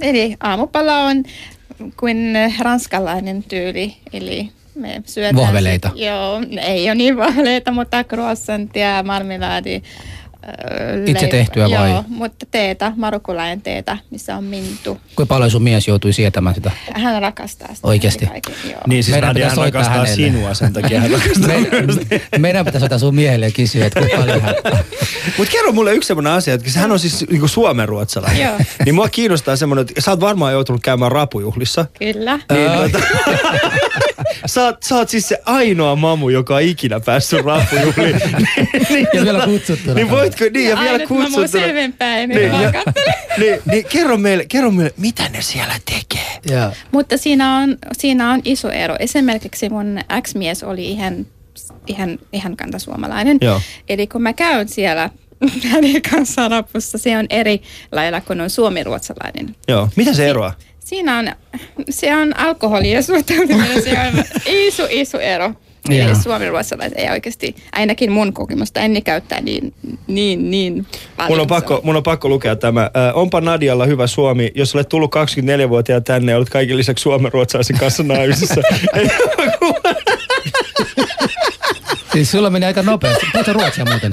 eli 0.00 0.36
aamupala 0.40 1.04
on 1.04 1.24
kuin 1.96 2.34
ranskalainen 2.60 3.42
tyyli, 3.42 3.96
eli 4.12 4.50
me 4.74 5.02
syötään... 5.06 5.36
Vohveleita. 5.36 5.90
Joo, 5.94 6.40
ei 6.60 6.88
ole 6.88 6.94
niin 6.94 7.16
vohveleita, 7.16 7.72
mutta 7.72 8.04
croissantia, 8.04 9.02
marmeladi. 9.02 9.82
Itse 11.06 11.12
leipä- 11.26 11.30
tehtyä 11.30 11.70
vai? 11.70 11.90
Joo, 11.90 12.04
mutta 12.08 12.46
teetä, 12.50 12.92
marokkolainen 12.96 13.62
teetä, 13.62 13.98
missä 14.10 14.36
on 14.36 14.44
mintu. 14.44 15.00
Kuinka 15.16 15.34
paljon 15.34 15.50
sun 15.50 15.62
mies 15.62 15.88
joutui 15.88 16.12
sietämään 16.12 16.54
sitä? 16.54 16.70
Hän 16.94 17.22
rakastaa 17.22 17.68
sitä. 17.74 17.86
Kaiken, 17.86 18.12
joo. 18.70 18.80
Niin 18.86 19.04
siis 19.04 19.14
Meidän 19.14 19.28
Nadia 19.28 19.54
soittaa 19.54 19.64
rakastaa 19.82 19.98
hänelle. 19.98 20.16
sinua 20.16 20.54
sen 20.54 20.72
takia. 20.72 21.00
Hän 21.00 21.10
rakastaa 21.10 21.48
Me, 22.32 22.38
meidän 22.38 22.64
pitäisi 22.64 22.84
ottaa 22.84 22.98
sun 22.98 23.14
miehelle 23.14 23.46
ja 23.46 23.52
kysyä, 23.52 23.86
että 23.86 24.00
kuinka 24.00 24.16
paljon 24.18 24.40
hän... 24.42 24.54
Mut 25.38 25.48
kerro 25.48 25.72
mulle 25.72 25.94
yksi 25.94 26.06
semmoinen 26.06 26.32
asia, 26.32 26.54
että 26.54 26.70
hän 26.80 26.92
on 26.92 26.98
siis 26.98 27.24
niinku 27.30 27.48
suomen 27.48 27.88
ruotsalainen. 27.88 28.42
Joo. 28.42 28.58
niin 28.84 28.94
mua 28.94 29.08
kiinnostaa 29.08 29.56
semmoinen, 29.56 29.82
että 29.88 30.00
sä 30.00 30.10
oot 30.10 30.20
varmaan 30.20 30.52
joutunut 30.52 30.82
käymään 30.82 31.12
rapujuhlissa. 31.12 31.86
Kyllä. 31.98 32.38
Niin, 32.52 32.70
tota, 32.92 33.04
sä, 34.46 34.64
oot, 34.64 34.82
sä 34.82 34.94
oot 34.96 35.08
siis 35.08 35.28
se 35.28 35.38
ainoa 35.46 35.96
mamu, 35.96 36.28
joka 36.28 36.54
on 36.54 36.62
ikinä 36.62 37.00
päässyt 37.00 37.44
rapujuhliin. 37.44 38.20
niin, 38.90 39.06
Ja 39.14 39.24
vielä 39.24 39.44
kutsuttuna. 39.44 39.94
Niin 39.94 40.10
voitko, 40.40 40.58
niin 40.58 40.70
ja 40.70 40.76
vielä 40.80 40.92
Ainut 40.92 41.10
mä 41.10 41.16
kutsuttuna. 41.16 41.48
selvinpäin, 41.48 42.28
Niin, 42.28 42.52
niin, 42.52 42.62
ja-. 42.62 42.72
Niin, 43.38 43.58
niin 43.70 43.84
kerro, 43.84 44.16
meille, 44.16 44.44
kerro 44.48 44.70
meille, 44.70 44.94
mitä 44.96 45.28
ne 45.28 45.42
siellä 45.42 45.74
tekee? 45.84 46.40
Joo. 46.50 46.72
Mutta 46.92 47.16
siinä 47.16 47.56
on, 47.58 47.76
siinä 47.92 48.30
on 48.30 48.40
iso 48.44 48.70
ero. 48.70 48.96
Esimerkiksi 48.98 49.68
mun 49.68 49.98
ex-mies 50.18 50.62
oli 50.62 50.90
ihan, 50.90 51.26
ihan, 51.86 52.18
ihan 52.32 52.56
kantasuomalainen. 52.56 53.38
Joo. 53.40 53.60
Eli 53.88 54.06
kun 54.06 54.22
mä 54.22 54.32
käyn 54.32 54.68
siellä 54.68 55.10
hänen 55.72 56.02
kanssaan 56.10 56.50
rapussa, 56.50 56.98
se 56.98 57.18
on 57.18 57.26
eri 57.30 57.62
lailla 57.92 58.20
kuin 58.20 58.40
on 58.40 58.50
suomi-ruotsalainen. 58.50 59.56
Joo, 59.68 59.88
mitä 59.96 60.12
se 60.14 60.28
eroaa? 60.28 60.54
Siinä 60.84 61.18
on, 61.18 61.32
se 61.90 62.16
on 62.16 62.38
alkoholia 62.38 63.02
suhtautuminen, 63.02 63.82
se 63.82 63.90
on 63.90 64.24
iso, 64.46 64.86
iso 64.90 65.20
ero. 65.20 65.54
Eli 65.90 66.14
suomi-ruotsalaiset 66.22 66.98
ei 66.98 67.10
oikeasti, 67.10 67.56
ainakin 67.72 68.12
mun 68.12 68.32
kokemusta, 68.32 68.80
en 68.80 68.92
ne 68.92 69.00
käyttää 69.00 69.40
niin, 69.40 69.74
niin, 70.06 70.50
niin 70.50 70.86
paljon. 71.16 71.32
Mun 71.32 71.40
on, 71.40 71.46
pakko, 71.46 71.80
mun 71.84 71.96
on 71.96 72.02
pakko 72.02 72.28
lukea 72.28 72.56
tämä. 72.56 72.82
Äh, 72.82 72.90
onpa 73.16 73.40
Nadialla 73.40 73.86
hyvä 73.86 74.06
Suomi. 74.06 74.52
Jos 74.54 74.74
olet 74.74 74.88
tullut 74.88 75.14
24-vuotiaana 75.14 76.00
tänne 76.00 76.32
ja 76.32 76.38
olet 76.38 76.50
kaiken 76.50 76.76
lisäksi 76.76 77.02
suomen 77.02 77.32
ruotsalaisen 77.32 77.78
kanssa 77.78 78.02
naimisissa. 78.02 78.60
Ei- 78.94 79.08
Siis 82.12 82.30
sulla 82.30 82.50
meni 82.50 82.66
aika 82.66 82.82
nopeasti. 82.82 83.26
Puhutaan 83.32 83.54
ruotsia 83.54 83.84
muuten. 83.84 84.10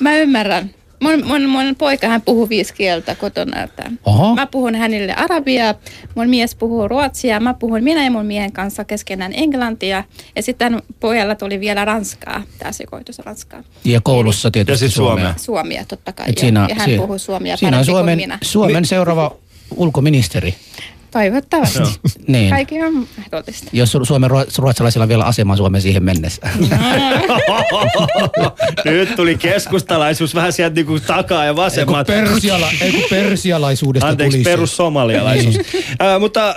Mä 0.00 0.16
ymmärrän. 0.16 0.70
Mun, 1.00 1.26
mun, 1.26 1.48
mun 1.48 1.76
poika 1.78 2.08
hän 2.08 2.22
puhuu 2.22 2.48
viisi 2.48 2.74
kieltä 2.74 3.14
kotona. 3.14 3.62
Että 3.62 3.90
Oho. 4.04 4.34
Mä 4.34 4.46
puhun 4.46 4.74
hänelle 4.74 5.14
arabiaa, 5.14 5.74
mun 6.14 6.28
mies 6.28 6.54
puhuu 6.54 6.88
ruotsia, 6.88 7.40
mä 7.40 7.54
puhun 7.54 7.84
minä 7.84 8.04
ja 8.04 8.10
mun 8.10 8.26
miehen 8.26 8.52
kanssa 8.52 8.84
keskenään 8.84 9.32
englantia. 9.34 10.04
Ja 10.36 10.42
sitten 10.42 10.82
pojalla 11.00 11.34
tuli 11.34 11.60
vielä 11.60 11.84
ranskaa, 11.84 12.42
tämä 12.58 12.72
sekoitus 12.72 13.18
ranskaa. 13.18 13.62
Ja 13.84 14.00
koulussa 14.00 14.50
tietysti 14.50 14.84
Ja 14.84 14.88
sit 14.88 14.96
suomea. 14.96 15.34
Suomia 15.36 15.84
totta 15.88 16.12
kai. 16.12 16.26
Et 16.28 16.36
ja- 16.36 16.40
siinä, 16.40 16.66
ja 16.68 16.74
hän 16.74 16.84
siinä, 16.84 17.02
puhuu 17.02 17.18
suomia 17.18 17.56
Siinä 17.56 17.78
on 17.78 17.84
Suomen, 17.84 18.16
minä. 18.18 18.38
Suomen 18.42 18.84
seuraava 18.84 19.36
ulkoministeri. 19.76 20.54
Toivottavasti. 21.16 21.78
Niin. 22.28 22.50
Kaikki 22.50 22.82
on 22.82 23.06
mahdollista. 23.18 23.70
Jos 23.72 23.94
su- 23.96 24.04
Suomen 24.04 24.30
ruo- 24.30 24.46
ruotsalaisilla 24.58 25.02
on 25.02 25.08
vielä 25.08 25.24
asema 25.24 25.56
Suomeen 25.56 25.82
siihen 25.82 26.04
mennessä. 26.04 26.48
Nyt 28.84 29.16
tuli 29.16 29.36
keskustalaisuus 29.36 30.34
vähän 30.34 30.52
sieltä 30.52 30.74
niinku 30.74 31.00
takaa 31.00 31.44
ja 31.44 31.56
vasemmalta. 31.56 32.12
persiala, 32.12 32.68
ei 32.80 32.92
kun 32.92 33.02
persialaisuudesta 33.10 34.08
Anteeksi, 34.08 34.36
tulisi. 34.38 34.50
perussomalialaisuus. 34.50 35.54
Niin. 35.54 35.84
äh, 36.02 36.20
mutta, 36.20 36.54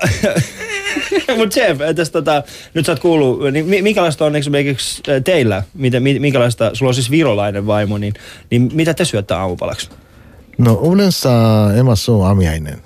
mutta 1.37 1.59
Jeff, 1.59 1.81
tästä, 1.95 2.13
tota, 2.13 2.43
nyt 2.73 2.85
sä 2.85 2.91
oot 2.91 2.99
kuullut, 2.99 3.51
niin 3.53 3.65
mi- 3.65 3.81
minkälaista 3.81 4.25
on 4.25 4.35
esimerkiksi 4.35 5.01
teillä, 5.23 5.63
miten, 5.73 6.03
mi- 6.03 6.19
minkälaista, 6.19 6.71
sulla 6.73 6.89
on 6.89 6.95
siis 6.95 7.11
virolainen 7.11 7.67
vaimo, 7.67 7.97
niin, 7.97 8.13
niin 8.51 8.69
mitä 8.73 8.93
te 8.93 9.05
syötte 9.05 9.33
aamupalaksi? 9.33 9.89
No 10.57 10.81
yleensä 10.93 11.29
emme 11.77 11.95
syö 11.95 12.15
aamiainen. 12.15 12.81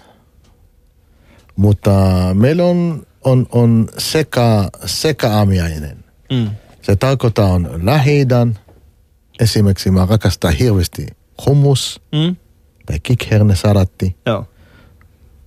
Mutta 1.56 1.92
meillä 2.34 2.64
on, 2.66 3.08
on, 3.24 3.48
on 3.52 3.90
sekä, 3.98 4.70
sekä 4.86 5.32
aamiainen. 5.32 6.04
Mm. 6.32 6.50
Se 6.82 6.96
tarkoittaa 6.96 7.48
on 7.48 7.80
lähidän. 7.84 8.60
Esimerkiksi 9.40 9.92
mä 9.92 10.06
rakastan 10.10 10.54
hirveästi 10.54 11.06
hummus 11.46 12.02
Mm? 12.12 12.36
tai 12.86 13.00
kikhernesalatti. 13.00 14.16
Joo. 14.26 14.46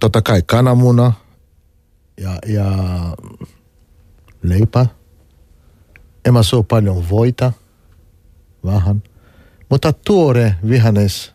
Totta 0.01 0.23
kai 0.23 0.43
kananmuna 0.43 1.13
ja, 2.21 2.39
ja 2.47 2.67
leipä. 4.43 4.87
En 6.25 6.33
mä 6.33 6.43
syö 6.43 6.63
paljon 6.63 7.11
voita, 7.11 7.53
vähän. 8.65 9.03
Mutta 9.71 9.93
tuore 9.93 10.55
vihannes, 10.69 11.35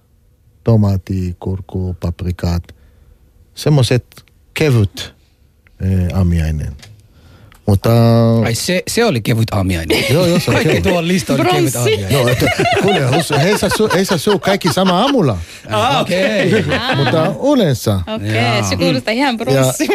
tomaatti, 0.63 1.35
kurkku, 1.39 1.95
paprikaat, 1.99 2.75
semmoiset 3.55 4.30
kevyt 4.53 5.13
eh, 5.79 6.07
aamiainen. 6.17 6.75
Mutta 7.71 7.89
Ai 8.45 8.55
se, 8.55 8.83
se 8.87 9.05
oli 9.05 9.21
kevyt 9.21 9.47
aamiainen. 9.53 10.03
joo, 10.09 10.25
joo, 10.25 10.39
se 10.39 10.51
on 10.51 10.55
Kaikki 10.55 10.69
kevyt. 10.73 10.83
tuon 10.83 11.07
lista 11.07 11.33
oli 11.33 11.45
kevyt 11.45 11.75
aamiainen. 11.75 12.11
No, 12.13 12.27
että, 12.27 12.45
kuule, 12.81 12.99
ei 13.47 13.57
saa 13.57 13.69
syö- 13.77 13.89
ei 13.97 14.05
saa 14.05 14.17
syö 14.17 14.39
kaikki 14.39 14.73
sama 14.73 15.01
aamulla, 15.01 15.37
Ah, 15.69 16.01
Okei. 16.01 16.47
Okay. 16.59 16.63
mutta 16.97 17.31
yleensä. 17.53 17.95
Okei, 18.15 18.29
okay, 18.29 18.63
se 18.69 18.75
kuulostaa 18.75 19.13
ihan 19.13 19.33
Ja, 19.39 19.45
bronssi. 19.45 19.87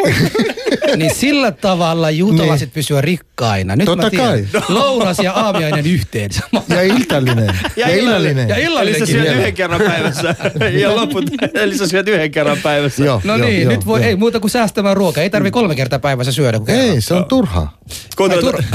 niin 0.97 1.15
sillä 1.15 1.51
tavalla 1.51 2.09
juutalaiset 2.09 2.73
pysyä 2.73 3.01
rikkaina. 3.01 3.75
Nyt 3.75 3.85
Totta 3.85 4.03
mä 4.05 4.09
tiedän. 4.09 4.27
kai. 4.51 4.61
Lounas 4.75 5.19
ja 5.19 5.31
aamiainen 5.33 5.85
yhteen. 5.87 6.29
ja 6.67 6.81
illallinen. 6.81 7.59
Ja, 7.75 7.87
illallinen. 7.87 8.49
Ja 8.49 8.55
Eli 8.55 8.99
sä 8.99 9.05
syöt 9.05 9.27
yhden 9.35 9.53
kerran 9.53 9.81
päivässä. 9.81 10.35
ja 10.81 10.95
loput, 10.95 11.25
eli 11.53 11.77
sä 11.77 11.87
syöt 11.87 12.07
yhden 12.07 12.31
kerran 12.31 12.57
päivässä. 12.63 13.03
Joo, 13.05 13.21
No 13.23 13.35
joo, 13.35 13.47
niin, 13.47 13.61
joo, 13.61 13.71
nyt 13.71 13.85
voi, 13.85 13.99
joo. 13.99 14.07
ei 14.09 14.15
muuta 14.15 14.39
kuin 14.39 14.51
säästämään 14.51 14.97
ruokaa. 14.97 15.23
Ei 15.23 15.29
tarvi 15.29 15.51
kolme 15.51 15.75
kertaa 15.75 15.99
päivässä 15.99 16.31
syödä. 16.31 16.59
Ei, 16.67 17.01
se 17.01 17.13
on 17.13 17.25
turha. 17.25 17.66
Kuuntele, 18.17 18.41
tur- 18.41 18.63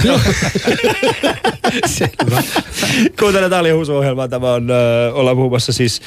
kuuntele 3.20 3.50
Talia 3.50 3.74
Husu-ohjelmaa. 3.74 4.28
Tämä 4.28 4.52
on, 4.52 4.70
äh, 4.70 4.76
ollaan 5.16 5.36
puhumassa 5.36 5.72
siis 5.72 6.02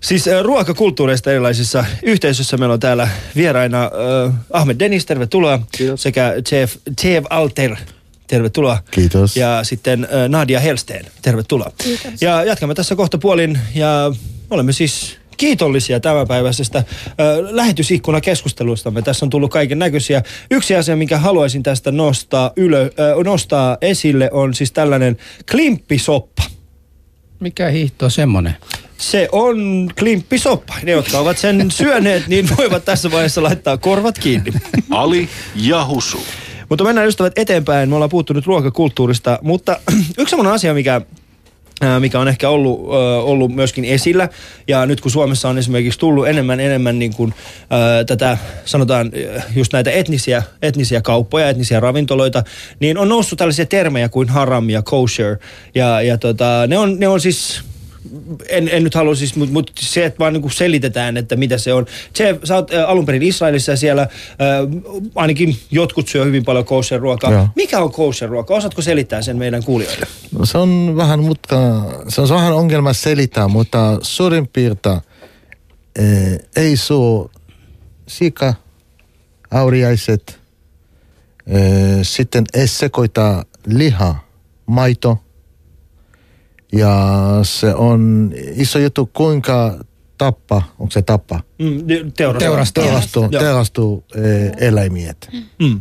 Siis 0.00 0.28
äh, 0.28 0.40
ruokakulttuureista 0.42 1.30
erilaisissa 1.30 1.84
yhteisöissä 2.02 2.56
meillä 2.56 2.72
on 2.72 2.80
täällä 2.80 3.08
vieraina 3.36 3.82
äh, 3.84 4.34
Ahmed 4.52 4.76
Denis, 4.78 5.06
tervetuloa, 5.06 5.58
Kiitos. 5.76 6.02
sekä 6.02 6.34
Chef, 6.48 6.76
Chef 7.00 7.24
Alter, 7.30 7.76
tervetuloa. 8.26 8.78
Kiitos. 8.90 9.36
Ja 9.36 9.64
sitten 9.64 10.04
äh, 10.04 10.28
Nadia 10.28 10.60
Helsteen, 10.60 11.06
tervetuloa. 11.22 11.72
Kiitos. 11.78 12.22
Ja 12.22 12.44
jatkamme 12.44 12.74
tässä 12.74 12.96
kohta 12.96 13.18
puolin 13.18 13.58
ja 13.74 14.12
olemme 14.50 14.72
siis 14.72 15.18
kiitollisia 15.36 16.00
tämänpäiväisestä 16.00 16.78
äh, 16.78 16.84
lähetysikkuna-keskustelustamme. 17.50 19.02
Tässä 19.02 19.26
on 19.26 19.30
tullut 19.30 19.50
kaiken 19.50 19.78
näköisiä. 19.78 20.22
Yksi 20.50 20.76
asia, 20.76 20.96
minkä 20.96 21.18
haluaisin 21.18 21.62
tästä 21.62 21.92
nostaa, 21.92 22.52
ylö, 22.56 22.82
äh, 22.82 23.24
nostaa 23.24 23.76
esille, 23.80 24.30
on 24.32 24.54
siis 24.54 24.72
tällainen 24.72 25.16
klimppisoppa. 25.50 26.42
Mikä 27.40 27.68
hiihto 27.68 28.10
semmonen? 28.10 28.56
Se 28.98 29.28
on 29.32 29.90
klimppisoppa. 29.98 30.74
Ne, 30.82 30.92
jotka 30.92 31.18
ovat 31.18 31.38
sen 31.38 31.70
syöneet, 31.70 32.28
niin 32.28 32.48
voivat 32.56 32.84
tässä 32.84 33.10
vaiheessa 33.10 33.42
laittaa 33.42 33.76
korvat 33.76 34.18
kiinni. 34.18 34.52
Ali 34.90 35.28
ja 35.56 35.86
Husu. 35.86 36.20
Mutta 36.68 36.84
mennään 36.84 37.08
ystävät 37.08 37.32
eteenpäin. 37.36 37.88
Me 37.88 37.94
ollaan 37.94 38.10
puhuttu 38.10 38.32
nyt 38.32 38.46
ruokakulttuurista, 38.46 39.38
mutta 39.42 39.80
yksi 40.18 40.30
semmoinen 40.30 40.54
asia, 40.54 40.74
mikä 40.74 41.00
mikä 42.00 42.20
on 42.20 42.28
ehkä 42.28 42.48
ollut, 42.48 42.80
ollut 43.22 43.54
myöskin 43.54 43.84
esillä. 43.84 44.28
Ja 44.68 44.86
nyt 44.86 45.00
kun 45.00 45.10
Suomessa 45.10 45.48
on 45.48 45.58
esimerkiksi 45.58 45.98
tullut 45.98 46.28
enemmän 46.28 46.60
enemmän 46.60 46.98
niin 46.98 47.14
kuin, 47.14 47.34
tätä, 48.06 48.38
sanotaan 48.64 49.10
just 49.54 49.72
näitä 49.72 49.90
etnisiä, 49.90 50.42
etnisiä 50.62 51.00
kauppoja, 51.00 51.48
etnisiä 51.48 51.80
ravintoloita, 51.80 52.44
niin 52.80 52.98
on 52.98 53.08
noussut 53.08 53.38
tällaisia 53.38 53.66
termejä 53.66 54.08
kuin 54.08 54.28
haram 54.28 54.70
ja 54.70 54.82
kosher. 54.82 55.36
Ja, 55.74 56.02
ja 56.02 56.18
tota, 56.18 56.64
ne, 56.68 56.78
on, 56.78 56.98
ne 56.98 57.08
on 57.08 57.20
siis 57.20 57.62
en, 58.48 58.68
en 58.68 58.84
nyt 58.84 58.94
halua 58.94 59.14
siis, 59.14 59.36
mutta 59.36 59.52
mut 59.52 59.72
se, 59.80 60.04
että 60.04 60.18
vaan 60.18 60.32
niinku 60.32 60.48
selitetään, 60.48 61.16
että 61.16 61.36
mitä 61.36 61.58
se 61.58 61.72
on. 61.72 61.86
Se, 62.14 62.38
sä 62.44 62.54
oot 62.54 62.74
ä, 62.74 62.86
alun 62.86 63.06
perin 63.06 63.22
Israelissa 63.22 63.72
ja 63.72 63.76
siellä 63.76 64.02
ä, 64.02 64.06
ainakin 65.14 65.56
jotkut 65.70 66.08
syö 66.08 66.24
hyvin 66.24 66.44
paljon 66.44 66.64
kosher 66.64 67.00
ruokaa. 67.00 67.32
Joo. 67.32 67.48
Mikä 67.56 67.80
on 67.80 67.92
kosher 67.92 68.28
ruoka? 68.28 68.54
Osaatko 68.54 68.82
selittää 68.82 69.22
sen 69.22 69.36
meidän 69.36 69.64
kuulijoille? 69.64 70.06
No, 70.38 70.46
se 70.46 70.58
on 70.58 70.94
vähän, 70.96 71.20
mutka, 71.20 71.56
se 72.08 72.20
on 72.20 72.28
vähän 72.28 72.52
ongelma 72.52 72.92
selittää, 72.92 73.48
mutta 73.48 73.98
suurin 74.02 74.48
piirtein 74.48 75.00
eh, 75.98 76.38
ei 76.56 76.76
suo 76.76 77.30
sika, 78.06 78.54
auriaiset, 79.50 80.40
eh, 81.46 81.62
sitten 82.02 82.44
ei 82.54 82.68
sekoita 82.68 83.44
liha, 83.66 84.14
maito. 84.66 85.18
Ja 86.72 86.96
se 87.42 87.74
on 87.74 88.30
iso 88.54 88.78
juttu, 88.78 89.10
kuinka 89.12 89.78
tappa, 90.18 90.62
onko 90.78 90.90
se 90.90 91.02
tappa, 91.02 91.40
Mm. 91.58 92.12
Teurastaa. 92.38 92.84
teurastuu, 92.84 93.28
Joo. 93.30 93.42
teurastuu 93.42 94.04
eh, 94.14 94.52
eläimiet. 94.68 95.28
Mm. 95.58 95.80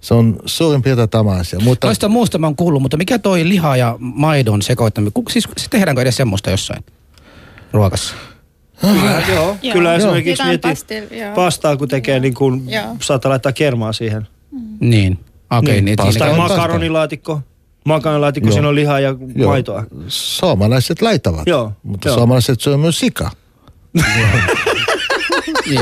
Se 0.00 0.14
on 0.14 0.36
suurin 0.46 0.82
piirtein 0.82 1.08
tämä 1.10 1.30
asia. 1.30 1.60
Mutta 1.60 1.86
Noista 1.86 2.08
muusta 2.08 2.38
mä 2.38 2.46
oon 2.46 2.56
kuullut, 2.56 2.82
mutta 2.82 2.96
mikä 2.96 3.18
toi 3.18 3.48
liha 3.48 3.76
ja 3.76 3.96
maidon 4.00 4.62
sekoittaminen? 4.62 5.12
Siis 5.28 5.48
se 5.56 5.68
tehdäänkö 5.70 6.02
edes 6.02 6.16
semmoista 6.16 6.50
jossain 6.50 6.84
ruokassa? 7.72 8.14
Kyllä, 8.80 9.22
joo. 9.28 9.56
Joo. 9.62 9.72
Kyllä 9.72 9.88
Joo. 9.88 9.96
esimerkiksi 9.98 10.42
Jotain 10.42 10.60
pastil- 10.76 11.14
joo. 11.16 11.34
pastaa, 11.34 11.76
kun 11.76 11.88
tekee, 11.88 12.20
niin 12.20 12.34
kuin 12.34 12.70
Joo. 12.70 12.96
saattaa 13.00 13.30
laittaa 13.30 13.52
kermaa 13.52 13.92
siihen. 13.92 14.26
Niin. 14.80 15.18
Okei, 15.50 15.74
Niin, 15.74 15.84
niin, 15.84 15.96
Tai 15.96 16.10
niin, 16.10 16.36
makaronilaatikko. 16.36 17.40
Makaronilaatikko, 17.84 18.48
Joo. 18.48 18.52
siinä 18.52 18.68
on 18.68 18.74
lihaa 18.74 19.00
ja 19.00 19.14
Joo. 19.34 19.50
maitoa. 19.50 19.84
suomalaiset 20.08 21.02
laittavat, 21.02 21.46
Joo, 21.46 21.72
mutta 21.82 22.08
joo. 22.08 22.16
suomalaiset 22.16 22.60
syö 22.60 22.76
myös 22.76 22.98
sika. 22.98 23.30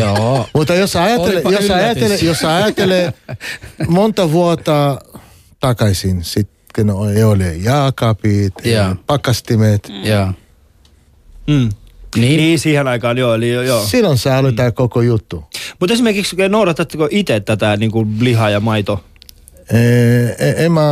Joo. 0.01 0.47
Mutta 0.55 0.75
jos 0.75 0.97
ajattelee, 0.97 1.43
jos 1.51 1.71
ajattelee, 1.71 2.19
jos 2.23 2.45
ajattelee 2.45 3.13
monta 3.89 4.33
vuotta 4.33 4.99
takaisin, 5.61 6.25
sitten 6.25 6.87
ei 7.17 7.25
ole 7.25 7.57
jääkaapit, 7.57 8.55
Joo. 8.65 8.87
ole 8.89 8.97
pakastimet. 9.07 9.93
Joo. 10.05 10.27
Mm. 11.47 11.69
Niin. 12.17 12.37
Niin. 12.37 12.59
siihen 12.59 12.89
aikaan 12.89 13.19
joo. 13.19 13.35
Eli 13.35 13.51
joo. 13.51 13.85
Silloin 13.87 14.19
se 14.19 14.37
oli 14.37 14.53
tämä 14.53 14.71
koko 14.71 15.03
juttu. 15.03 15.45
Mutta 15.81 15.95
esimerkiksi 15.95 16.37
noudatatteko 16.49 17.09
itse 17.11 17.41
tätä 17.41 17.77
niin 17.77 17.91
kuin 17.91 18.17
liha 18.21 18.51
ja 18.51 18.61
maito? 18.61 19.05
E- 19.73 20.65
En 20.65 20.73
mä, 20.73 20.83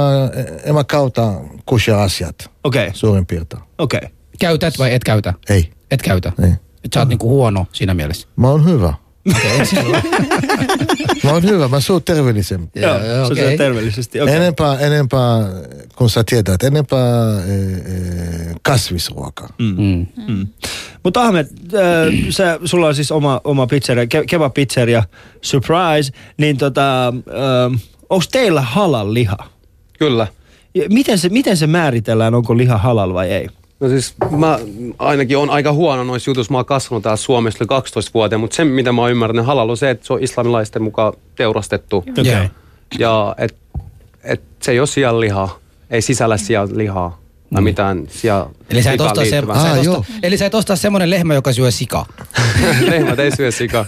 en 0.64 0.74
mä 0.74 0.85
kauta 0.85 1.33
kusia 1.66 2.03
asiat 2.03 2.51
Okei, 2.64 2.83
okay. 2.87 2.95
suurin 2.95 3.26
piirtein. 3.26 3.62
okei. 3.78 3.99
Okay. 3.99 4.11
Käytät 4.39 4.78
vai 4.78 4.95
et 4.95 5.05
käytä? 5.05 5.35
Ei, 5.51 5.70
Et 5.91 6.03
käytä. 6.03 6.33
ei. 6.45 6.51
Et 6.85 6.93
sä 6.95 7.01
oot 7.01 7.09
niinku 7.09 7.28
huono 7.28 7.66
siinä 7.72 7.95
mielessä. 7.95 8.28
Mä 8.37 8.49
oon 8.49 8.64
hyvä. 8.64 8.95
Mä 11.24 11.31
oon 11.31 11.43
hyvä, 11.43 11.68
mä 11.68 11.81
suun 11.81 12.03
terveellisempi. 12.03 12.81
Joo, 12.81 12.97
okei. 13.26 13.37
syö 13.37 13.57
terveellisesti. 13.57 14.20
Okay. 14.20 14.35
Enempää, 14.35 14.78
enempää, 14.78 15.39
kun 15.97 16.11
sä 16.11 16.24
tiedät, 16.26 16.62
enempää 16.62 17.39
eh, 17.47 17.72
eh, 17.76 18.55
kasvisruokaa. 18.62 19.49
Mm. 19.59 20.07
Mm. 20.28 20.47
Mutta 21.05 21.22
Ahmed, 21.22 21.47
äh, 21.74 22.31
sä, 22.31 22.59
sulla 22.64 22.87
on 22.87 22.95
siis 22.95 23.12
oma, 23.12 23.41
oma 23.45 23.66
pizzeria, 23.66 24.07
ke, 24.07 24.24
kebab 24.26 24.55
pizzeria, 24.55 25.03
surprise, 25.43 26.12
niin 26.37 26.57
tota, 26.57 27.09
äh, 27.09 27.81
onko 28.11 28.25
teillä 28.33 28.61
halal 28.61 29.15
liha? 29.15 29.37
Kyllä. 29.99 30.27
Ja 30.75 30.85
Miten 30.89 31.19
se, 31.19 31.29
miten 31.29 31.57
se 31.57 31.67
määritellään, 31.67 32.35
onko 32.35 32.57
liha 32.57 32.79
halal 32.79 33.15
vai 33.15 33.31
ei? 33.31 33.49
No 33.81 33.89
siis 33.89 34.15
mä 34.31 34.59
ainakin 34.99 35.39
on 35.39 35.51
aika 35.51 35.73
huono 35.73 36.05
noissa 36.05 36.31
jutuissa. 36.31 36.53
Mä 36.53 36.59
oon 36.59 36.65
kasvanut 36.65 37.03
täällä 37.03 37.17
Suomessa 37.17 37.59
yli 37.61 37.69
12 37.69 38.11
vuotta, 38.15 38.39
mutta 38.39 38.57
se 38.57 38.65
mitä 38.65 38.93
mä 38.93 39.03
oon 39.03 39.11
ymmärtänyt 39.11 39.47
halal 39.47 39.69
on 39.69 39.77
se, 39.77 39.91
että 39.91 40.07
se 40.07 40.13
on 40.13 40.23
islamilaisten 40.23 40.83
mukaan 40.83 41.13
teurastettu. 41.37 41.97
Okei. 41.97 42.25
Joo. 42.25 42.47
Ja 42.99 43.35
et, 43.39 43.57
et 44.25 44.43
se 44.63 44.73
ei 44.73 44.79
ole 44.79 44.87
siellä 44.87 45.21
lihaa, 45.21 45.59
ei 45.91 46.03
sisällä 46.03 46.37
siellä 46.37 46.77
lihaa 46.77 47.21
tai 47.55 47.63
mitään 47.63 48.07
siellä 48.09 48.47
Eli 48.71 48.83
sä 48.83 48.93
et 48.93 49.01
lihaan 49.01 49.19
osta, 49.19 49.31
se, 49.31 49.43
Ah, 49.49 50.07
eli 50.23 50.39
sä 50.39 50.47
et 50.47 50.55
osta 50.55 50.77
semmonen 50.77 51.11
lehmä, 51.11 51.35
joka 51.35 51.53
syö 51.53 51.71
sikaa. 51.71 52.07
Lehmät 52.91 53.19
ei 53.19 53.37
syö 53.37 53.51
sikaa. 53.51 53.85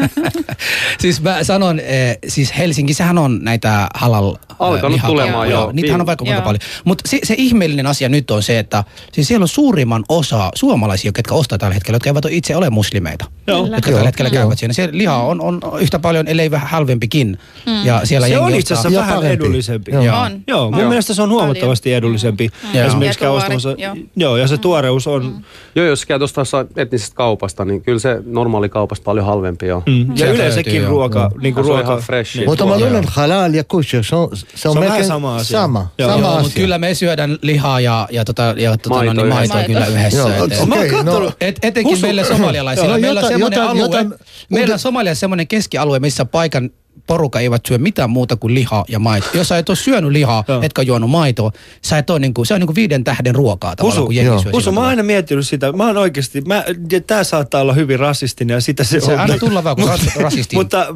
siis 0.98 1.22
mä 1.22 1.44
sanon, 1.44 1.80
eh, 1.80 2.18
siis 2.28 2.58
Helsingissähän 2.58 3.18
on 3.18 3.38
näitä 3.42 3.88
halal 3.94 4.34
eh, 4.34 4.56
Alkanut 4.58 4.90
lihaa- 4.96 5.10
tulemaan, 5.10 5.50
joo. 5.50 5.72
Niitähän 5.72 6.00
on 6.00 6.04
Viime- 6.04 6.06
vaikka 6.06 6.24
kuinka 6.24 6.38
Joo. 6.38 6.44
paljon. 6.44 6.60
Mutta 6.84 7.08
se, 7.08 7.18
se 7.24 7.34
ihmeellinen 7.38 7.86
asia 7.86 8.08
nyt 8.08 8.30
on 8.30 8.42
se, 8.42 8.58
että 8.58 8.84
siis 9.12 9.28
siellä 9.28 9.44
on 9.44 9.48
suurimman 9.48 10.04
osa 10.08 10.50
suomalaisia, 10.54 11.12
ketkä 11.12 11.34
ostaa 11.34 11.58
tällä 11.58 11.74
hetkellä, 11.74 11.96
jotka 11.96 12.10
eivät 12.10 12.24
ole 12.24 12.32
itse 12.34 12.56
ole 12.56 12.70
muslimeita. 12.70 13.24
Joo. 13.46 13.58
Jotka 13.66 13.90
Joo, 13.90 13.96
tällä 13.96 14.08
hetkellä 14.08 14.28
joo. 14.28 14.42
käyvät 14.42 14.58
siinä. 14.58 14.74
Se 14.74 14.88
liha 14.92 15.16
on, 15.16 15.40
on 15.42 15.60
yhtä 15.80 15.98
paljon, 15.98 16.28
ellei 16.28 16.50
vähän 16.50 16.68
halvempikin. 16.68 17.38
Ja 17.84 18.00
siellä 18.04 18.28
Se 18.28 18.38
on 18.38 18.54
itse 18.54 18.74
asiassa 18.74 19.00
vähän 19.00 19.14
parempi. 19.14 19.44
edullisempi. 19.44 19.90
Joo. 19.92 20.02
Joo. 20.04 20.18
On. 20.20 20.40
Joo, 20.46 20.70
mun 20.70 20.80
on. 20.80 20.88
mielestä 20.88 21.14
se 21.14 21.22
on 21.22 21.30
huomattavasti 21.30 21.94
edullisempi. 21.94 22.48
Joo. 22.74 22.86
Esimerkiksi 22.86 23.16
Ja 23.18 23.20
käy 23.20 23.28
tuore, 23.28 23.42
ostamassa. 23.44 23.74
joo. 23.78 23.96
Joo, 24.16 24.36
ja 24.36 24.46
se 24.48 24.58
tuoreus 24.58 25.06
on. 25.06 25.44
Joo, 25.74 25.86
jos 25.86 26.06
käyt 26.06 26.22
ostaa 26.22 26.44
etnisestä 26.76 27.16
kaupasta, 27.16 27.64
niin 27.64 27.82
kyllä 27.82 27.98
se 27.98 28.22
normaali 28.26 28.61
kaupasta 28.68 29.04
paljon 29.04 29.26
halvempi 29.26 29.72
on. 29.72 29.82
Mm. 29.86 29.98
Ja 30.10 30.16
Sieltä 30.16 30.34
yleensäkin 30.34 30.72
löytyy, 30.72 30.82
joo. 30.86 30.90
ruoka, 30.90 31.30
niin 31.42 31.54
kuin 31.54 31.64
Se 31.64 31.70
on 31.72 31.76
ruoka. 31.78 31.92
ihan 31.92 32.02
fresh. 32.02 32.36
Niin. 32.36 32.48
Mutta 32.48 32.66
mä 32.66 32.78
luulen, 32.78 32.96
että 32.96 33.10
halal 33.14 33.54
ja 33.54 33.64
kosher, 33.64 34.04
se 34.04 34.16
on, 34.16 34.28
se 34.54 34.68
on, 34.68 34.74
vähän 34.74 34.88
melkein 34.88 35.06
sama 35.08 35.36
asia. 35.36 35.58
Sama, 35.58 35.88
Joo. 35.98 36.10
sama 36.10 36.20
Joo, 36.22 36.30
asia. 36.30 36.42
mutta 36.42 36.54
kyllä 36.60 36.78
me 36.78 36.94
syödään 36.94 37.38
lihaa 37.42 37.80
ja, 37.80 38.08
ja, 38.10 38.24
tota, 38.24 38.54
ja 38.56 38.76
tota, 38.76 38.88
Maito 38.88 39.12
no, 39.12 39.22
niin 39.22 39.32
yhdessä. 39.32 39.54
maitoa 39.54 39.74
kyllä 39.74 39.86
yhdessä. 39.86 40.18
Joo, 40.18 40.28
et- 40.28 40.42
okei, 40.42 40.90
Mä 41.02 41.10
oon 41.12 41.22
no, 41.22 41.32
Et, 41.40 41.58
etenkin 41.62 41.92
Husu- 41.96 42.02
meille 42.06 42.24
somalialaisille. 42.24 42.98
Meillä 42.98 43.20
on 43.20 43.28
semmoinen 43.28 43.62
alue, 43.62 44.06
meillä 44.48 44.72
on 44.72 44.78
Somaliassa 44.78 45.20
semmoinen 45.20 45.46
keskialue, 45.48 45.98
missä 45.98 46.24
paikan 46.24 46.70
porukka 47.06 47.40
eivät 47.40 47.66
syö 47.66 47.78
mitään 47.78 48.10
muuta 48.10 48.36
kuin 48.36 48.54
lihaa 48.54 48.84
ja 48.88 48.98
maitoa. 48.98 49.30
Jos 49.34 49.48
sä 49.48 49.58
et 49.58 49.68
ole 49.68 49.76
syönyt 49.76 50.10
lihaa, 50.10 50.44
etkä 50.62 50.82
juonut 50.82 51.10
maitoa, 51.10 51.52
sä 51.82 51.98
et 51.98 52.10
ole 52.10 52.18
niinku, 52.18 52.44
se 52.44 52.54
on 52.54 52.60
niinku 52.60 52.74
viiden 52.74 53.04
tähden 53.04 53.34
ruokaa 53.34 53.76
tavallaan, 53.76 54.04
kun 54.06 54.14
jengi 54.14 54.42
syö 54.42 54.52
sillä 54.52 54.72
mä 54.72 54.80
oon 54.80 54.88
aina 54.88 55.02
miettinyt 55.02 55.48
sitä. 55.48 55.72
Mä 55.72 55.86
oon 55.86 55.96
oikeasti, 55.96 56.40
mä, 56.40 56.64
tää 57.06 57.24
saattaa 57.24 57.60
olla 57.60 57.72
hyvin 57.72 57.98
rasistinen 57.98 58.54
ja 58.54 58.60
sitä 58.60 58.84
se, 58.84 59.00
Se 59.00 59.12
on. 59.12 59.20
anna 59.20 59.38
tulla 59.38 59.64
vaan, 59.64 59.76
kun 59.76 59.84
sä 59.84 59.92
oot 59.92 60.16
rasisti. 60.16 60.56
Mutta 60.56 60.80
äh, 60.80 60.86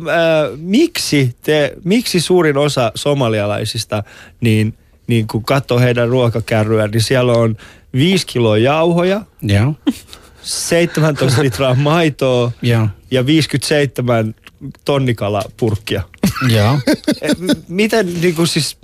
miksi, 0.57 1.37
te, 1.43 1.73
miksi 1.85 2.21
suurin 2.21 2.57
osa 2.57 2.93
somalialaisista, 2.95 4.03
niin, 4.41 4.75
niin 5.07 5.27
kun 5.27 5.45
katsoo 5.45 5.79
heidän 5.79 6.09
ruokakärryä, 6.09 6.89
niin 6.89 7.03
siellä 7.03 7.33
on 7.33 7.57
5 7.93 8.27
kiloa 8.27 8.59
jauhoja, 8.59 9.23
Joo, 9.43 9.75
17 10.43 11.43
litraa 11.43 11.75
maitoa 11.75 12.53
joo, 12.63 12.89
ja 13.11 13.27
57 13.27 14.35
tonnikalapurkkia. 14.85 16.03
joo. 16.49 16.79
Eh, 17.23 17.31
Miten 17.69 18.21
niin 18.21 18.35
kuin 18.35 18.49
siis... 18.49 18.79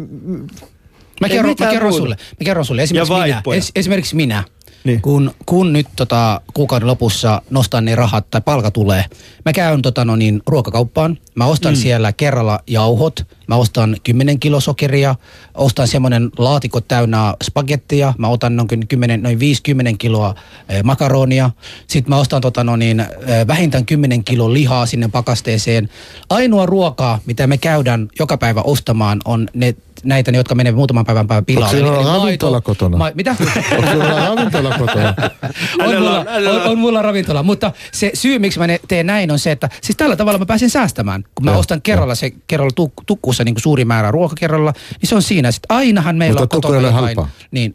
Mä 1.20 1.28
kerron, 1.28 1.54
mä 1.60 1.70
kerron 1.70 1.92
sulle. 1.92 2.16
Mä 2.40 2.44
kerron 2.44 2.64
sulle. 2.64 2.82
Esimerkiksi 2.82 3.12
minä, 3.14 3.42
es, 3.56 3.72
esimerkiksi 3.76 4.16
minä. 4.16 4.44
Niin. 4.84 5.02
kun, 5.02 5.34
kun 5.46 5.72
nyt 5.72 5.86
tota, 5.96 6.40
kuukauden 6.54 6.88
lopussa 6.88 7.42
nostan 7.50 7.84
ne 7.84 7.94
rahat 7.94 8.30
tai 8.30 8.40
palka 8.40 8.70
tulee, 8.70 9.04
mä 9.44 9.52
käyn 9.52 9.82
tota, 9.82 10.04
no 10.04 10.16
niin, 10.16 10.42
ruokakauppaan, 10.46 11.18
mä 11.34 11.46
ostan 11.46 11.72
mm. 11.72 11.76
siellä 11.76 12.12
kerralla 12.12 12.60
jauhot, 12.66 13.26
mä 13.46 13.56
ostan 13.56 13.96
10 14.04 14.38
kilo 14.38 14.60
sokeria, 14.60 15.14
ostan 15.54 15.88
semmoinen 15.88 16.30
laatikko 16.38 16.80
täynnä 16.80 17.34
spagettia, 17.44 18.14
mä 18.18 18.28
otan 18.28 18.56
noin, 18.56 18.88
10, 18.88 19.22
noin 19.22 19.38
50 19.38 19.98
kiloa 19.98 20.34
eh, 20.68 20.82
makaronia, 20.82 21.50
sitten 21.86 22.10
mä 22.10 22.18
ostan 22.18 22.40
tota, 22.40 22.64
no 22.64 22.76
niin, 22.76 23.00
eh, 23.00 23.46
vähintään 23.46 23.86
10 23.86 24.24
kilo 24.24 24.52
lihaa 24.52 24.86
sinne 24.86 25.08
pakasteeseen. 25.08 25.88
Ainoa 26.30 26.66
ruokaa, 26.66 27.18
mitä 27.26 27.46
me 27.46 27.58
käydään 27.58 28.08
joka 28.18 28.38
päivä 28.38 28.62
ostamaan, 28.62 29.20
on 29.24 29.48
ne 29.54 29.74
näitä, 30.04 30.30
jotka 30.30 30.54
menee 30.54 30.72
muutaman 30.72 31.04
päivän 31.04 31.28
päivän 31.28 31.44
pilalle. 31.44 31.82
Onko 31.82 32.00
eli 32.00 32.06
ravintola 32.06 32.60
kotona? 32.60 32.96
Ma- 32.96 33.10
mitä? 33.14 33.36
Onko 33.78 33.90
sinulla 33.90 34.28
ravintola 34.28 34.71
kotona? 34.78 35.14
on, 35.86 35.94
mulla, 35.96 36.18
on, 36.20 36.62
on 36.70 36.78
mulla 36.78 37.02
ravintola, 37.02 37.42
mutta 37.42 37.72
se 37.92 38.10
syy, 38.14 38.38
miksi 38.38 38.58
mä 38.58 38.66
ne 38.66 38.80
teen 38.88 39.06
näin, 39.06 39.30
on 39.30 39.38
se, 39.38 39.50
että 39.52 39.68
siis 39.82 39.96
tällä 39.96 40.16
tavalla 40.16 40.38
mä 40.38 40.46
pääsen 40.46 40.70
säästämään. 40.70 41.24
Kun 41.34 41.44
mä 41.44 41.50
Joo, 41.50 41.60
ostan 41.60 41.82
kerralla 41.82 42.14
se 42.14 42.32
kerralla 42.46 42.72
tuk, 42.74 42.92
tukkuussa 43.06 43.44
niin 43.44 43.54
kuin 43.54 43.62
suuri 43.62 43.84
määrä 43.84 44.10
ruokakerralla, 44.10 44.72
niin 45.02 45.08
se 45.08 45.14
on 45.14 45.22
siinä. 45.22 45.52
Sitten 45.52 45.76
ainahan 45.76 46.16
meillä 46.16 46.40
Mutta 46.40 46.56
on 46.68 46.74
ole 46.74 46.76
jotain- 46.76 46.94
halpaa. 46.94 47.28
Niin, 47.50 47.74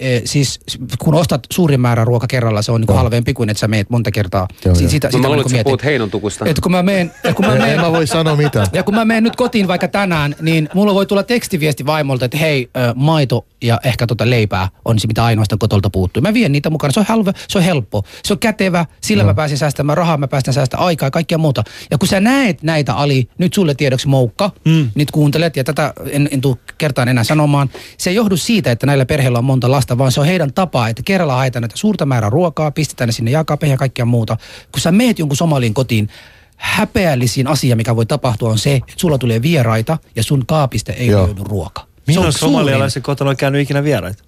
e, 0.00 0.20
siis 0.24 0.60
kun 0.98 1.14
ostat 1.14 1.46
suurin 1.52 1.80
määrä 1.80 2.04
ruoka 2.04 2.26
kerralla, 2.26 2.62
se 2.62 2.72
on 2.72 2.80
niin 2.80 2.86
kuin 2.86 2.94
Joo. 2.94 3.02
halvempi 3.02 3.34
kuin 3.34 3.50
että 3.50 3.58
sä 3.60 3.68
meet 3.68 3.90
monta 3.90 4.10
kertaa. 4.10 4.48
Joo, 4.64 4.74
Si- 4.74 4.88
sitä, 4.88 5.06
No, 5.06 5.10
sitä 5.10 5.18
mä 5.18 5.22
mä 5.22 5.28
luulen, 5.28 5.46
niin 5.46 5.54
että 5.56 5.64
puhut 5.64 5.84
Heinon 5.84 6.10
tukusta. 6.10 6.44
Et 6.46 6.60
kun 6.60 6.72
mä 6.72 6.82
meen, 6.82 7.12
ja 7.24 7.34
kun 7.34 7.46
mä 7.46 7.52
En 7.56 7.62
meen, 7.62 7.80
mä 7.80 7.92
voi 7.92 8.06
sanoa 8.06 8.36
mitään. 8.36 8.66
ja 8.72 8.82
kun 8.82 8.94
mä 8.94 9.04
menen 9.04 9.24
nyt 9.24 9.36
kotiin 9.36 9.68
vaikka 9.68 9.88
tänään, 9.88 10.34
niin 10.40 10.68
mulla 10.74 10.94
voi 10.94 11.06
tulla 11.06 11.22
tekstiviesti 11.22 11.86
vaimolta, 11.86 12.24
että 12.24 12.38
hei, 12.38 12.70
maito 12.94 13.46
ja 13.62 13.80
ehkä 13.84 14.06
tota 14.06 14.30
leipää 14.30 14.68
on 14.84 14.98
se, 14.98 15.06
mitä 15.06 15.24
ainoastaan 15.24 15.58
kotolta 15.58 15.90
puuttuu. 15.90 16.22
Mä 16.22 16.34
vien 16.34 16.52
niitä 16.52 16.70
mukana. 16.70 16.92
Se 16.92 17.00
on, 17.00 17.06
halve, 17.08 17.32
se 17.48 17.58
on 17.58 17.64
helppo. 17.64 18.04
Se 18.24 18.32
on 18.32 18.38
kätevä. 18.38 18.86
Sillä 19.00 19.24
mä 19.24 19.34
pääsen 19.34 19.58
säästämään 19.58 19.96
rahaa, 19.96 20.16
mä 20.16 20.28
päästän 20.28 20.54
säästämään 20.54 20.86
aikaa 20.86 21.06
ja 21.06 21.10
kaikkea 21.10 21.38
muuta. 21.38 21.64
Ja 21.90 21.98
kun 21.98 22.08
sä 22.08 22.20
näet 22.20 22.62
näitä 22.62 22.94
Ali, 22.94 23.28
nyt 23.38 23.54
sulle 23.54 23.74
tiedoksi 23.74 24.08
moukka, 24.08 24.50
mm. 24.64 24.90
nyt 24.94 25.10
kuuntelet 25.10 25.56
ja 25.56 25.64
tätä 25.64 25.92
en, 26.10 26.28
en 26.32 26.40
tule 26.40 26.56
kertaan 26.78 27.08
enää 27.08 27.24
sanomaan. 27.24 27.70
Se 27.98 28.10
ei 28.10 28.16
johdu 28.16 28.36
siitä, 28.36 28.70
että 28.70 28.86
näillä 28.86 29.06
perheillä 29.06 29.38
on 29.38 29.44
monta 29.44 29.70
lasta, 29.70 29.98
vaan 29.98 30.12
se 30.12 30.20
on 30.20 30.26
heidän 30.26 30.52
tapaa, 30.52 30.88
että 30.88 31.02
kerralla 31.02 31.34
haetaan 31.34 31.62
näitä 31.62 31.76
suurta 31.76 32.06
määrää 32.06 32.30
ruokaa, 32.30 32.70
pistetään 32.70 33.08
ne 33.08 33.12
sinne 33.12 33.30
jakapeihin 33.30 33.74
ja 33.74 33.78
kaikkea 33.78 34.04
muuta. 34.04 34.36
Kun 34.72 34.80
sä 34.80 34.92
meet 34.92 35.18
jonkun 35.18 35.36
somalin 35.36 35.74
kotiin, 35.74 36.08
häpeällisin 36.56 37.46
asia, 37.46 37.76
mikä 37.76 37.96
voi 37.96 38.06
tapahtua, 38.06 38.50
on 38.50 38.58
se, 38.58 38.74
että 38.74 38.92
sulla 38.96 39.18
tulee 39.18 39.42
vieraita 39.42 39.98
ja 40.16 40.22
sun 40.22 40.46
kaapista 40.46 40.92
ei 40.92 41.06
Joo. 41.06 41.26
löydy 41.26 41.42
ruoka. 41.44 41.91
Milloin 42.06 42.26
on 42.26 42.32
somalialaisen 42.32 43.02
kotona 43.02 43.30
on 43.30 43.36
käynyt 43.36 43.60
ikinä 43.60 43.84
vieraita? 43.84 44.24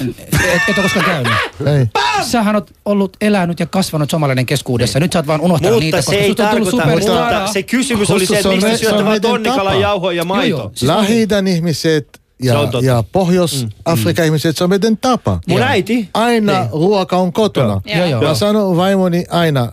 Et, 0.00 0.62
et 0.68 0.78
ole 0.78 0.82
koskaan 0.82 1.04
käynyt. 1.04 1.32
Ei. 1.78 1.86
Sähän 2.24 2.54
oot 2.56 2.70
ollut 2.84 3.16
elänyt 3.20 3.60
ja 3.60 3.66
kasvanut 3.66 4.10
somalainen 4.10 4.46
keskuudessa. 4.46 5.00
Nyt 5.00 5.12
sä 5.12 5.18
oot 5.18 5.26
vaan 5.26 5.40
unohtanut 5.40 5.72
Mutta 5.74 5.84
niitä, 5.84 6.02
se 6.02 6.16
ei 6.16 6.30
on 6.30 6.36
tullut 6.36 6.50
tarkoita, 6.50 6.70
superstar. 6.70 7.34
mutta 7.34 7.52
se 7.52 7.62
kysymys 7.62 8.10
oli 8.10 8.26
se, 8.26 8.36
että 8.36 8.48
on 8.48 8.54
miksi 8.54 8.66
me- 8.66 8.72
on 8.72 8.78
syötte 8.78 9.04
vaan 9.04 9.20
tonnikalan 9.20 9.80
jauhoja 9.80 10.16
ja 10.16 10.24
Joo, 10.28 10.42
joo. 10.44 10.58
maito. 10.58 10.72
Siis 10.74 10.90
on- 10.90 10.96
Lähi-idän 10.96 11.46
ihmiset 11.46 12.08
Se 12.42 12.48
ja, 12.48 12.58
on 12.60 12.84
ja 12.84 13.04
Pohjois-Afrikan 13.12 14.24
ihmiset, 14.24 14.56
se 14.56 14.64
on 14.64 14.70
meidän 14.70 14.96
tapa. 14.96 15.40
Mun 15.48 15.62
äiti, 15.62 16.08
Aina 16.14 16.60
Niin. 16.60 16.70
ruoka 16.72 17.16
on 17.16 17.32
kotona. 17.32 17.80
Joo, 17.96 18.06
joo. 18.06 18.22
Mä 18.22 18.34
sanon 18.34 18.76
vaimoni 18.76 19.24
aina, 19.30 19.72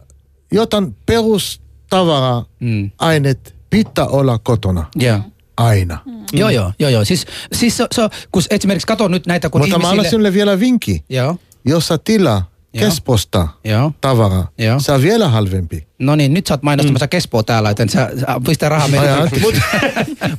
jotain 0.51 0.95
perustavara 1.05 2.43
Mm. 2.59 2.91
aineet 2.99 3.55
pitää 3.69 4.05
olla 4.05 4.38
kotona. 4.38 4.86
Joo. 4.95 5.19
Aina. 5.66 5.97
Joo, 6.34 6.49
joo, 6.49 6.72
joo, 6.80 6.89
joo. 6.89 7.05
Siis, 7.05 7.26
siis 7.53 7.78
se, 7.78 7.88
se, 7.95 8.01
kun 8.32 8.41
esimerkiksi 8.49 8.88
kato 8.88 9.07
nyt 9.07 9.28
näitä, 9.28 9.49
kun 9.49 9.62
Mutta 9.62 9.70
mä 9.70 9.76
ihmisille... 9.76 9.91
annan 9.99 10.09
sinulle 10.09 10.34
vielä 10.34 10.59
vinkki. 10.59 11.03
Joo, 11.09 11.36
Jos 11.66 11.88
sä 11.88 11.97
tilaa. 11.97 12.51
Kesposta 12.80 13.47
joo. 13.63 13.91
tavaraa, 14.01 14.47
Joo. 14.57 14.80
se 14.80 14.91
on 14.91 15.01
vielä 15.01 15.30
halvempi. 15.30 15.88
No 15.99 16.15
niin, 16.15 16.34
nyt 16.34 16.47
sä 16.47 16.53
oot 16.53 16.63
mainostamassa 16.63 17.05
mm. 17.05 17.09
Kespoa 17.09 17.43
täällä, 17.43 17.69
joten 17.69 17.89
sä, 17.89 18.09
sä 18.19 18.26
pistä 18.45 18.69
rahaa 18.69 18.88
meille. 18.88 19.30
Mut, 19.41 19.55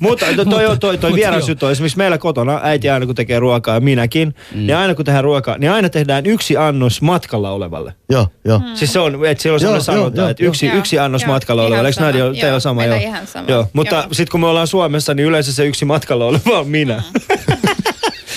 mutta 0.01 0.27
toi, 0.27 0.47
toi, 0.47 0.79
toi, 0.79 0.99
toi, 0.99 1.15
vierasjuttu 1.15 1.67
on 1.67 1.73
esimerkiksi 1.73 1.99
meillä 1.99 2.19
kotona, 2.19 2.61
äiti 2.63 2.91
aina 2.91 3.07
kun 3.07 3.15
tekee 3.15 3.39
ruokaa 3.39 3.75
ja 3.75 3.81
minäkin, 3.81 4.35
mm. 4.55 4.67
niin 4.67 4.77
aina 4.77 4.95
kun 4.95 5.05
tehdään 5.05 5.25
ruokaa, 5.25 5.59
niin 5.59 5.71
aina 5.71 5.89
tehdään 5.89 6.27
yksi 6.27 6.57
annos 6.57 7.03
matkalla 7.03 7.51
olevalle. 7.51 7.95
Joo, 8.11 8.29
joo. 8.45 8.59
Mm. 8.59 8.65
Siis 8.75 8.93
se 8.93 8.99
on, 9.01 9.27
että 9.27 9.43
siellä 9.43 9.57
on 9.57 9.63
Joo, 9.63 9.69
sellainen 9.71 9.77
joo, 9.77 9.81
sanonta, 9.81 10.21
joo, 10.21 10.29
että 10.29 10.45
yksi, 10.45 10.67
joo. 10.67 10.77
yksi 10.77 10.99
annos 10.99 11.23
Joo, 11.23 11.33
matkalla 11.33 11.63
olevalle. 11.63 11.89
Eikö 11.89 12.01
näin 12.01 12.15
sama. 12.15 12.25
ole? 12.25 12.35
Teillä 12.35 12.49
Joo, 12.49 12.55
on 12.55 12.61
sama, 12.61 12.81
meillä 12.81 12.97
joo. 12.97 13.09
ihan 13.09 13.27
sama. 13.27 13.49
joo. 13.49 13.69
Mutta 13.73 13.95
Joo. 13.95 14.07
sitten 14.13 14.31
kun 14.31 14.41
me 14.41 14.47
ollaan 14.47 14.67
Suomessa, 14.67 15.15
niin 15.15 15.27
yleensä 15.27 15.53
se 15.53 15.67
yksi 15.67 15.85
matkalla 15.85 16.25
oleva 16.25 16.59
on 16.59 16.69
minä. 16.69 17.03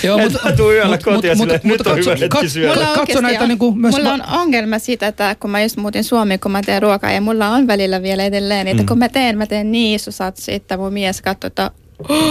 Joo, 0.06 0.18
mä 0.44 0.52
tuun 0.56 0.74
yöllä 0.74 0.98
kotiin 0.98 1.28
ja 1.28 1.36
silleen, 1.36 1.60
nyt 1.64 1.86
on 1.86 1.96
hyvä 1.98 2.10
hetki 2.10 2.28
katso, 2.28 2.48
syödä. 2.48 2.68
katso, 2.74 2.84
Mulla 2.84 2.96
katso 2.96 3.20
näitä 3.20 3.42
on- 3.42 3.48
niinku 3.48 3.72
myös... 3.74 3.94
Mulla 3.96 4.12
on 4.12 4.22
ongelma 4.32 4.78
siitä, 4.78 5.06
että 5.06 5.36
kun 5.40 5.50
mä 5.50 5.62
just 5.62 5.76
muutin 5.76 6.04
Suomeen, 6.04 6.40
kun 6.40 6.50
mä 6.52 6.62
teen 6.62 6.82
ruokaa 6.82 7.12
ja 7.12 7.20
mulla 7.20 7.48
on 7.48 7.66
välillä 7.66 8.02
vielä 8.02 8.24
edelleen, 8.24 8.68
että 8.68 8.84
kun 8.88 8.98
mä 8.98 9.08
teen, 9.08 9.38
mä 9.38 9.46
teen 9.46 9.72
niin 9.72 9.94
iso 9.94 10.10
satsi, 10.10 10.52
että 10.54 10.76
mun 10.76 10.92
mies 10.92 11.22
katsoo, 11.22 11.46
että 11.46 11.70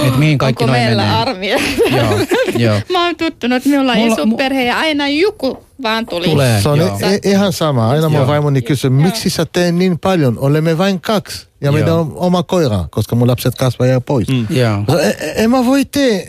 Et 0.07 0.17
mihin 0.17 0.38
kaikki 0.38 0.63
onko 0.63 0.73
noin 0.76 0.86
meillä 0.86 1.01
menee. 1.03 1.17
armia. 1.17 1.57
Joo, 1.97 2.19
joo. 2.57 2.80
mä 2.93 3.05
oon 3.05 3.15
tuttunut, 3.15 3.65
minulla 3.65 3.91
on 3.91 3.97
Mulla- 3.97 4.13
iso 4.13 4.23
mu- 4.26 4.36
perhe 4.38 4.63
ja 4.65 4.78
aina 4.80 5.07
joku 5.09 5.65
vaan 5.84 6.05
tuli. 6.05 6.26
Tulee. 6.26 6.61
Se 6.61 6.69
on 6.69 6.80
Joo. 6.80 6.97
i- 7.13 7.30
ihan 7.30 7.53
sama. 7.53 7.89
Aina 7.89 8.09
mun 8.09 8.28
vaimoni 8.28 8.61
kysyy, 8.61 8.89
miksi 8.89 9.30
sä 9.30 9.45
teet 9.53 9.76
niin 9.76 9.99
paljon? 9.99 10.38
Olemme 10.39 10.78
vain 10.78 11.01
kaksi. 11.01 11.47
Ja 11.61 11.71
meidän 11.71 11.93
on 11.93 12.13
oma 12.15 12.43
koira, 12.43 12.86
koska 12.91 13.15
mun 13.15 13.28
lapset 13.28 13.55
kasvaa 13.55 13.88
ja 13.88 14.01
pois. 14.01 14.28
Mm. 14.28 14.47
Joo. 14.49 14.84
En 15.36 15.51
mä 15.51 15.65
voi 15.65 15.86
tee 15.86 16.28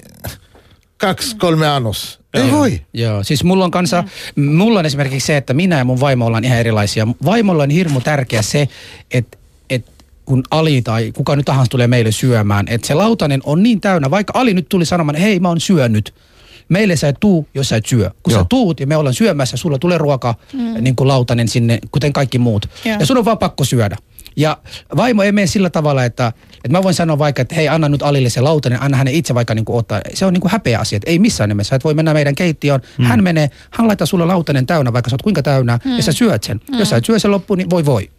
kaksi, 0.98 1.36
kolme 1.36 1.68
annos. 1.68 2.20
Ei 2.34 2.50
voi. 2.50 2.80
Joo, 2.92 3.24
siis 3.24 3.44
mulla 3.44 3.64
on 3.64 3.70
kanssa, 3.70 4.04
mulla 4.36 4.78
on 4.78 4.86
esimerkiksi 4.86 5.26
se, 5.26 5.36
että 5.36 5.54
minä 5.54 5.78
ja 5.78 5.84
mun 5.84 6.00
vaimo 6.00 6.26
ollaan 6.26 6.44
ihan 6.44 6.58
erilaisia. 6.58 7.08
Vaimolla 7.24 7.62
on 7.62 7.70
hirmu 7.70 8.00
tärkeä 8.00 8.42
se, 8.42 8.68
että, 9.10 9.38
että 9.70 9.92
kun 10.24 10.42
Ali 10.50 10.82
tai 10.82 11.12
kuka 11.12 11.36
nyt 11.36 11.44
tahansa 11.44 11.70
tulee 11.70 11.86
meille 11.86 12.12
syömään, 12.12 12.66
että 12.68 12.86
se 12.86 12.94
lautanen 12.94 13.40
on 13.44 13.62
niin 13.62 13.80
täynnä, 13.80 14.10
vaikka 14.10 14.32
Ali 14.36 14.54
nyt 14.54 14.68
tuli 14.68 14.84
sanomaan, 14.84 15.16
hei 15.16 15.40
mä 15.40 15.48
oon 15.48 15.60
syönyt. 15.60 16.14
Meille 16.68 16.96
sä 16.96 17.08
et 17.08 17.16
tuu, 17.20 17.48
jos 17.54 17.68
sä 17.68 17.76
et 17.76 17.86
syö. 17.86 18.10
Kun 18.22 18.32
Joo. 18.32 18.42
sä 18.42 18.46
tuut 18.48 18.80
ja 18.80 18.86
me 18.86 18.96
ollaan 18.96 19.14
syömässä, 19.14 19.56
sulla 19.56 19.78
tulee 19.78 19.98
ruoka, 19.98 20.34
mm. 20.52 20.74
niin 20.80 20.96
kuin 20.96 21.08
lautanen 21.08 21.48
sinne, 21.48 21.78
kuten 21.90 22.12
kaikki 22.12 22.38
muut. 22.38 22.68
Joo. 22.84 22.96
Ja 23.00 23.06
sun 23.06 23.18
on 23.18 23.24
vaan 23.24 23.38
pakko 23.38 23.64
syödä. 23.64 23.96
Ja 24.36 24.58
vaimo 24.96 25.22
ei 25.22 25.32
mene 25.32 25.46
sillä 25.46 25.70
tavalla, 25.70 26.04
että, 26.04 26.32
että 26.56 26.68
mä 26.68 26.82
voin 26.82 26.94
sanoa 26.94 27.18
vaikka, 27.18 27.42
että 27.42 27.54
hei, 27.54 27.68
anna 27.68 27.88
nyt 27.88 28.02
Alille 28.02 28.30
se 28.30 28.40
lautanen, 28.40 28.82
anna 28.82 28.96
hänen 28.96 29.14
itse 29.14 29.34
vaikka 29.34 29.54
niin 29.54 29.64
kuin 29.64 29.78
ottaa. 29.78 30.00
Se 30.14 30.26
on 30.26 30.32
niin 30.32 30.40
kuin 30.40 30.52
häpeä 30.52 30.78
asia, 30.78 30.96
että 30.96 31.10
ei 31.10 31.18
missään 31.18 31.48
nimessä. 31.48 31.76
Et 31.76 31.84
voi 31.84 31.94
mennä 31.94 32.14
meidän 32.14 32.34
keittiöön, 32.34 32.80
mm. 32.98 33.04
hän 33.04 33.22
menee, 33.24 33.50
hän 33.70 33.88
laittaa 33.88 34.06
sulle 34.06 34.24
lautanen 34.24 34.66
täynnä, 34.66 34.92
vaikka 34.92 35.10
sä 35.10 35.14
oot 35.14 35.22
kuinka 35.22 35.42
täynnä, 35.42 35.78
mm. 35.84 35.96
ja 35.96 36.02
sä 36.02 36.12
syöt 36.12 36.42
sen. 36.42 36.60
Mm. 36.72 36.78
Jos 36.78 36.90
sä 36.90 36.96
et 36.96 37.04
syö 37.04 37.18
sen 37.18 37.30
loppuun, 37.30 37.58
niin 37.58 37.70
voi 37.70 37.84
voi. 37.84 38.10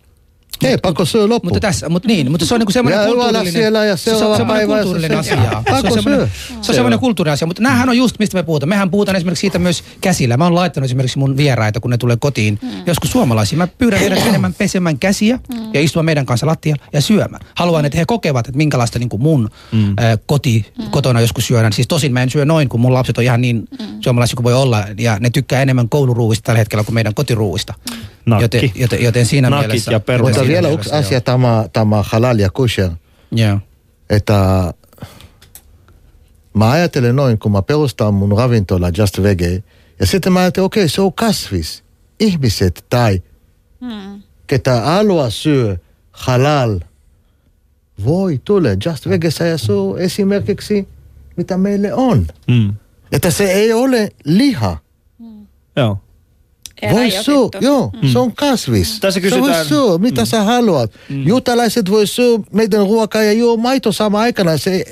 Ei, 0.64 0.78
pakko 0.78 1.06
syö 1.06 1.28
loppu. 1.30 1.50
Mutta 1.50 1.60
tässä, 1.60 1.90
mutta 1.90 2.08
niin, 2.08 2.32
mutta 2.32 2.46
se 2.46 2.54
on 2.54 2.60
niinku 2.60 2.72
semmoinen 2.72 3.00
Ja 3.02 3.06
kulttuurillinen... 3.06 3.54
siellä 3.54 3.86
ja 3.86 3.98
se 3.98 4.12
on 4.12 4.18
seuraava 4.20 4.38
semmoinen 4.38 4.68
päivä, 4.68 4.74
kulttuurillinen 4.82 5.24
se- 5.24 5.34
asia. 5.34 5.50
Se 5.52 5.58
on 5.58 5.64
Pakko 5.64 5.94
semmoinen, 6.02 6.28
syö. 6.48 6.58
se 6.62 6.72
on 6.72 6.76
semmoinen 6.76 7.00
kulttuurinen 7.00 7.34
asia, 7.34 7.46
mutta 7.48 7.62
näähän 7.64 7.90
on 7.90 7.98
just 7.98 8.20
mistä 8.20 8.38
me 8.38 8.44
puhutaan. 8.44 8.70
Mehän 8.70 8.92
puhutaan 8.92 9.16
esimerkiksi 9.16 9.42
siitä 9.42 9.60
myös 9.60 9.84
käsillä. 10.02 10.38
Mä 10.38 10.44
oon 10.44 10.56
laittanut 10.56 10.86
esimerkiksi 10.86 11.20
mun 11.20 11.38
vieraita, 11.38 11.80
kun 11.80 11.92
ne 11.92 11.98
tulee 11.98 12.18
kotiin, 12.20 12.60
Mm. 12.62 12.70
joskus 12.86 13.12
suomalaisia. 13.12 13.58
Mä 13.58 13.68
pyydän 13.68 14.00
heidät 14.00 14.28
enemmän 14.28 14.54
pesemään 14.54 15.00
käsiä 15.00 15.40
ja 15.74 15.82
istumaan 15.82 16.06
meidän 16.06 16.26
kanssa 16.26 16.48
lattialla 16.48 16.84
ja 16.94 17.02
syömään. 17.02 17.46
Haluan, 17.56 17.86
että 17.86 17.98
he 17.98 18.06
kokevat, 18.06 18.48
että 18.48 18.58
minkälaista 18.58 19.00
niin 19.00 19.10
kuin 19.10 19.22
mun 19.22 19.50
Mm. 19.72 19.90
ä, 19.90 20.18
koti 20.26 20.66
kotona 20.92 21.22
joskus 21.22 21.48
syödään. 21.48 21.74
Siis 21.74 21.88
tosin 21.88 22.14
mä 22.14 22.24
en 22.24 22.30
syö 22.30 22.46
noin, 22.46 22.70
kun 22.70 22.80
mun 22.80 22.94
lapset 22.94 23.18
on 23.18 23.24
ihan 23.24 23.42
niin 23.42 23.58
Mm. 23.80 23.86
suomalaisia 24.00 24.36
kuin 24.36 24.44
voi 24.44 24.54
olla. 24.54 24.84
Ja 24.98 25.18
ne 25.20 25.30
tykkää 25.30 25.62
enemmän 25.62 25.90
kouluruuista 25.90 26.44
tällä 26.46 26.58
hetkellä 26.60 26.84
kuin 26.84 26.94
meidän 26.96 27.14
kotiruuista. 27.14 27.74
Nakki. 28.26 28.44
Joten, 28.44 28.72
joten, 28.76 29.04
joten 29.04 29.26
siinä 29.26 29.50
Nakit 29.50 29.68
mielessä... 29.68 29.92
ja. 29.92 30.00
Vielä 30.48 30.70
yksi 30.70 30.92
asia, 30.92 31.22
tämä, 31.22 31.66
tämä 31.74 32.04
halal 32.06 32.40
ja 32.40 32.50
kosher, 32.50 32.92
Joo. 33.32 33.60
että 34.10 34.74
mä 36.54 36.72
ajattelen 36.72 37.16
noin, 37.16 37.40
kun 37.40 37.52
mä 37.52 37.62
perustan 37.62 38.14
mun 38.14 38.38
ravintola 38.38 38.92
Just 38.98 39.24
Vege, 39.24 39.64
ja 40.00 40.06
sitten 40.06 40.34
mä 40.34 40.40
ajattelen, 40.40 40.66
okei, 40.66 40.82
okay, 40.82 40.90
se 40.90 41.02
on 41.02 41.14
kasvis. 41.14 41.84
Ihmiset 42.20 42.86
tai 42.90 43.22
Hmm. 43.82 44.22
ketä 44.48 44.82
haluaa 44.82 45.30
syö 45.30 45.78
halal, 46.12 46.80
voi 48.06 48.42
tulla 48.46 48.70
Just 48.86 49.10
Vegessä 49.10 49.46
ja 49.46 49.58
se 49.58 49.72
on 49.72 50.00
esimerkiksi 50.00 50.88
mitä 51.38 51.58
meille 51.58 51.94
on. 51.94 52.28
Mm. 52.48 52.74
Että 53.12 53.32
se 53.32 53.52
ei 53.52 53.74
ole 53.74 54.10
liha. 54.26 54.78
Joo. 55.76 55.98
Voi 56.92 57.12
syö, 57.12 57.36
joo, 57.62 57.92
se 58.12 58.20
on 58.20 58.36
kasvis. 58.36 59.00
Tässä 59.00 59.20
Se 59.20 59.30
voi 59.32 59.40
kysytään- 59.42 59.66
syö, 59.66 59.98
mitä 59.98 60.26
sä 60.26 60.44
haluat. 60.44 60.92
Juutalaiset 61.26 61.92
voi 61.92 62.08
syö 62.08 62.38
meidän 62.54 62.80
ruokaa 62.88 63.24
ja 63.24 63.34
juo 63.34 63.58
maito 63.58 63.92
sama 63.92 64.20
aikana. 64.20 64.58
Se 64.58 64.72
ei, 64.72 64.84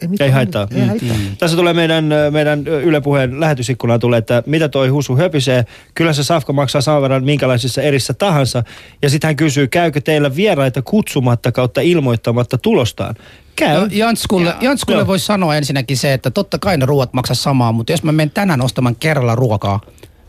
ei, 0.00 0.08
mitään 0.08 0.28
Ei 0.28 0.34
haittaa. 0.34 0.68
Ei 0.74 0.86
haittaa. 0.86 1.16
Tässä 1.38 1.56
tulee 1.56 1.72
meidän, 1.72 2.08
meidän 2.30 2.66
Yle 2.68 3.00
Puheen 3.00 3.40
lähetysikkunaan 3.40 4.00
tulee, 4.00 4.18
että 4.18 4.42
mitä 4.46 4.68
toi 4.68 4.88
Husu 4.88 5.16
höpisee. 5.16 5.64
Kyllä 5.94 6.12
se 6.12 6.24
safka 6.24 6.52
maksaa 6.52 6.80
saman 6.80 7.02
verran 7.02 7.24
minkälaisissa 7.24 7.82
erissä 7.82 8.14
tahansa. 8.14 8.62
Ja 9.02 9.10
sitten 9.10 9.28
hän 9.28 9.36
kysyy, 9.36 9.66
käykö 9.66 10.00
teillä 10.00 10.36
vieraita 10.36 10.82
kutsumatta 10.82 11.52
kautta 11.52 11.80
ilmoittamatta 11.80 12.58
tulostaan? 12.58 13.14
Käy. 13.56 13.80
No, 13.80 13.86
Janskulle. 13.90 14.54
Janskulle 14.60 15.06
voisi 15.06 15.26
sanoa 15.26 15.56
ensinnäkin 15.56 15.96
se, 15.96 16.12
että 16.12 16.30
totta 16.30 16.58
kai 16.58 16.76
ne 16.76 16.86
ruoat 16.86 17.12
maksaa 17.12 17.34
samaa, 17.34 17.72
mutta 17.72 17.92
jos 17.92 18.02
mä 18.02 18.12
menen 18.12 18.30
tänään 18.30 18.60
ostamaan 18.60 18.96
kerralla 18.96 19.34
ruokaa, 19.34 19.80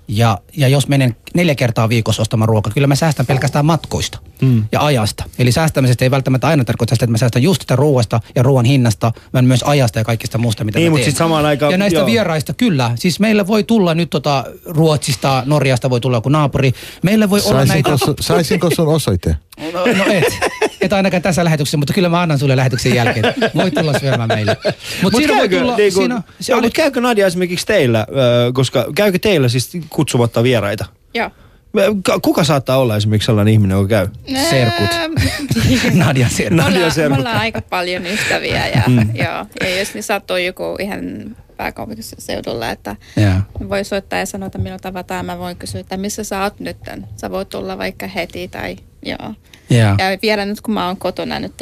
Ja, 0.09 0.41
ja 0.57 0.67
jos 0.67 0.87
menen 0.87 1.15
neljä 1.35 1.55
kertaa 1.55 1.89
viikossa 1.89 2.21
ostamaan 2.21 2.49
ruokaa, 2.49 2.73
kyllä 2.73 2.87
mä 2.87 2.95
säästän 2.95 3.25
pelkästään 3.25 3.65
matkoista 3.65 4.19
mm. 4.41 4.63
ja 4.71 4.85
ajasta. 4.85 5.23
Eli 5.39 5.51
säästämisestä 5.51 6.05
ei 6.05 6.11
välttämättä 6.11 6.47
aina 6.47 6.63
tarkoita 6.65 6.95
sitä, 6.95 7.05
että 7.05 7.11
mä 7.11 7.17
säästän 7.17 7.43
just 7.43 7.61
sitä 7.61 7.75
ruoasta 7.75 8.19
ja 8.35 8.43
ruoan 8.43 8.65
hinnasta, 8.65 9.11
vaan 9.33 9.45
myös 9.45 9.63
ajasta 9.63 9.99
ja 9.99 10.05
kaikista 10.05 10.37
muusta, 10.37 10.63
mitä 10.63 10.79
Niin, 10.79 10.91
mä 10.91 10.97
mutta 10.97 11.05
teen. 11.05 11.15
samaan 11.17 11.45
aikaan- 11.45 11.71
Ja 11.71 11.77
näistä 11.77 11.99
joo. 11.99 12.05
vieraista, 12.05 12.53
kyllä. 12.53 12.91
Siis 12.95 13.19
meillä 13.19 13.47
voi 13.47 13.63
tulla 13.63 13.95
nyt 13.95 14.09
tota 14.09 14.45
Ruotsista, 14.65 15.43
Norjasta 15.45 15.89
voi 15.89 16.01
tulla 16.01 16.17
joku 16.17 16.29
naapuri. 16.29 16.73
Meillä 17.03 17.29
voi 17.29 17.41
olla 17.45 17.65
näitä... 17.65 17.89
Saisinko, 17.89 17.97
su, 18.05 18.15
saisinko 18.19 18.69
sun 18.75 18.87
osoite? 18.87 19.35
No, 19.73 19.85
no 19.85 20.05
et. 20.13 20.23
Et 20.81 20.93
ainakaan 20.93 21.21
tässä 21.23 21.43
lähetyksessä, 21.43 21.77
mutta 21.77 21.93
kyllä 21.93 22.09
mä 22.09 22.21
annan 22.21 22.39
sulle 22.39 22.55
lähetyksen 22.55 22.95
jälkeen. 22.95 23.25
Voi 23.55 23.71
tulla 23.71 23.99
syömään 23.99 24.27
meille. 24.27 24.57
Mutta 24.63 24.77
Mut 25.03 25.13
siinä 25.15 25.33
voi 25.33 25.37
käykö, 25.49 25.59
tulla... 25.59 25.75
niinku, 25.77 25.99
siinä, 25.99 26.21
se 26.39 26.51
joo, 26.51 26.59
oli, 26.59 26.67
mut 26.67 26.73
käykö 26.73 27.01
Nadia 27.01 27.27
esimerkiksi 27.27 27.65
teillä, 27.65 28.07
koska 28.53 28.85
käykö 28.95 29.19
teillä 29.19 29.49
siis 29.49 29.71
kutsumatta 29.89 30.43
vieraita? 30.43 30.85
Joo. 31.13 31.29
Ka- 32.03 32.19
Kuka 32.19 32.43
saattaa 32.43 32.77
olla 32.77 32.95
esimerkiksi 32.95 33.25
sellainen 33.25 33.53
ihminen, 33.53 33.75
joka 33.75 33.87
käy? 33.87 34.07
Serkut. 34.49 34.89
Nadia. 35.93 36.27
Me 36.49 36.55
Nadia 36.55 36.75
ollaan, 36.77 36.91
Serkut. 36.91 37.17
me 37.17 37.21
ollaan 37.21 37.37
aika 37.41 37.61
paljon 37.61 38.05
ystäviä 38.05 38.67
ja, 38.67 38.81
mm. 38.87 39.15
joo, 39.15 39.45
ja 39.61 39.79
jos 39.79 39.93
niin 39.93 40.03
sattuu 40.03 40.37
joku 40.37 40.63
ihan 40.79 40.99
pääkaupunkiseudulla, 41.57 42.69
että 42.69 42.95
Joo. 43.15 43.69
voi 43.69 43.83
soittaa 43.83 44.19
ja 44.19 44.25
sanoa, 44.25 44.47
että 44.47 44.57
milloin 44.57 44.81
tavataan, 44.81 45.25
mä 45.25 45.37
voin 45.39 45.57
kysyä, 45.57 45.81
että 45.81 45.97
missä 45.97 46.23
sä 46.23 46.43
oot 46.43 46.59
nyt, 46.59 46.77
sä 47.15 47.31
voit 47.31 47.49
tulla 47.49 47.77
vaikka 47.77 48.07
heti 48.07 48.47
tai 48.47 48.75
joo. 49.05 49.33
Joo. 49.69 49.89
Ja 49.97 50.17
vielä 50.21 50.45
nyt 50.45 50.61
kun 50.61 50.73
mä 50.73 50.87
oon 50.87 50.97
kotona 50.97 51.39
nyt 51.39 51.53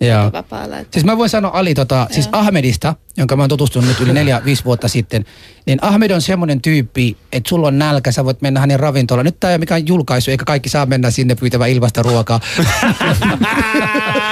Joo. 0.00 0.32
vapaalla. 0.32 0.78
Että, 0.78 0.92
Siis 0.92 1.04
mä 1.04 1.18
voin 1.18 1.30
sanoa 1.30 1.50
Ali, 1.54 1.74
tota, 1.74 2.06
siis. 2.10 2.28
Ahmedista, 2.32 2.94
jonka 3.16 3.36
mä 3.36 3.42
oon 3.42 3.48
tutustunut 3.48 3.88
nyt 3.88 4.00
yli 4.00 4.12
neljä, 4.18 4.42
viisi 4.44 4.64
vuotta 4.64 4.88
sitten, 4.88 5.24
niin 5.66 5.78
Ahmed 5.82 6.10
on 6.10 6.22
semmoinen 6.22 6.60
tyyppi, 6.60 7.16
että 7.32 7.48
sulla 7.48 7.68
on 7.68 7.78
nälkä, 7.78 8.12
sä 8.12 8.24
voit 8.24 8.42
mennä 8.42 8.60
hänen 8.60 8.80
ravintolaan. 8.80 9.24
Nyt 9.24 9.40
tää 9.40 9.50
ei 9.50 9.54
ole 9.54 9.58
mikään 9.58 9.86
julkaisu, 9.86 10.30
eikä 10.30 10.44
kaikki 10.44 10.68
saa 10.68 10.86
mennä 10.86 11.10
sinne 11.10 11.34
pyytämään 11.34 11.70
ilmasta 11.70 12.02
ruokaa. 12.02 12.40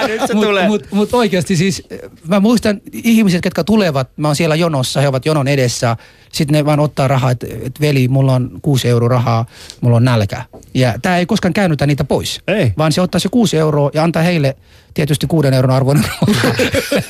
Nyt 0.09 0.21
se 0.27 0.35
Mut- 0.35 0.47
tulee. 0.47 0.69
Mut, 0.69 0.87
mut 0.91 1.15
oikeasti 1.15 1.57
siis, 1.57 1.83
äh, 1.93 1.99
mä 2.29 2.41
muistan 2.41 2.81
ihmiset, 2.93 3.45
jotka 3.45 3.65
tulevat, 3.65 4.09
mä 4.17 4.29
oon 4.29 4.37
siellä 4.37 4.55
jonossa, 4.55 5.01
he 5.01 5.09
ovat 5.09 5.27
jonon 5.27 5.49
edessä, 5.49 5.97
sitten 6.33 6.53
ne 6.53 6.65
vaan 6.65 6.81
ottaa 6.81 7.09
rahaa, 7.09 7.31
että 7.31 7.47
et 7.67 7.81
veli, 7.81 8.09
mulla 8.09 8.35
on 8.35 8.51
kuusi 8.63 8.89
euroa 8.89 9.09
rahaa, 9.09 9.47
mulla 9.81 9.97
on 9.97 10.05
nälkä. 10.05 10.45
Ja 10.75 10.95
tää 11.03 11.19
ei 11.19 11.27
koskaan 11.27 11.55
käännytä 11.55 11.87
niitä 11.87 12.05
pois. 12.05 12.41
Ei. 12.47 12.73
Vaan 12.79 12.93
se 12.93 13.01
ottaa 13.01 13.19
se 13.19 13.29
kuusi 13.29 13.57
euroa 13.57 13.91
ja 13.95 14.05
antaa 14.05 14.23
heille 14.23 14.57
tietysti 14.95 15.27
kuuden 15.27 15.55
euron 15.55 15.71
arvoinen 15.71 16.05
ruoka. 16.21 16.59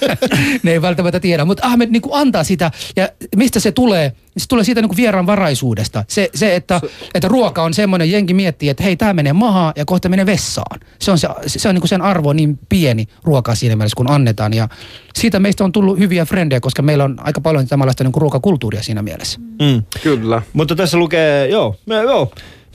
ne 0.63 0.73
ei 0.73 0.83
välttämättä 0.83 1.21
tiedä, 1.21 1.45
mutta 1.45 1.67
Ahmed 1.67 1.89
niin 1.91 2.03
antaa 2.13 2.45
sitä. 2.45 2.71
Ja 2.97 3.09
mistä 3.37 3.61
se 3.61 3.73
tulee? 3.73 4.12
Se 4.37 4.49
tulee 4.49 4.65
siitä 4.65 4.81
niin 4.81 4.97
vieraanvaraisuudesta. 4.97 6.05
Se, 6.09 6.31
se 6.35 6.57
että, 6.57 6.81
että 7.15 7.29
ruoka 7.29 7.63
on 7.63 7.75
semmoinen, 7.75 8.11
jenki 8.11 8.35
miettii, 8.35 8.69
että 8.69 8.83
hei, 8.83 8.97
tämä 8.97 9.13
menee 9.13 9.33
mahaan 9.33 9.73
ja 9.77 9.85
kohta 9.85 10.09
menee 10.09 10.27
vessaan. 10.27 10.81
Se 10.99 11.11
on, 11.11 11.19
se, 11.19 11.29
se 11.47 11.69
on 11.69 11.75
niin 11.75 11.89
sen 11.89 12.03
arvo 12.03 12.33
niin 12.33 12.59
pieni 12.69 13.07
ruokaa 13.25 13.55
siinä 13.55 13.77
mielessä, 13.77 13.97
kun 13.97 14.11
annetaan. 14.11 14.55
Ja 14.55 14.69
siitä 15.15 15.41
meistä 15.41 15.65
on 15.65 15.73
tullut 15.73 15.99
hyviä 15.99 16.25
frendejä, 16.25 16.61
koska 16.61 16.83
meillä 16.83 17.05
on 17.05 17.17
aika 17.19 17.41
paljon 17.41 17.67
tällaista 17.67 18.05
niin 18.05 18.13
ruokakulttuuria 18.17 18.83
siinä 18.83 19.03
mielessä. 19.03 19.41
Mm. 19.41 19.83
Kyllä. 20.03 20.43
Mutta 20.53 20.77
tässä 20.77 20.99
lukee, 20.99 21.49
joo, 21.49 21.77
me- 21.87 22.03
joo, 22.03 22.33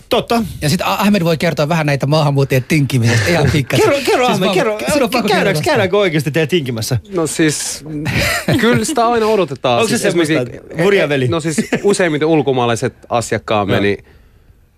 totta. 0.09 0.43
Ja 0.61 0.69
sitten 0.69 0.87
Ahmed 0.87 1.23
voi 1.23 1.37
kertoa 1.37 1.69
vähän 1.69 1.85
näitä 1.85 2.05
maahanmuuttajien 2.07 2.63
tinkimisestä. 2.67 3.29
Ihan 3.29 3.49
pikkasen. 3.51 3.85
Kerro, 3.85 3.97
kerro, 4.05 4.27
Siis 4.27 4.41
Ahmed, 4.41 4.53
kerro, 4.53 5.07
pakko 5.09 5.27
käydäänkö, 5.29 5.61
käydäänkö 5.63 5.97
oikeasti 5.97 6.31
teidän 6.31 6.47
tinkimässä? 6.47 6.97
No 7.15 7.27
siis, 7.27 7.85
kyllä 8.59 8.85
sitä 8.85 9.07
aina 9.07 9.25
odotetaan. 9.25 9.75
Onko 9.79 9.87
se 9.87 9.97
siis 9.97 10.01
semmoista, 10.01 10.33
esimerkiksi- 10.33 10.67
että 10.71 10.83
hurjaveli? 10.83 11.27
No 11.27 11.39
siis 11.39 11.57
useimmiten 11.83 12.27
ulkomaalaiset 12.27 12.93
asiakkaamme, 13.09 13.79
niin 13.79 13.97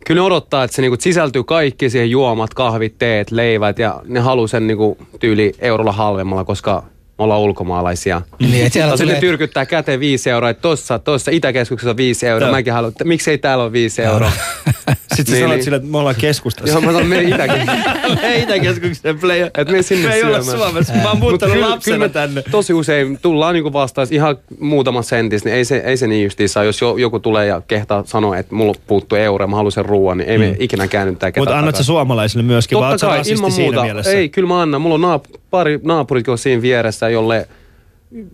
kyllä 0.06 0.20
ne 0.22 0.26
odottaa, 0.26 0.64
että 0.64 0.76
se 0.76 0.82
niinku 0.82 0.98
sisältyy 1.00 1.44
kaikki 1.44 1.90
siihen 1.90 2.10
juomat, 2.12 2.54
kahvit, 2.54 2.98
teet, 2.98 3.32
leivät 3.32 3.80
ja 3.80 4.02
ne 4.08 4.20
haluaa 4.20 4.48
sen 4.48 4.68
niinku 4.68 4.98
tyyli 5.20 5.54
eurolla 5.60 5.92
halvemmalla, 5.92 6.44
koska 6.46 6.84
me 7.18 7.24
ollaan 7.24 7.42
ulkomaalaisia. 7.42 8.22
Niin, 8.40 8.66
et 8.66 8.74
siellä 8.74 8.98
tulee- 8.98 9.20
tyrkyttää 9.20 9.66
käteen 9.66 10.00
viisi 10.00 10.30
euroa, 10.30 10.50
että 10.50 10.62
tuossa, 10.62 11.00
tuossa 11.00 11.32
Itäkeskuksessa 11.32 11.90
on 11.90 11.98
viisi 11.98 12.28
euroa. 12.28 12.48
Joo. 12.48 12.56
Mäkin 12.56 12.74
haluan, 12.74 12.92
että 12.92 13.04
miksei 13.04 13.38
täällä 13.38 13.64
ole 13.64 13.72
viisi 13.72 14.02
euroa. 14.02 14.32
Sitten 15.16 15.26
sä 15.26 15.32
Niin, 15.32 15.42
sanoit 15.42 15.58
niin. 15.58 15.64
sille, 15.64 15.78
että 15.78 15.90
me 15.90 15.98
ollaan 15.98 16.16
keskustassa. 16.16 16.74
Joo, 16.74 16.82
mä 16.82 16.92
sanon, 16.92 17.08
mene 17.08 17.22
Itäkeskukseen. 17.22 18.20
Me 18.22 18.38
Itäkeskuksen 18.38 19.20
play. 19.20 19.40
Et 19.58 19.68
mene 19.70 19.82
sinne 19.82 20.08
Me 20.08 20.14
ei 20.16 20.24
olla 20.24 20.42
syömään. 20.44 20.60
Suomessa, 20.64 20.94
mä 20.94 21.10
oon 21.10 21.20
muuttanut 21.20 21.54
kyllä- 21.56 21.70
lapsena 21.70 21.96
kyllä 21.96 22.10
tänne. 22.10 22.44
Tosi 22.52 22.74
usein 22.74 23.20
tullaan 23.22 23.54
niinku 23.54 23.74
vastaan 23.74 24.08
ihan 24.12 24.38
muutama 24.60 25.02
sentis, 25.02 25.46
niin 25.46 25.56
ei 25.56 25.66
se, 25.66 25.78
ei 25.78 25.98
se 25.98 26.08
niin 26.08 26.24
justiinsa. 26.24 26.64
Jos 26.64 26.82
jo, 26.82 26.98
joku 26.98 27.20
tulee 27.20 27.46
ja 27.48 27.62
kehtaa 27.68 28.04
sanoa, 28.06 28.38
että 28.38 28.56
mulla 28.56 28.74
puuttuu 28.88 29.18
euro 29.18 29.44
ja 29.44 29.48
mä 29.48 29.56
haluan 29.56 29.72
sen 29.72 29.86
ruoan, 29.86 30.18
niin 30.18 30.30
ei 30.30 30.38
me 30.38 30.56
ikinä 30.60 30.88
käännyttää 30.88 31.32
ketään 31.32 31.42
Mutta 31.42 31.60
annat 31.60 31.76
sä 31.76 31.84
suomalaisille 31.84 32.44
myöskin, 32.44 32.76
Totta 32.76 32.90
oot 32.90 33.00
sä 33.00 33.08
kai, 33.08 33.18
rasisti 33.18 33.36
ilman 33.38 33.52
siinä 33.52 33.66
muuta. 33.72 33.84
mielessä? 33.84 34.12
Ei, 34.12 34.30
kyllä 34.30 34.48
mä 34.48 34.62
annan. 34.62 34.82
Mulla 34.82 34.96
on 35.08 35.20
naap- 35.20 35.40
pari 35.50 35.80
naapurit 35.84 36.28
on 36.30 36.38
siinä 36.38 36.62
vieressä, 36.62 37.10
jolle 37.10 37.48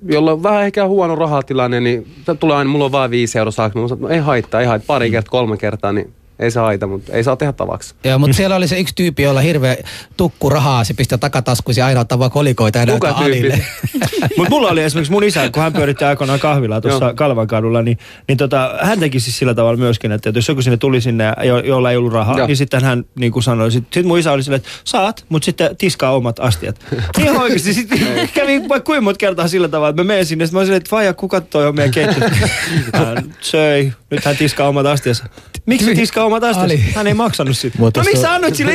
jolla 0.08 0.32
on 0.32 0.44
vähän 0.44 0.64
ehkä 0.66 0.88
huono 0.88 1.16
rahatilanne, 1.16 1.80
niin 1.80 2.08
tulee 2.40 2.56
aina, 2.58 2.70
mulla 2.70 2.86
on 2.86 2.92
vain 2.92 3.12
viisi 3.12 3.38
euroa. 3.38 3.52
Mä 3.76 3.88
sanon, 3.88 4.02
no 4.02 4.10
ei 4.10 4.20
haittaa, 4.20 4.62
ei 4.62 4.68
haittaa. 4.68 4.88
Pari 4.96 5.12
kertaa, 5.12 5.32
kolme 5.32 5.58
kertaa, 5.58 5.94
niin 5.94 6.14
ei 6.40 6.52
se 6.52 6.60
haita, 6.60 6.88
mutta 6.88 7.14
ei 7.14 7.24
saa 7.24 7.36
tehdä 7.36 7.54
tavaksi. 7.54 7.96
Joo, 8.04 8.20
mutta 8.20 8.38
siellä 8.38 8.56
oli 8.56 8.68
se 8.68 8.80
yksi 8.80 8.96
tyyppi, 8.96 9.24
jolla 9.24 9.42
hirveä 9.42 9.78
tukku 10.18 10.50
rahaa, 10.50 10.84
se 10.84 10.94
pistää 10.94 11.18
takataskuun 11.18 11.76
ja 11.78 11.86
aina 11.86 12.00
ottaa 12.00 12.20
vaan 12.20 12.32
kolikoita 12.32 12.80
ja 12.80 12.86
Kuka 12.86 13.08
näyttää? 13.08 13.26
Alille. 13.26 13.66
Mutta 14.38 14.50
mulla 14.50 14.70
oli 14.70 14.84
esimerkiksi 14.84 15.12
mun 15.12 15.24
isä, 15.24 15.50
kun 15.50 15.64
hän 15.64 15.74
pyöritti 15.74 16.06
aikoinaan 16.06 16.40
kahvilaa 16.40 16.82
tuossa 16.82 17.06
Joo. 17.06 17.14
Kalvan 17.14 17.48
kadulla, 17.48 17.82
niin, 17.82 17.98
niin 18.28 18.38
tota, 18.38 18.78
hän 18.82 19.00
teki 19.00 19.20
siis 19.20 19.38
sillä 19.40 19.54
tavalla 19.54 19.78
myöskin, 19.78 20.12
että 20.12 20.32
jos 20.36 20.48
joku 20.48 20.62
sinne 20.62 20.78
tuli 20.78 21.02
sinne, 21.02 21.34
jo, 21.44 21.60
jolla 21.60 21.92
ei 21.92 21.98
ollut 21.98 22.14
rahaa, 22.14 22.38
Joo. 22.38 22.48
niin 22.48 22.58
sitten 22.58 22.84
hän 22.84 23.06
niin 23.20 23.32
kuin 23.32 23.44
sanoi, 23.44 23.72
sitten 23.72 23.94
sit 23.94 24.06
mun 24.06 24.20
isä 24.20 24.32
oli 24.32 24.44
silleen, 24.44 24.58
että 24.58 24.70
saat, 24.84 25.26
mutta 25.30 25.46
sitten 25.46 25.78
tiskaa 25.78 26.16
omat 26.16 26.40
astiat. 26.40 26.80
Ihan 27.24 27.38
oikeasti, 27.38 27.74
sitten 27.74 28.00
kävi 28.34 28.70
vaikka 28.70 28.86
kuinka 28.86 29.02
monta 29.02 29.18
kertaa 29.18 29.48
sillä 29.48 29.68
tavalla, 29.68 29.90
että 29.90 30.04
mä 30.04 30.08
menen 30.08 30.26
sinne, 30.26 30.46
sitten 30.46 30.56
mä 30.56 30.60
olin 30.60 30.68
silleen, 30.68 30.78
että 30.78 30.96
vaija, 30.96 31.14
kuka 31.14 31.42
toi 31.42 31.68
on 31.68 31.76
meidän 31.76 31.94
keittiö? 31.94 32.30
Hän 32.94 33.36
söi, 33.42 33.92
nyt 34.16 34.26
hän 34.26 34.38
tiskaa 34.38 34.68
omat 34.70 34.86
astiansa. 34.86 35.26
Miksi 35.66 35.86
se 35.86 35.96
tiskaa 35.96 36.26
omat 36.26 36.44
astiansa? 36.44 36.64
Ali. 36.76 36.84
Hän 36.96 37.08
ei 37.08 37.14
maksanut 37.14 37.58
sitä. 37.58 37.78
Mutta 37.80 38.00
No 38.00 38.04
miksi 38.04 38.18
on- 38.18 38.22
sä 38.22 38.34
annoit 38.34 38.56
sille? 38.56 38.74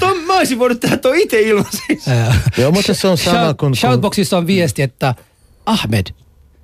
Toi, 0.00 0.18
mä 0.20 0.36
olisin 0.36 0.58
voinut 0.58 0.80
tehdä 0.80 0.96
toi 0.96 1.22
itse 1.22 1.40
ilman 1.40 1.64
siis. 1.86 2.06
Joo. 2.06 2.16
Joo, 2.58 2.70
mutta 2.72 2.94
se 2.94 3.08
on 3.08 3.18
sama 3.18 3.36
Shout, 3.38 3.56
kuin... 3.58 3.70
kun 3.70 3.76
Shoutboxissa 3.76 4.38
on 4.38 4.46
viesti, 4.46 4.82
että 4.82 5.14
Ahmed, 5.66 6.06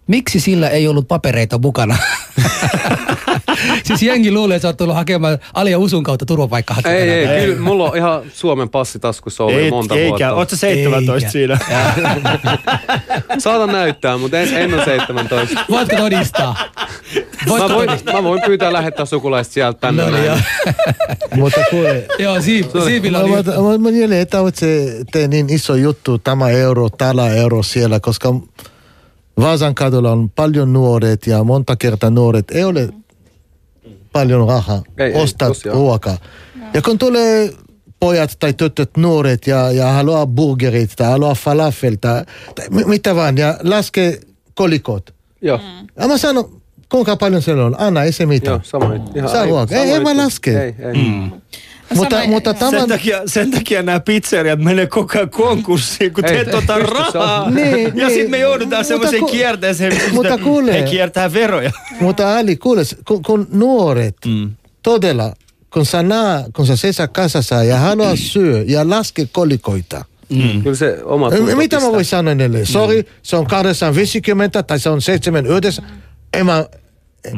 miksi 0.06 0.40
sillä 0.40 0.68
ei 0.68 0.88
ollut 0.88 1.08
papereita 1.08 1.58
mukana? 1.58 1.96
siis 3.84 4.02
jengi 4.02 4.32
luulee, 4.32 4.54
että 4.56 4.62
sä 4.62 4.68
oot 4.68 4.76
tullut 4.76 4.94
hakemaan 4.94 5.38
Alia 5.54 5.78
Usun 5.78 6.02
kautta 6.02 6.26
turvapaikkahakemana. 6.26 7.00
Ei, 7.00 7.10
ei, 7.10 7.26
Ei. 7.26 7.46
kyllä 7.46 7.60
mulla 7.60 7.90
on 7.90 7.96
ihan 7.96 8.22
Suomen 8.34 8.68
passi 8.68 8.98
taskussa 8.98 9.44
ollut 9.44 9.60
Ei, 9.60 9.70
monta 9.70 9.94
eikä, 9.94 10.08
vuotta. 10.08 10.32
oot 10.32 10.50
sä 10.50 10.56
17 10.56 11.14
Eikä. 11.14 11.30
siinä? 11.30 11.58
Saatan 13.38 13.68
näyttää, 13.72 14.16
mutta 14.16 14.40
en, 14.40 14.54
en 14.54 14.74
ole 14.74 14.84
17. 14.84 15.64
Voitko 15.70 15.96
todistaa? 15.96 16.56
Voitko 17.48 17.68
Mä 17.68 17.74
voin, 17.74 17.90
mä 18.12 18.22
voin 18.22 18.42
pyytää 18.46 18.72
lähettää 18.72 19.04
sukulaiset 19.06 19.52
sieltä 19.52 19.78
tänne. 19.80 20.10
No 20.10 20.10
niin. 20.10 20.32
Mutta 21.40 21.60
kuule, 21.70 22.06
Joo, 22.18 22.40
Siip, 22.40 22.70
Siipillä 22.84 23.18
Mä, 23.18 23.24
oli... 23.24 23.30
mä, 23.32 23.42
mä, 23.42 23.78
mä 23.78 23.90
niille 23.90 24.18
ei 24.18 24.26
tarvitse 24.26 24.96
tee 25.12 25.28
niin 25.28 25.50
iso 25.50 25.74
juttu, 25.74 26.18
tämä 26.18 26.48
euro, 26.50 26.88
tällä 26.90 27.28
euro 27.34 27.62
siellä, 27.62 28.00
koska 28.00 28.34
Vaasan 29.40 29.74
kadulla 29.74 30.12
on 30.12 30.30
paljon 30.30 30.72
nuoret 30.72 31.26
ja 31.26 31.44
monta 31.44 31.76
kertaa 31.76 32.10
nuoret 32.10 32.50
ei 32.50 32.64
ole 32.64 32.88
paljon 34.12 34.48
rahaa 34.48 34.82
Ei, 34.98 35.12
ei, 35.12 35.22
ostaa 35.22 35.50
ruokaa. 35.72 36.18
Ja 36.74 36.82
kun 36.82 36.98
tulee 36.98 37.50
pojat 38.00 38.30
tai 38.38 38.52
tytöt 38.52 38.90
nuoret 38.96 39.46
ja, 39.46 39.70
ja 39.72 39.86
haluaa 39.86 40.26
burgerit 40.26 40.90
tai 40.96 41.06
haluaa 41.10 41.34
falafel 41.34 41.94
tai, 42.00 42.24
tai 42.54 42.66
mi- 42.70 42.84
mitä 42.84 43.14
vaan 43.14 43.38
ja 43.38 43.58
laskee 43.62 44.20
kolikot. 44.54 45.14
Joo, 45.42 45.60
Ja 46.00 46.08
mä 46.08 46.18
sanon, 46.18 46.62
kuinka 46.88 47.16
paljon 47.16 47.42
siellä 47.42 47.64
on, 47.64 47.74
anna, 47.78 48.02
ei 48.02 48.12
se 48.12 48.26
mitään. 48.26 48.54
joo, 48.54 48.60
sama. 48.64 48.94
Ihan, 49.16 49.28
Saa 49.30 49.44
ruokaa. 49.46 49.78
Ei, 49.78 49.90
ei 49.92 50.00
mä 50.00 50.16
laske. 50.16 50.62
Ei, 50.64 50.74
ei. 50.78 50.94
Mm. 50.94 51.30
Mutta, 51.94 52.16
Sama- 52.16 52.30
mutta 52.30 52.50
Sen 52.50 52.58
tämän, 52.70 52.88
takia, 52.88 53.22
sen 53.26 53.50
takia 53.50 53.82
nämä 53.82 54.00
pizzeriat 54.00 54.58
menee 54.60 54.86
koko 54.86 55.12
ajan 55.18 55.30
konkurssiin, 55.30 56.14
kun 56.14 56.24
Ei, 56.24 56.30
teet 56.32 56.50
tuota 56.50 56.78
rahaa. 56.78 57.50
Niin, 57.50 57.82
ja 57.86 57.90
niin. 57.94 58.10
sitten 58.10 58.30
me 58.30 58.38
joudutaan 58.38 58.70
Mutta 58.80 58.88
semmoiseen 58.88 59.20
ku- 59.22 59.28
kierteeseen, 59.30 59.92
mutta 60.12 60.38
kuule. 60.38 60.72
he 60.72 60.82
kiertää 60.82 61.32
veroja. 61.32 61.70
Mutta 62.00 62.36
Ali, 62.38 62.56
kuule, 62.56 62.82
kun, 63.08 63.22
kun 63.22 63.46
nuoret 63.52 64.16
Mm. 64.26 64.50
todella, 64.82 65.32
kun 65.72 65.86
sä 65.86 66.02
näe, 66.02 66.44
kun 66.56 66.66
sä 66.66 66.76
seisät 66.76 67.12
kasassa 67.12 67.64
ja 67.64 67.76
haluaa 67.78 68.16
syö 68.16 68.64
ja 68.66 68.90
laske 68.90 69.28
kolikoita. 69.32 70.04
Mm. 70.28 70.62
Kyllä 70.62 70.76
se 70.76 70.98
oma 71.04 71.30
Mitä 71.56 71.80
mä 71.80 71.92
voin 71.92 72.04
sanoa 72.04 72.34
niille? 72.34 72.64
Sorry, 72.64 73.02
se 73.22 73.36
on 73.36 73.46
850 73.46 74.62
tai 74.62 74.78
se 74.78 74.88
on 74.88 75.02
79. 75.02 75.84
Ei 76.34 76.44
mä, 76.44 76.64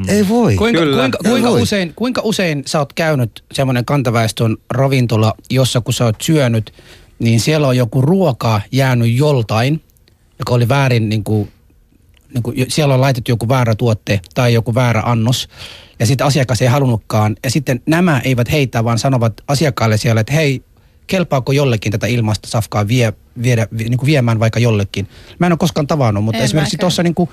ei 0.08 0.28
voi. 0.28 0.56
Kuinka, 0.56 0.80
Kyllä. 0.80 0.96
kuinka, 0.96 1.18
kuinka, 1.28 1.50
Voi. 1.50 1.62
usein, 1.62 1.92
kuinka 1.96 2.20
usein 2.24 2.62
sä 2.66 2.78
oot 2.78 2.92
käynyt 2.92 3.44
semmoinen 3.52 3.84
kantaväestön 3.84 4.56
ravintola, 4.70 5.34
jossa 5.50 5.80
kun 5.80 5.94
sä 5.94 6.04
oot 6.04 6.20
syönyt, 6.22 6.72
niin 7.18 7.40
siellä 7.40 7.68
on 7.68 7.76
joku 7.76 8.00
ruoka 8.00 8.60
jäänyt 8.72 9.12
joltain, 9.12 9.82
joka 10.38 10.54
oli 10.54 10.68
väärin 10.68 11.08
niin 11.08 11.24
kuin 11.24 11.52
niin 12.34 12.42
kuin, 12.42 12.66
siellä 12.68 12.94
on 12.94 13.00
laitettu 13.00 13.30
joku 13.30 13.48
väärä 13.48 13.74
tuotte 13.74 14.20
tai 14.34 14.54
joku 14.54 14.74
väärä 14.74 15.02
annos, 15.04 15.48
ja 15.98 16.06
sitten 16.06 16.26
asiakas 16.26 16.62
ei 16.62 16.68
halunnutkaan, 16.68 17.36
ja 17.44 17.50
sitten 17.50 17.82
nämä 17.86 18.20
eivät 18.24 18.50
heitä, 18.52 18.84
vaan 18.84 18.98
sanovat 18.98 19.32
asiakkaalle 19.48 19.96
siellä, 19.96 20.20
että 20.20 20.32
hei, 20.32 20.62
kelpaako 21.06 21.52
jollekin 21.52 21.92
tätä 21.92 22.06
ilmasta 22.06 22.48
safkaa 22.48 22.88
vie, 22.88 23.12
viedä, 23.42 23.66
vie, 23.78 23.88
niin 23.88 23.98
kuin 23.98 24.06
viemään 24.06 24.40
vaikka 24.40 24.60
jollekin. 24.60 25.08
Mä 25.38 25.46
en 25.46 25.52
ole 25.52 25.58
koskaan 25.58 25.86
tavannut, 25.86 26.24
mutta 26.24 26.38
En 26.38 26.44
esimerkiksi 26.44 26.76
tuossa 26.76 27.02
niin 27.02 27.14
kuin 27.14 27.30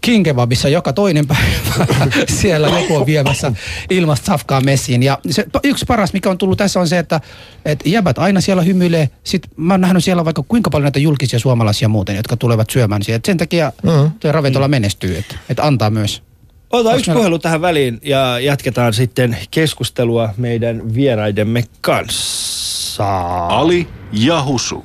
King 0.00 0.24
Kebabissa 0.24 0.68
joka 0.68 0.92
toinen 0.92 1.26
päivä 1.26 2.06
siellä 2.40 2.68
joku 2.68 2.96
on 2.96 3.06
viemässä 3.06 3.52
ilmasta 3.90 4.26
safkaa 4.26 4.60
messiin. 4.60 5.02
Ja 5.02 5.18
se, 5.30 5.44
yksi 5.64 5.84
paras, 5.88 6.12
mikä 6.12 6.30
on 6.30 6.38
tullut 6.38 6.58
tässä 6.58 6.80
on 6.80 6.88
se, 6.88 6.98
että, 6.98 7.20
että 7.64 7.88
jäbät 7.88 8.18
aina 8.18 8.40
siellä 8.40 8.62
hymyilee. 8.62 9.08
Sitten 9.24 9.50
mä 9.56 9.74
oon 9.74 9.80
nähnyt 9.80 10.04
siellä 10.04 10.24
vaikka 10.24 10.44
kuinka 10.48 10.70
paljon 10.70 10.84
näitä 10.84 10.98
julkisia 10.98 11.38
suomalaisia 11.38 11.88
muuten, 11.88 12.16
jotka 12.16 12.36
tulevat 12.36 12.70
syömään 12.70 13.02
siellä. 13.02 13.16
Et 13.16 13.24
sen 13.24 13.36
takia 13.36 13.72
Mhm. 13.82 14.06
tuo 14.20 14.32
ravintola 14.32 14.68
menestyy, 14.68 15.16
että, 15.18 15.34
että 15.50 15.66
antaa 15.66 15.90
myös. 15.90 16.22
Otetaan 16.70 16.94
Onks 16.94 16.98
yksi 17.00 17.10
meillä- 17.10 17.20
puhelu 17.20 17.38
tähän 17.38 17.60
väliin 17.60 17.98
ja 18.02 18.40
jatketaan 18.40 18.92
sitten 18.94 19.36
keskustelua 19.50 20.28
meidän 20.36 20.94
vieraidemme 20.94 21.64
kanssa. 21.80 23.46
Ali 23.46 23.88
ja 24.12 24.42
Husu. 24.44 24.84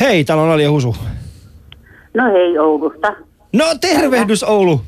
Hei, 0.00 0.24
täällä 0.24 0.44
on 0.44 0.50
Ali 0.50 0.62
ja 0.62 0.70
Husu. 0.70 0.96
No 2.14 2.24
hei 2.32 2.58
Oulusta. 2.58 3.08
No 3.52 3.64
tervehdys 3.80 4.42
Oulu. 4.44 4.80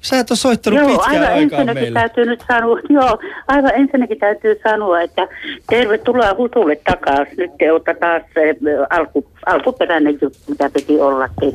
Sä 0.00 0.18
et 0.18 0.30
ole 0.30 0.36
soittanut 0.36 0.78
Joo, 0.80 0.88
pitkään 0.88 1.10
aivan 1.14 1.28
aikaa 1.28 1.38
ensinnäkin 1.40 1.82
meille. 1.82 1.98
täytyy 1.98 2.26
nyt 2.26 2.44
sanoa, 2.48 2.78
joo, 2.88 3.18
aivan 3.48 3.70
ensinnäkin 3.74 4.18
täytyy 4.18 4.56
sanoa, 4.62 5.00
että 5.00 5.28
tervetuloa 5.70 6.34
Husulle 6.38 6.76
takaisin. 6.76 7.36
Nyt 7.36 7.50
te 7.58 7.72
olette 7.72 7.94
taas 7.94 8.22
se 8.34 8.54
alku, 8.90 9.26
alkuperäinen 9.46 10.18
juttu, 10.22 10.38
mitä 10.48 10.70
piti 10.70 11.00
ollakin. 11.00 11.52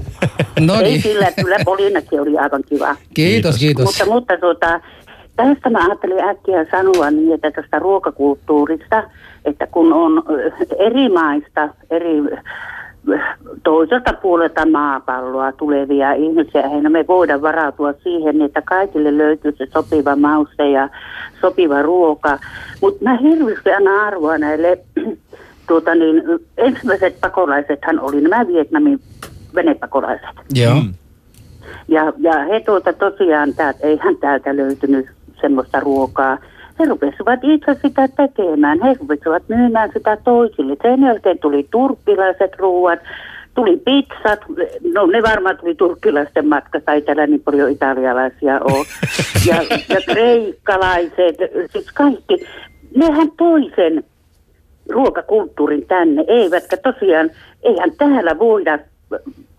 No 0.60 0.76
Ei 0.76 0.84
niin. 0.84 1.02
sillä, 1.02 1.32
kyllä 1.32 1.58
Polinakin 1.66 2.22
oli 2.22 2.38
aivan 2.38 2.64
kiva. 2.70 2.96
Kiitos, 3.14 3.58
kiitos. 3.58 3.86
Mutta, 3.86 4.06
mutta 4.06 4.38
tuota, 4.38 4.82
tästä 5.36 5.70
mä 5.70 5.86
ajattelin 5.86 6.24
äkkiä 6.30 6.66
sanoa 6.72 7.12
niin, 7.12 7.34
että 7.34 7.52
tästä 7.52 7.80
ruokakulttuurista, 7.80 9.04
että 9.46 9.68
kun 9.68 9.94
on 9.94 10.24
eri 10.80 11.10
maista, 11.10 11.70
eri 11.92 12.22
toiselta 13.64 14.14
puolelta 14.14 14.66
maapalloa 14.66 15.52
tulevia 15.52 16.14
ihmisiä, 16.14 16.70
heillä 16.70 16.90
me 16.90 17.06
voidaan 17.08 17.42
varautua 17.42 17.94
siihen, 18.04 18.42
että 18.42 18.62
kaikille 18.62 19.18
löytyy 19.18 19.56
se 19.58 19.68
sopiva 19.74 20.16
mauste 20.16 20.70
ja 20.70 20.90
sopiva 21.42 21.82
ruoka. 21.82 22.40
Mutta 22.82 23.04
mä 23.04 23.18
hirveästi 23.18 23.72
aina 23.72 24.06
arvoa 24.06 24.38
näille, 24.38 24.80
tuota 25.68 25.96
niin, 25.96 26.24
ensimmäiset 26.58 27.22
pakolaisethan 27.22 28.00
oli 28.00 28.22
nämä 28.22 28.48
Vietnamin 28.48 29.00
venepakolaiset. 29.56 30.36
Joo. 30.54 30.76
Mm. 30.76 30.94
Ja, 31.88 32.14
ja 32.18 32.46
he 32.46 32.60
tuota 32.60 32.94
tosiaan, 32.94 33.54
täältä, 33.54 33.80
eihän 33.88 34.18
täältä 34.18 34.56
löytynyt 34.56 35.06
semmoista 35.42 35.80
ruokaa. 35.80 36.38
He 36.80 36.86
rupesivat 36.86 37.40
itse 37.44 37.76
sitä 37.82 38.08
tekemään. 38.08 38.80
He 38.84 38.96
rupesivat 39.00 39.44
myymään 39.48 39.90
sitä 39.94 40.18
toisille. 40.24 40.78
Sen 40.82 41.02
jälkeen 41.02 41.40
tuli 41.40 41.68
turkkilaiset 41.72 42.56
ruuat, 42.58 43.00
tuli 43.56 43.78
pizzat. 43.78 44.40
No 44.94 45.06
ne 45.06 45.22
varmaan 45.24 45.58
tuli 45.58 45.76
turkkilaisten 45.76 46.48
matkasta, 46.48 46.94
ei 46.94 47.02
täällä 47.02 47.28
niin 47.28 47.42
paljon 47.42 47.72
italialaisia 47.72 48.60
ole. 48.60 48.86
Ja, 49.48 49.56
ja 49.90 50.02
kreikkalaiset, 50.14 51.36
siis 51.72 51.92
kaikki. 51.94 52.46
Nehän 52.96 53.32
toi 53.38 53.72
sen 53.76 54.04
ruokakulttuurin 54.90 55.86
tänne, 55.88 56.24
eivätkä 56.28 56.78
tosiaan, 56.78 57.30
eihän 57.64 57.92
täällä 57.98 58.40
voida 58.40 58.80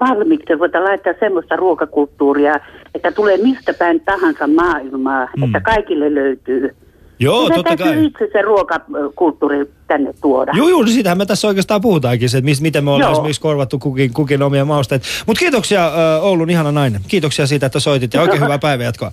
valmiiksi 0.01 0.59
voida 0.59 0.85
laittaa 0.85 1.13
semmoista 1.21 1.57
ruokakulttuuria, 1.57 2.61
että 2.95 3.13
tulee 3.13 3.37
mistä 3.37 3.75
päin 3.75 4.01
tahansa 4.01 4.47
maailmaa, 4.47 5.29
mm. 5.37 5.45
että 5.45 5.61
kaikille 5.61 6.15
löytyy. 6.15 6.75
Joo, 7.21 7.41
Meidän 7.41 7.57
totta 7.57 7.77
täytyy 7.77 7.97
kai. 7.97 8.07
itse 8.07 8.29
se 8.33 8.43
ruokakulttuuri 8.43 9.71
tänne 9.87 10.13
tuoda. 10.21 10.53
Joo, 10.57 10.69
joo, 10.69 10.83
no 10.83 10.89
siitähän 10.89 11.19
me 11.19 11.27
tässä 11.27 11.49
oikeastaan 11.49 11.81
puhutaankin, 11.81 12.27
että 12.27 12.41
mis, 12.41 12.61
miten 12.61 12.85
me 12.85 12.91
ollaan 12.91 13.11
Joo. 13.11 13.13
esimerkiksi 13.13 13.41
korvattu 13.41 13.79
kukin, 13.79 14.13
kukin 14.13 14.43
omia 14.43 14.65
mausteet. 14.65 15.03
Mutta 15.27 15.39
kiitoksia 15.39 15.87
äh, 15.87 16.25
Oulun 16.25 16.51
ihana 16.51 16.73
nainen. 16.73 17.01
Kiitoksia 17.09 17.47
siitä, 17.47 17.67
että 17.67 17.81
soitit 17.81 18.15
ja 18.15 18.23
oikein 18.23 18.43
hyvää 18.43 18.59
päivänjatkoa. 18.59 19.13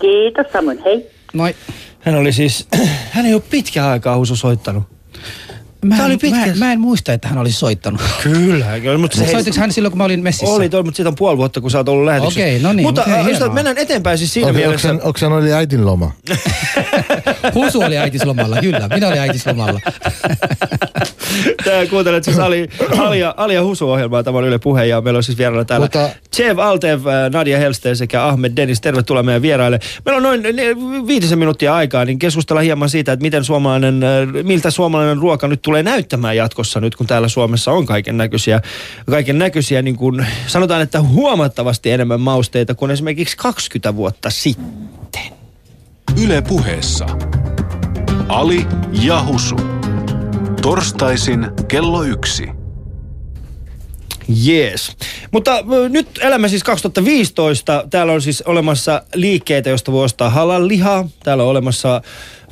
Kiitos 0.00 0.46
samoin, 0.52 0.78
hei. 0.84 1.06
Moi. 1.34 1.54
Hän 2.00 2.14
oli 2.14 2.32
siis, 2.32 2.68
hän 3.14 3.26
ei 3.26 3.34
ole 3.34 3.42
pitkään 3.50 3.90
aikaa 3.90 4.16
Husu 4.16 4.36
soittanut. 4.36 4.82
Mä, 5.84 5.96
en, 5.96 6.04
oli 6.04 6.16
pitkä- 6.16 6.38
mä, 6.40 6.44
en- 6.46 6.58
mä 6.58 6.72
en 6.72 6.80
muista, 6.80 7.12
että 7.12 7.28
hän 7.28 7.38
olisi 7.38 7.58
soittanut. 7.58 8.00
Kyllä, 8.22 8.80
kyllä 8.80 8.98
mutta 8.98 9.16
se, 9.16 9.30
Soitiko 9.30 9.56
hän 9.60 9.72
silloin, 9.72 9.90
kun 9.92 9.98
mä 9.98 10.04
olin 10.04 10.22
messissä? 10.22 10.54
oli 10.54 10.68
toi, 10.68 10.82
mutta 10.82 10.96
siitä 10.96 11.08
on 11.08 11.14
puoli 11.14 11.36
vuotta, 11.36 11.60
kun 11.60 11.70
sä 11.70 11.78
oot 11.78 11.88
ollut 11.88 12.04
lähetyksessä. 12.04 12.40
Okei, 12.40 12.58
no 12.58 12.72
niin, 12.72 12.86
Mutta 12.86 13.00
äh, 13.00 13.06
hienoa. 13.08 13.28
ystävät, 13.30 13.54
mennään 13.54 13.78
eteenpäin 13.78 14.18
siis 14.18 14.32
siinä 14.34 14.48
Onko 14.48 14.58
mielessä. 14.60 14.90
onko 14.90 15.18
sen 15.18 15.32
oli 15.32 15.52
äidin 15.52 15.86
loma? 15.86 16.12
Husu 17.54 17.80
oli 17.80 17.98
äitislomalla, 17.98 18.56
kyllä. 18.60 18.88
Minä 18.94 19.08
olin 19.08 19.18
äitislomalla. 19.20 19.80
Tää 21.64 21.86
kuuntelet 21.86 22.24
siis 22.24 22.38
Ali, 22.38 22.68
Ali, 22.98 23.20
ja, 23.20 23.34
Ali 23.36 23.54
ja 23.54 23.62
Husu-ohjelmaa, 23.64 24.22
tämä 24.22 24.38
on 24.38 24.44
Yle 24.44 24.58
Puhe 24.58 24.86
ja 24.86 25.00
meillä 25.00 25.16
on 25.16 25.22
siis 25.22 25.38
vieraana 25.38 25.64
täällä 25.64 25.84
Mutta- 25.84 26.08
Chev 26.36 26.58
Altev, 26.58 27.00
Nadia 27.32 27.58
Helsteen 27.58 27.96
sekä 27.96 28.24
Ahmed 28.26 28.52
Dennis. 28.56 28.80
Tervetuloa 28.80 29.22
meidän 29.22 29.42
vieraille. 29.42 29.80
Meillä 30.04 30.16
on 30.16 30.22
noin 30.22 30.42
viitisen 31.06 31.38
minuuttia 31.38 31.74
aikaa, 31.74 32.04
niin 32.04 32.18
keskustellaan 32.18 32.64
hieman 32.64 32.88
siitä, 32.90 33.12
että 33.12 33.22
miten 33.22 33.44
suomalainen, 33.44 34.00
miltä 34.42 34.70
suomalainen 34.70 35.18
ruoka 35.18 35.48
nyt 35.48 35.62
tulee 35.62 35.73
näyttämään 35.82 36.36
jatkossa 36.36 36.80
nyt, 36.80 36.96
kun 36.96 37.06
täällä 37.06 37.28
Suomessa 37.28 37.72
on 37.72 37.86
kaiken 37.86 38.16
näköisiä, 38.16 38.60
kaiken 39.10 39.38
näköisiä 39.38 39.82
niin 39.82 39.96
kuin, 39.96 40.26
sanotaan, 40.46 40.82
että 40.82 41.02
huomattavasti 41.02 41.90
enemmän 41.90 42.20
mausteita 42.20 42.74
kuin 42.74 42.90
esimerkiksi 42.90 43.36
20 43.36 43.96
vuotta 43.96 44.30
sitten. 44.30 45.22
Yle 46.22 46.42
Puheessa. 46.42 47.06
Ali 48.28 48.66
ja 49.02 49.24
Husu. 49.24 49.56
Torstaisin 50.62 51.46
kello 51.68 52.02
yksi. 52.02 52.48
Jees. 54.28 54.96
Mutta 55.30 55.64
nyt 55.88 56.08
elämä 56.20 56.48
siis 56.48 56.64
2015. 56.64 57.84
Täällä 57.90 58.12
on 58.12 58.22
siis 58.22 58.42
olemassa 58.42 59.02
liikkeitä, 59.14 59.70
joista 59.70 59.92
voi 59.92 60.04
ostaa 60.04 60.30
halal-lihaa. 60.30 61.08
Täällä 61.22 61.42
on 61.44 61.50
olemassa, 61.50 62.02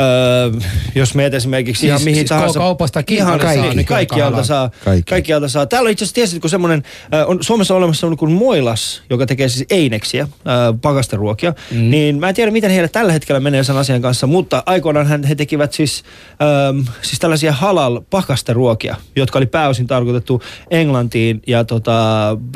ö, 0.00 0.60
jos 0.94 1.14
meet 1.14 1.34
esimerkiksi 1.34 1.86
ihan 1.86 1.98
Siis- 1.98 2.04
mihin 2.04 2.18
siis 2.20 2.28
tahansa. 2.28 2.58
kaupastakin 2.60 3.16
ihan 3.16 3.28
saa 3.28 3.38
kaikki, 3.38 3.66
nykyään 3.66 3.84
kaikkialta 3.86 4.30
halal. 4.30 4.44
saa. 4.44 4.70
Kaikki. 4.84 5.10
Kaikkialta 5.10 5.48
saa. 5.48 5.66
Täällä 5.66 5.86
on 5.86 5.92
itse 5.92 6.04
asiassa, 6.04 6.14
tiesitkö 6.14 6.48
semmoinen, 6.48 6.82
on 7.26 7.38
Suomessa 7.42 7.74
on 7.74 7.78
olemassa 7.78 8.00
semmoinen 8.00 8.18
kuin 8.18 8.32
Moilas, 8.32 9.02
joka 9.10 9.26
tekee 9.26 9.48
siis 9.48 9.66
eineksiä, 9.70 10.22
ö, 10.22 10.74
pakasteruokia. 10.82 11.54
Mm. 11.70 11.90
Niin 11.90 12.20
mä 12.20 12.28
en 12.28 12.34
tiedä, 12.34 12.50
miten 12.50 12.70
heille 12.70 12.88
tällä 12.88 13.12
hetkellä 13.12 13.40
menee 13.40 13.64
sen 13.64 13.76
asian 13.76 14.02
kanssa, 14.02 14.26
mutta 14.26 14.62
aikoinaan 14.66 15.06
hän- 15.06 15.24
he 15.24 15.34
tekivät 15.34 15.72
siis, 15.72 16.02
ö, 16.32 16.92
siis 17.02 17.18
tällaisia 17.18 17.52
halal 17.52 18.00
pakasteruokia, 18.10 18.96
jotka 19.16 19.38
oli 19.38 19.46
pääosin 19.46 19.86
tarkoitettu 19.86 20.42
Englantiin 20.70 21.42
ja 21.46 21.64
tota, 21.64 21.92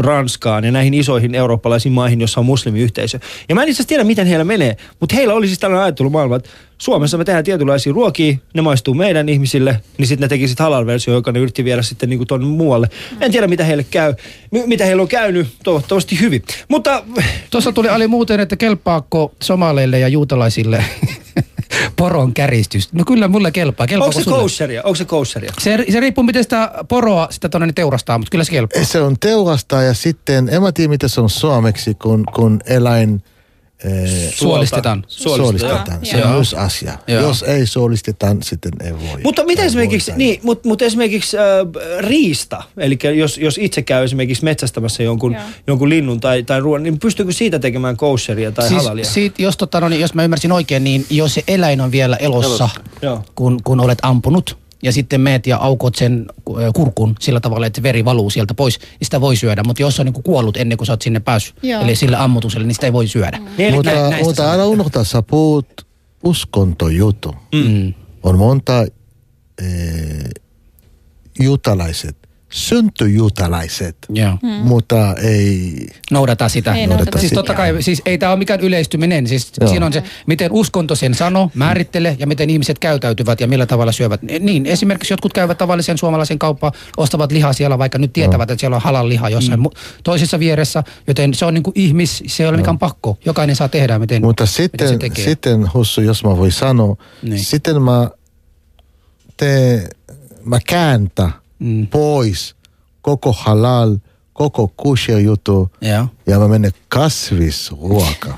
Ranskaan 0.01 0.65
ja 0.65 0.73
näihin 0.73 0.95
isoihin 0.95 1.35
eurooppalaisiin 1.35 1.93
maihin, 1.93 2.21
jossa 2.21 2.41
on 2.41 2.47
muslimiyhteisö. 2.47 3.19
Ja 3.49 3.55
mä 3.55 3.63
en 3.63 3.69
itse 3.69 3.77
asiassa 3.77 3.89
tiedä, 3.89 4.05
miten 4.05 4.27
heillä 4.27 4.45
menee, 4.45 4.77
mutta 5.01 5.15
heillä 5.17 5.35
oli 5.35 5.47
siis 5.47 5.59
tällainen 5.59 5.85
ajattelumaailma, 5.85 6.37
että 6.37 6.51
Suomessa 6.79 7.19
me 7.19 7.25
tehdään 7.25 7.45
tietynlaisia 7.45 7.93
ruokia, 7.93 8.37
ne 8.55 8.63
maistuu 8.63 8.95
meidän 8.95 9.29
ihmisille, 9.29 9.81
niin 9.99 10.07
sitten 10.07 10.25
ne 10.25 10.29
teki 10.29 10.49
sit 10.49 10.59
halal-versio, 10.61 11.15
joka 11.15 11.33
ne 11.33 11.39
yritti 11.39 11.65
viedä 11.65 11.83
sitten 11.83 12.09
niinku 12.11 12.25
tuonne 12.27 12.47
muualle. 12.47 12.89
En 13.21 13.33
tiedä, 13.33 13.47
mitä 13.47 13.65
heille 13.65 13.87
käy, 13.91 14.15
m- 14.51 14.69
mitä 14.69 14.85
heillä 14.85 15.03
on 15.03 15.09
käynyt, 15.09 15.47
toivottavasti 15.65 16.21
hyvin. 16.21 16.43
Mutta 16.69 17.03
Tuossa 17.51 17.73
tuli 17.73 17.89
Ali 17.89 18.07
muuten, 18.09 18.41
että 18.41 18.57
kelpaako 18.57 19.35
somaleille 19.43 19.99
ja 19.99 20.09
juutalaisille 20.09 20.85
poron 21.97 22.33
käristys. 22.35 22.93
No 22.93 23.05
kyllä 23.05 23.29
mulle 23.29 23.51
kelpaa. 23.51 23.87
Kelpaako 23.87 24.19
onko 24.19 24.31
se 24.31 24.31
kosheria? 24.43 24.83
Onko 24.85 24.95
se 24.95 25.05
kosheria? 25.05 25.53
Se, 25.61 25.85
se 25.93 26.01
riippuu, 26.01 26.25
miten 26.25 26.43
sitä 26.43 26.71
poroa 26.89 27.29
sitä 27.31 27.49
tonne 27.49 27.73
teurastaa, 27.73 28.19
mutta 28.19 28.31
kyllä 28.31 28.45
se 28.45 28.51
kelpaa. 28.51 28.85
Se 28.85 29.01
on 29.01 29.17
teurasta 29.21 29.83
ja 29.83 29.95
sitten, 29.95 30.49
en 30.53 30.63
mä 30.63 30.73
tiedä 30.73 30.89
mitä 30.91 31.09
se 31.09 31.21
on 31.21 31.31
suomeksi, 31.31 31.95
kun, 31.95 32.25
kun 32.35 32.61
eläin 32.67 33.23
Suolistetaan. 34.35 35.05
suolistetaan. 35.09 35.99
Se 36.03 36.25
on 36.25 36.31
myös 36.31 36.55
asia. 36.55 36.99
Joo. 37.07 37.23
Jos 37.23 37.43
ei 37.43 37.67
suolistetaan, 37.67 38.43
sitten 38.43 38.73
ei 38.85 38.93
voi. 38.93 39.21
Mutta 39.23 39.45
mitä 39.45 39.63
esimerkiksi, 39.63 40.13
niin, 40.17 40.41
mutta, 40.43 40.69
mutta 40.69 40.85
esimerkiksi 40.85 41.37
äh, 41.39 41.45
riista, 41.99 42.63
eli 42.77 42.99
jos, 43.17 43.39
jos 43.39 43.59
itse 43.59 43.83
käy 43.83 44.05
esimerkiksi 44.05 44.45
metsästämässä 44.45 45.03
jonkun, 45.03 45.33
Joo. 45.33 45.43
jonkun 45.67 45.89
linnun 45.89 46.21
tai, 46.21 46.43
tai 46.43 46.61
ruoan, 46.61 46.83
niin 46.83 46.99
pystyykö 46.99 47.33
siitä 47.33 47.59
tekemään 47.59 47.97
kosheria 47.97 48.53
tai 48.53 48.69
Siis, 48.69 48.83
halalia? 48.83 49.05
siitä, 49.05 49.43
jos, 49.43 49.57
tota, 49.57 49.81
no, 49.81 49.89
niin, 49.89 50.01
jos 50.01 50.15
mä 50.15 50.25
ymmärsin 50.25 50.53
oikein, 50.53 50.85
niin 50.85 51.07
jos 51.11 51.35
se 51.35 51.45
eläin 51.49 51.81
on 51.81 51.93
vielä 51.93 52.17
elossa, 52.17 52.69
Joo. 53.03 53.25
kun, 53.35 53.61
kun 53.65 53.81
olet 53.81 53.99
ampunut, 54.03 54.59
ja 54.83 54.93
sitten 54.93 55.21
meet 55.21 55.47
ja 55.47 55.57
aukot 55.57 55.95
sen 55.95 56.27
ö, 56.49 56.73
kurkun 56.75 57.15
sillä 57.21 57.41
tavalla, 57.41 57.67
että 57.67 57.83
veri 57.83 58.05
valuu 58.05 58.31
sieltä 58.31 58.55
pois, 58.55 58.79
niin 58.81 58.89
sitä 59.03 59.21
voi 59.21 59.37
syödä. 59.37 59.63
Mutta 59.67 59.83
jos 59.83 59.97
se 59.97 60.03
on 60.03 60.07
niin 60.07 60.23
kuollut 60.23 60.57
ennen 60.57 60.79
kuin 60.79 60.87
sä 60.87 60.93
oot 60.93 61.03
sinne 61.03 61.21
päässyt, 61.21 61.55
Joo. 61.63 61.83
eli 61.83 61.97
sille 61.97 62.17
ammutuselle, 62.17 62.67
niin 62.67 62.75
sitä 62.75 62.87
ei 62.87 62.93
voi 62.93 63.09
syödä. 63.09 63.39
Niin, 63.39 63.69
eli 63.69 63.77
Mutta, 63.77 63.91
nä- 64.11 64.19
mutta 64.23 64.53
älä 64.53 64.65
unohtaa, 64.65 65.05
sä 65.05 65.23
puhut 65.23 65.87
uskontojutu. 66.25 67.35
Mm. 67.55 67.95
On 68.23 68.39
monta 68.39 68.83
eh, 69.63 70.31
juutalaiset, 71.41 72.26
syntyjuutalaiset, 72.49 73.97
Joo. 74.09 74.39
Mm. 74.43 74.49
mutta 74.49 75.15
ei... 75.23 75.87
Noudata 76.11 76.49
sitä. 76.49 76.75
Ei 76.75 76.87
noudata 76.87 77.19
siis 77.19 77.29
sitä. 77.29 77.35
totta 77.35 77.55
kai, 77.55 77.83
siis 77.83 78.03
ei 78.07 78.19
tämä 78.19 78.33
ole 78.33 78.39
mikään 78.39 78.61
yleistyminen. 78.61 79.27
Siis 79.27 79.53
Joo. 79.61 79.71
siinä 79.71 79.87
on 79.87 79.93
se, 79.93 80.03
miten 80.27 80.53
uskonto 80.53 80.95
sen 80.95 81.15
sano, 81.15 81.51
määrittelee 81.55 82.17
ja 82.19 82.27
miten 82.27 82.51
ihmiset 82.51 82.79
käytäytyvät 82.79 83.41
ja 83.41 83.47
millä 83.47 83.67
tavalla 83.67 83.93
syövät. 83.93 84.23
Niin, 84.23 84.67
esimerkiksi 84.67 85.13
jotkut 85.13 85.33
käyvät 85.33 85.59
tavallisen 85.59 85.99
suomalaisen 85.99 86.39
kauppaan, 86.39 86.73
ostavat 86.97 87.33
lihaa 87.33 87.53
siellä, 87.53 87.79
vaikka 87.79 87.99
nyt 87.99 88.13
tietävät, 88.13 88.51
että 88.51 88.61
siellä 88.61 88.77
on 88.77 88.83
halal 88.83 89.09
liha 89.09 89.29
jossain 89.29 89.61
mm. 89.61 89.67
toisessa 90.05 90.39
vieressä. 90.39 90.85
Joten 91.07 91.35
se 91.35 91.45
on 91.45 91.55
niin 91.55 91.63
kuin 91.63 91.75
ihmis, 91.77 92.23
se 92.27 92.43
ei 92.43 92.49
ole 92.49 92.57
mikään 92.57 92.79
pakko. 92.79 93.19
Jokainen 93.25 93.57
saa 93.57 93.69
tehdä, 93.69 93.99
miten, 93.99 94.23
Mutta 94.23 94.45
miten 94.45 94.55
se 94.55 94.63
sitten, 94.63 94.99
tekee. 94.99 95.25
sitten 95.25 95.75
Hussu, 95.75 96.01
jos 96.01 96.25
mä 96.25 96.37
voin 96.37 96.53
sanoa, 96.53 96.97
Niin. 97.23 97.39
sitten 97.45 97.83
mä, 97.83 98.11
te, 99.37 99.83
mä 100.45 100.59
kääntä 100.67 101.31
Mm. 101.59 101.69
mm. 101.69 101.87
pois 101.87 102.55
koko 103.03 103.33
halal, 103.33 103.97
koko 104.33 104.73
kosher 104.77 105.19
juttu 105.19 105.71
Joo. 105.81 106.07
ja 106.27 106.39
mä 106.39 106.49
menen 106.49 106.71
kasvisruoka. 106.89 108.35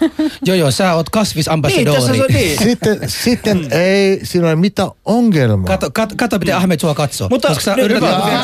joo, 0.46 0.56
joo, 0.56 0.70
sä 0.70 0.94
oot 0.94 1.06
Niin, 1.06 1.10
tässä 1.12 1.20
kasvisambassadori. 1.20 2.20
on 2.20 2.26
niin. 2.28 2.58
sitten 2.62 2.98
sitten 3.06 3.66
ei 3.72 4.20
siinä 4.22 4.46
ole 4.46 4.56
mitään 4.56 4.90
ongelmaa. 5.04 5.66
Kato, 5.66 5.90
kato, 5.90 6.14
kato, 6.18 6.38
miten 6.38 6.56
Ahmed 6.56 6.80
sua 6.80 6.94
katsoo. 6.94 7.28
Mutta 7.28 7.48
Koska 7.48 7.64
sä 7.64 7.76
nyt- 7.76 7.84
yrität. 7.84 8.12
Ahmed, 8.12 8.34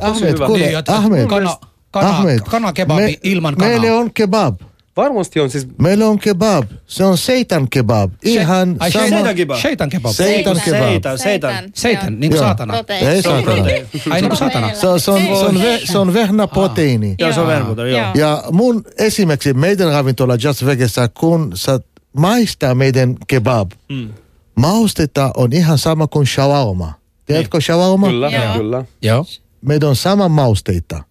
Ahmed, 0.00 0.28
hyvä. 0.32 0.46
kuule, 0.46 0.66
Niin, 0.66 0.78
Ahmed, 0.88 1.26
kana, 1.26 1.56
kana, 1.90 2.08
Ahmed, 2.08 2.38
kana 2.40 2.72
kebabi 2.72 3.18
ilman 3.22 3.56
kanaa. 3.56 3.68
Meille 3.68 3.92
on 3.92 4.10
kebab. 4.14 4.60
Varmasti 4.96 5.40
on 5.40 5.50
siis 5.50 5.68
Meillä 5.78 6.06
on 6.06 6.18
kebab. 6.18 6.64
Se 6.86 7.04
on 7.04 7.18
seitan 7.18 7.68
kebab. 7.70 8.12
Ihan 8.24 8.76
Ai, 8.78 8.92
sama. 8.92 9.08
Seitan 9.08 9.34
kebab. 9.34 9.58
Shaitan 9.58 9.88
kebab. 9.90 10.12
Seitan 10.12 10.60
kebab. 10.64 10.80
Seitan, 10.80 11.18
seitan. 11.18 11.70
Seitan, 11.74 12.20
niin 12.20 12.30
kuin 12.32 12.38
saatana. 12.38 12.74
Ei 12.88 13.22
saatana. 13.22 13.62
Ai 14.10 14.20
niin 14.20 14.28
kuin 14.28 14.36
saatana. 14.36 14.74
Se, 14.74 14.88
on- 14.88 15.00
se, 15.00 15.10
on, 15.10 15.20
se, 15.22 15.44
on, 15.44 15.62
ve, 15.62 15.80
se 15.84 15.98
on 15.98 16.14
vehnä 16.14 16.46
proteiini. 16.46 17.14
Joo, 17.18 17.32
se 17.32 17.40
on 17.40 17.46
vermuta, 17.46 17.86
joo. 17.86 18.10
Ja 18.14 18.42
mun 18.52 18.84
esimerkiksi 18.98 19.52
meidän 19.52 19.88
ravintola 19.92 20.34
Just 20.42 20.66
Vegasissa, 20.66 21.08
kun 21.08 21.50
sä 21.54 21.80
maistaa 22.16 22.74
meidän 22.74 23.16
kebab, 23.26 23.70
mm. 23.88 24.08
maustetta 24.54 25.30
on 25.36 25.52
ihan 25.52 25.78
sama 25.78 26.06
kuin 26.06 26.26
shawarma. 26.26 26.92
Tiedätkö 27.26 27.60
shawarma? 27.60 28.06
kyllä, 28.06 28.30
Joo. 28.30 28.54
kyllä. 28.54 28.84
Joo. 29.02 29.24
Meidän 29.60 29.88
on 29.88 29.96
sama 29.96 30.28
mausteita. 30.28 31.04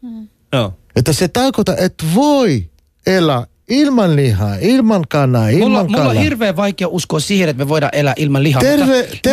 Joo. 0.53 0.73
Että 0.95 1.13
se 1.13 1.27
tarkoittaa, 1.27 1.75
että 1.77 2.05
voi 2.15 2.69
elää 3.07 3.47
ilman 3.69 4.15
lihaa, 4.15 4.55
ilman 4.61 5.01
kanaa, 5.09 5.41
Mulla, 5.43 5.57
ilman 5.57 5.85
mulla 5.85 5.97
on 5.97 6.07
kalaa. 6.07 6.13
hirveän 6.23 6.55
vaikea 6.55 6.87
uskoa 6.87 7.19
siihen, 7.19 7.49
että 7.49 7.63
me 7.63 7.69
voidaan 7.69 7.89
elää 7.95 8.13
ilman 8.17 8.43
lihaa. 8.43 8.61
Terve- 8.61 8.83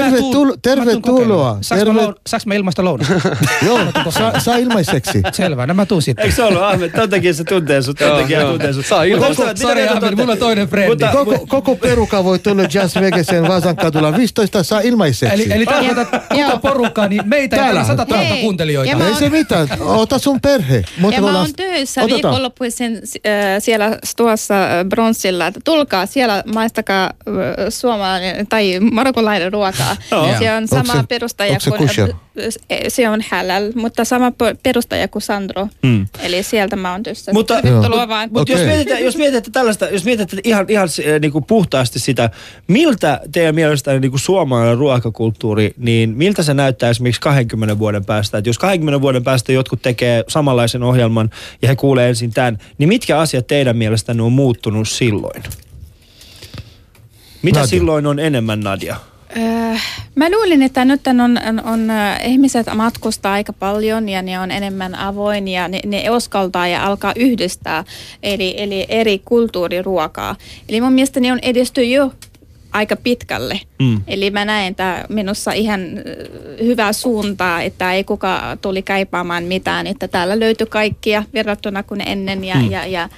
mä 0.00 0.10
tuun- 0.10 0.14
mä 0.14 0.20
tuun 0.20 0.54
tervetuloa. 0.62 1.58
Saanko 1.60 1.92
mä, 1.92 2.00
Terve- 2.02 2.14
saanko 2.26 2.42
mä 2.46 2.54
ilmaista 2.54 2.84
lounasta? 2.84 3.14
Joo, 3.66 3.78
saa, 4.10 4.40
saa 4.40 4.56
ilmaiseksi. 4.56 5.22
Selvä, 5.32 5.66
no 5.66 5.74
mä 5.74 5.86
tuun 5.86 6.02
sitten. 6.02 6.22
Eikö 6.24 6.36
se 6.36 6.42
ollut 6.42 6.62
Ahmed? 6.62 6.90
Tämän 6.90 7.10
takia 7.10 7.34
se 7.34 7.44
tuntee 7.44 7.82
sut. 7.82 7.96
Tämän 7.96 8.16
takia 8.22 8.44
tuntee 8.44 8.72
sut. 8.72 8.86
Saa 8.86 9.04
ilman. 9.04 9.34
Sori 9.34 9.74
mieltä 9.74 9.92
Ahmed, 9.94 10.14
mulla 10.14 10.32
on 10.32 10.38
toinen 10.38 10.68
frendi. 10.68 10.88
Mutta- 10.90 11.06
Koko, 11.12 11.46
koko 11.48 11.76
peruka 11.76 12.24
voi 12.24 12.38
tulla 12.38 12.62
Just 12.62 13.00
Vegasin 13.00 13.48
Vasankadulla 13.48 14.16
15 14.16 14.62
saa 14.62 14.80
ilmaiseksi. 14.80 15.34
Eli, 15.34 15.52
eli 15.52 15.66
tarkoitat 15.66 16.08
koko 16.10 16.58
porukkaa, 16.58 17.08
niin 17.08 17.28
meitä 17.28 17.56
Täällä. 17.56 17.80
täällä. 17.84 18.02
100 18.02 18.14
000 18.14 18.26
Hei, 18.28 18.40
kuuntelijoita. 18.42 18.96
mä 18.96 19.08
Ei 19.08 19.14
se 19.14 19.28
mitään, 19.28 19.68
ota 19.80 20.18
sun 20.18 20.40
perhe. 20.40 20.84
Mutta 20.98 21.14
Ja 21.16 21.22
mä 21.22 21.38
oon 21.38 21.52
töissä 21.56 22.06
viikonloppuisin 22.06 22.96
äh, 22.96 23.02
siellä 23.58 23.98
tuossa 24.26 24.54
Bronssilla, 24.88 25.46
että 25.46 25.60
tulkaa 25.64 26.06
siellä 26.06 26.42
maistakaa 26.54 27.10
suomalainen 27.68 28.46
tai 28.46 28.80
marokkolainen 28.80 29.52
ruokaa. 29.52 29.96
Joo. 30.10 30.26
Se 30.38 30.52
on 30.52 30.56
Onko 30.62 30.76
sama 30.76 30.92
se- 31.00 31.06
perustaja 31.08 31.60
se 31.60 31.70
kuin, 31.70 31.90
äh, 31.90 32.78
se 32.88 33.08
on 33.08 33.20
halal, 33.30 33.72
mutta 33.74 34.04
sama 34.04 34.30
pe- 34.30 34.56
perustaja 34.62 35.08
kuin 35.08 35.22
Sandro. 35.22 35.68
Mm. 35.82 36.06
Eli 36.22 36.42
sieltä 36.42 36.76
mä 36.76 36.92
oon 36.92 37.02
töissä. 37.02 37.32
Mutta- 37.32 37.54
vaan. 38.08 38.28
Mutta 38.32 38.52
jos, 38.52 38.60
Okei. 38.60 38.74
mietitte, 38.74 39.00
jos 39.00 39.16
mietitte 39.16 39.50
tällaista, 39.50 39.88
jos 39.88 40.04
mietitte 40.04 40.36
ihan, 40.44 40.66
ihan 40.68 40.88
niin 41.20 41.32
kuin 41.32 41.44
puhtaasti 41.44 41.98
sitä, 41.98 42.30
miltä 42.68 43.20
teidän 43.32 43.54
mielestä 43.54 43.98
niin 44.00 44.10
kuin 44.10 44.20
suomalainen 44.20 44.78
ruokakulttuuri, 44.78 45.74
niin 45.78 46.10
miltä 46.10 46.42
se 46.42 46.54
näyttää 46.54 46.90
esimerkiksi 46.90 47.20
20 47.20 47.78
vuoden 47.78 48.04
päästä? 48.04 48.38
Että 48.38 48.48
jos 48.48 48.58
20 48.58 49.00
vuoden 49.00 49.24
päästä 49.24 49.52
jotkut 49.52 49.82
tekee 49.82 50.24
samanlaisen 50.28 50.82
ohjelman 50.82 51.30
ja 51.62 51.68
he 51.68 51.76
kuulee 51.76 52.08
ensin 52.08 52.32
tämän, 52.32 52.58
niin 52.78 52.88
mitkä 52.88 53.18
asiat 53.18 53.46
teidän 53.46 53.76
mielestänne 54.16 54.22
on 54.22 54.32
muuttunut 54.32 54.88
silloin? 54.88 55.42
Mitä 57.42 57.60
Nadia. 57.60 57.66
silloin 57.66 58.06
on 58.06 58.18
enemmän, 58.18 58.60
Nadia? 58.60 58.96
Öö, 59.36 59.76
mä 60.14 60.30
luulin, 60.30 60.62
että 60.62 60.84
nyt 60.84 61.06
on, 61.06 61.20
on, 61.20 61.38
on 61.64 61.90
äh, 61.90 62.20
ihmiset 62.24 62.66
matkustaa 62.74 63.32
aika 63.32 63.52
paljon 63.52 64.08
ja 64.08 64.22
ne 64.22 64.40
on 64.40 64.50
enemmän 64.50 64.94
avoin 64.94 65.48
ja 65.48 65.68
ne, 65.68 65.80
ne 65.86 66.10
uskaltaa 66.10 66.66
ja 66.66 66.86
alkaa 66.86 67.12
yhdistää 67.16 67.84
eli, 68.22 68.54
eli 68.56 68.86
eri 68.88 69.18
kulttuuriruokaa. 69.24 70.36
Eli 70.68 70.80
mun 70.80 70.92
mielestä 70.92 71.20
ne 71.20 71.32
on 71.32 71.38
edisty 71.42 71.84
jo 71.84 72.12
aika 72.76 72.96
pitkälle. 72.96 73.60
Mm. 73.82 74.00
Eli 74.06 74.30
mä 74.30 74.44
näen 74.44 74.74
tämä 74.74 75.04
minussa 75.08 75.52
ihan 75.52 75.80
äh, 75.80 76.02
hyvää 76.66 76.92
suuntaa, 76.92 77.62
että 77.62 77.92
ei 77.92 78.04
kuka 78.04 78.56
tuli 78.62 78.82
kaipaamaan 78.82 79.44
mitään, 79.44 79.86
että 79.86 80.08
täällä 80.08 80.40
löytyy 80.40 80.66
kaikkia 80.66 81.22
verrattuna 81.34 81.82
kuin 81.82 82.00
ennen 82.08 82.44
ja, 82.44 82.54
Mm. 82.56 82.70
ja, 82.70 82.86
ja 82.86 83.08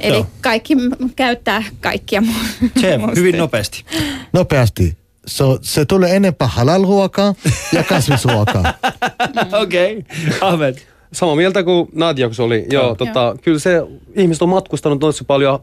Eli 0.00 0.14
Joo. 0.14 0.26
kaikki 0.40 0.74
käyttää 1.16 1.62
kaikkia 1.80 2.20
mu- 2.20 2.68
Se, 2.80 2.98
hyvin 3.16 3.38
nopeasti. 3.38 3.84
Nopeasti. 4.32 4.96
So, 5.26 5.58
se 5.62 5.84
tulee 5.84 6.16
enempää 6.16 6.48
halal-ruokaa 6.48 7.34
ja 7.72 7.84
kasvisruokaa. 7.84 8.74
Okei, 9.62 9.96
okay. 9.98 10.38
Ahmed. 10.40 10.76
Samaa 11.12 11.36
mieltä 11.36 11.62
kuin 11.62 11.88
Nadia, 11.94 12.26
kun 12.28 12.34
se 12.34 12.42
oli. 12.42 12.66
Joo, 12.70 12.84
Joo. 12.84 12.94
tota, 12.94 13.36
kyllä 13.42 13.58
se, 13.58 13.82
ihmiset 14.16 14.42
on 14.42 14.48
matkustanut 14.48 15.00
tosi 15.00 15.24
paljon. 15.24 15.58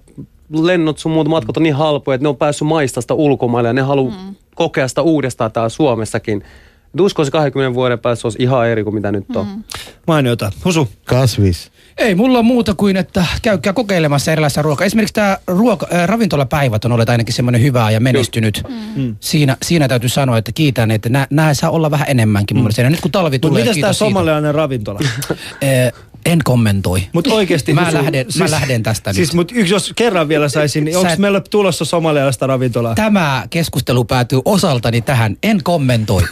Lennot 0.50 0.98
sun 0.98 1.12
muut 1.12 1.28
matkat 1.28 1.58
on 1.58 1.64
niin 1.64 1.76
halpoja, 1.76 2.16
että 2.16 2.26
ne 2.26 2.30
on 2.30 2.38
päässyt 2.38 2.68
maista 2.68 3.02
sitä 3.02 3.14
ulkomaille 3.14 3.70
ja 3.70 3.74
ne 3.74 3.82
haluaa 3.82 4.14
mm. 4.28 4.36
kokea 4.56 4.88
sitä 4.88 5.02
uudestaan 5.02 5.52
täällä 5.52 5.70
Suomessakin. 5.70 6.44
Et 6.94 7.02
uskoisin 7.02 7.32
20 7.32 7.76
vuoden 7.76 8.00
päästä 8.00 8.22
se 8.22 8.28
olisi 8.28 8.44
ihan 8.44 8.68
eri 8.68 8.84
kuin 8.84 8.94
mitä 8.94 9.12
nyt 9.12 9.36
on. 9.36 9.48
Mm. 9.48 9.64
Mainiota. 10.08 10.52
Husu. 10.66 10.90
Kasvis. 11.06 11.72
Ei 11.98 12.16
mulla 12.16 12.40
on 12.40 12.46
muuta 12.46 12.74
kuin, 12.74 12.98
että 12.98 13.26
käykää 13.42 13.74
kokeilemassa 13.74 14.32
erilaisia 14.32 14.64
ruokaa. 14.64 14.86
Esimerkiksi 14.86 15.14
tämä 15.14 15.38
ruoka, 15.48 15.88
äh, 15.94 16.08
ravintolapäivät 16.08 16.86
on 16.86 16.92
ollut 16.92 17.10
ainakin 17.10 17.34
semmoinen 17.34 17.62
hyvä 17.62 17.92
ja 17.92 18.00
menestynyt. 18.00 18.64
Mm. 18.96 19.16
Siinä, 19.20 19.58
siinä 19.64 19.88
täytyy 19.88 20.10
sanoa, 20.10 20.38
että 20.38 20.52
kiitän, 20.52 20.92
että 20.92 21.10
nä, 21.10 21.28
nämä 21.30 21.54
saa 21.54 21.70
olla 21.70 21.92
vähän 21.92 22.08
enemmänkin 22.10 22.56
mm. 22.56 22.60
mun 22.60 22.64
mielestä. 22.64 22.82
Ja 22.82 22.90
nyt 22.90 23.02
kun 23.02 23.12
talvi 23.12 23.36
Mutta 23.36 23.48
tulee, 23.48 23.64
mitäs 23.64 23.78
tämä 23.78 23.94
somalialainen 23.94 24.56
ravintola? 24.56 25.00
En 26.28 26.40
kommentoi. 26.44 27.04
Mutta 27.14 27.34
oikeasti... 27.34 27.74
Mä 27.74 27.94
lähden- 27.94 28.26
mä 28.40 28.52
lähden 28.52 28.84
tästä 28.84 29.14
siis, 29.14 29.30
nyt. 29.30 29.36
Mutta 29.36 29.54
yksi, 29.58 29.74
jos 29.74 29.94
kerran 29.96 30.28
vielä 30.28 30.50
saisin, 30.50 30.86
niin 30.86 30.98
onko 30.98 31.12
et- 31.12 31.20
meillä 31.20 31.42
tulossa 31.50 31.86
somalialaista 31.86 32.48
ravintolaa? 32.48 32.96
Tämä 32.96 33.48
keskustelu 33.50 34.06
päätyy 34.06 34.42
osaltani 34.46 35.02
tähän. 35.02 35.38
En 35.44 35.64
kommentoi. 35.64 36.22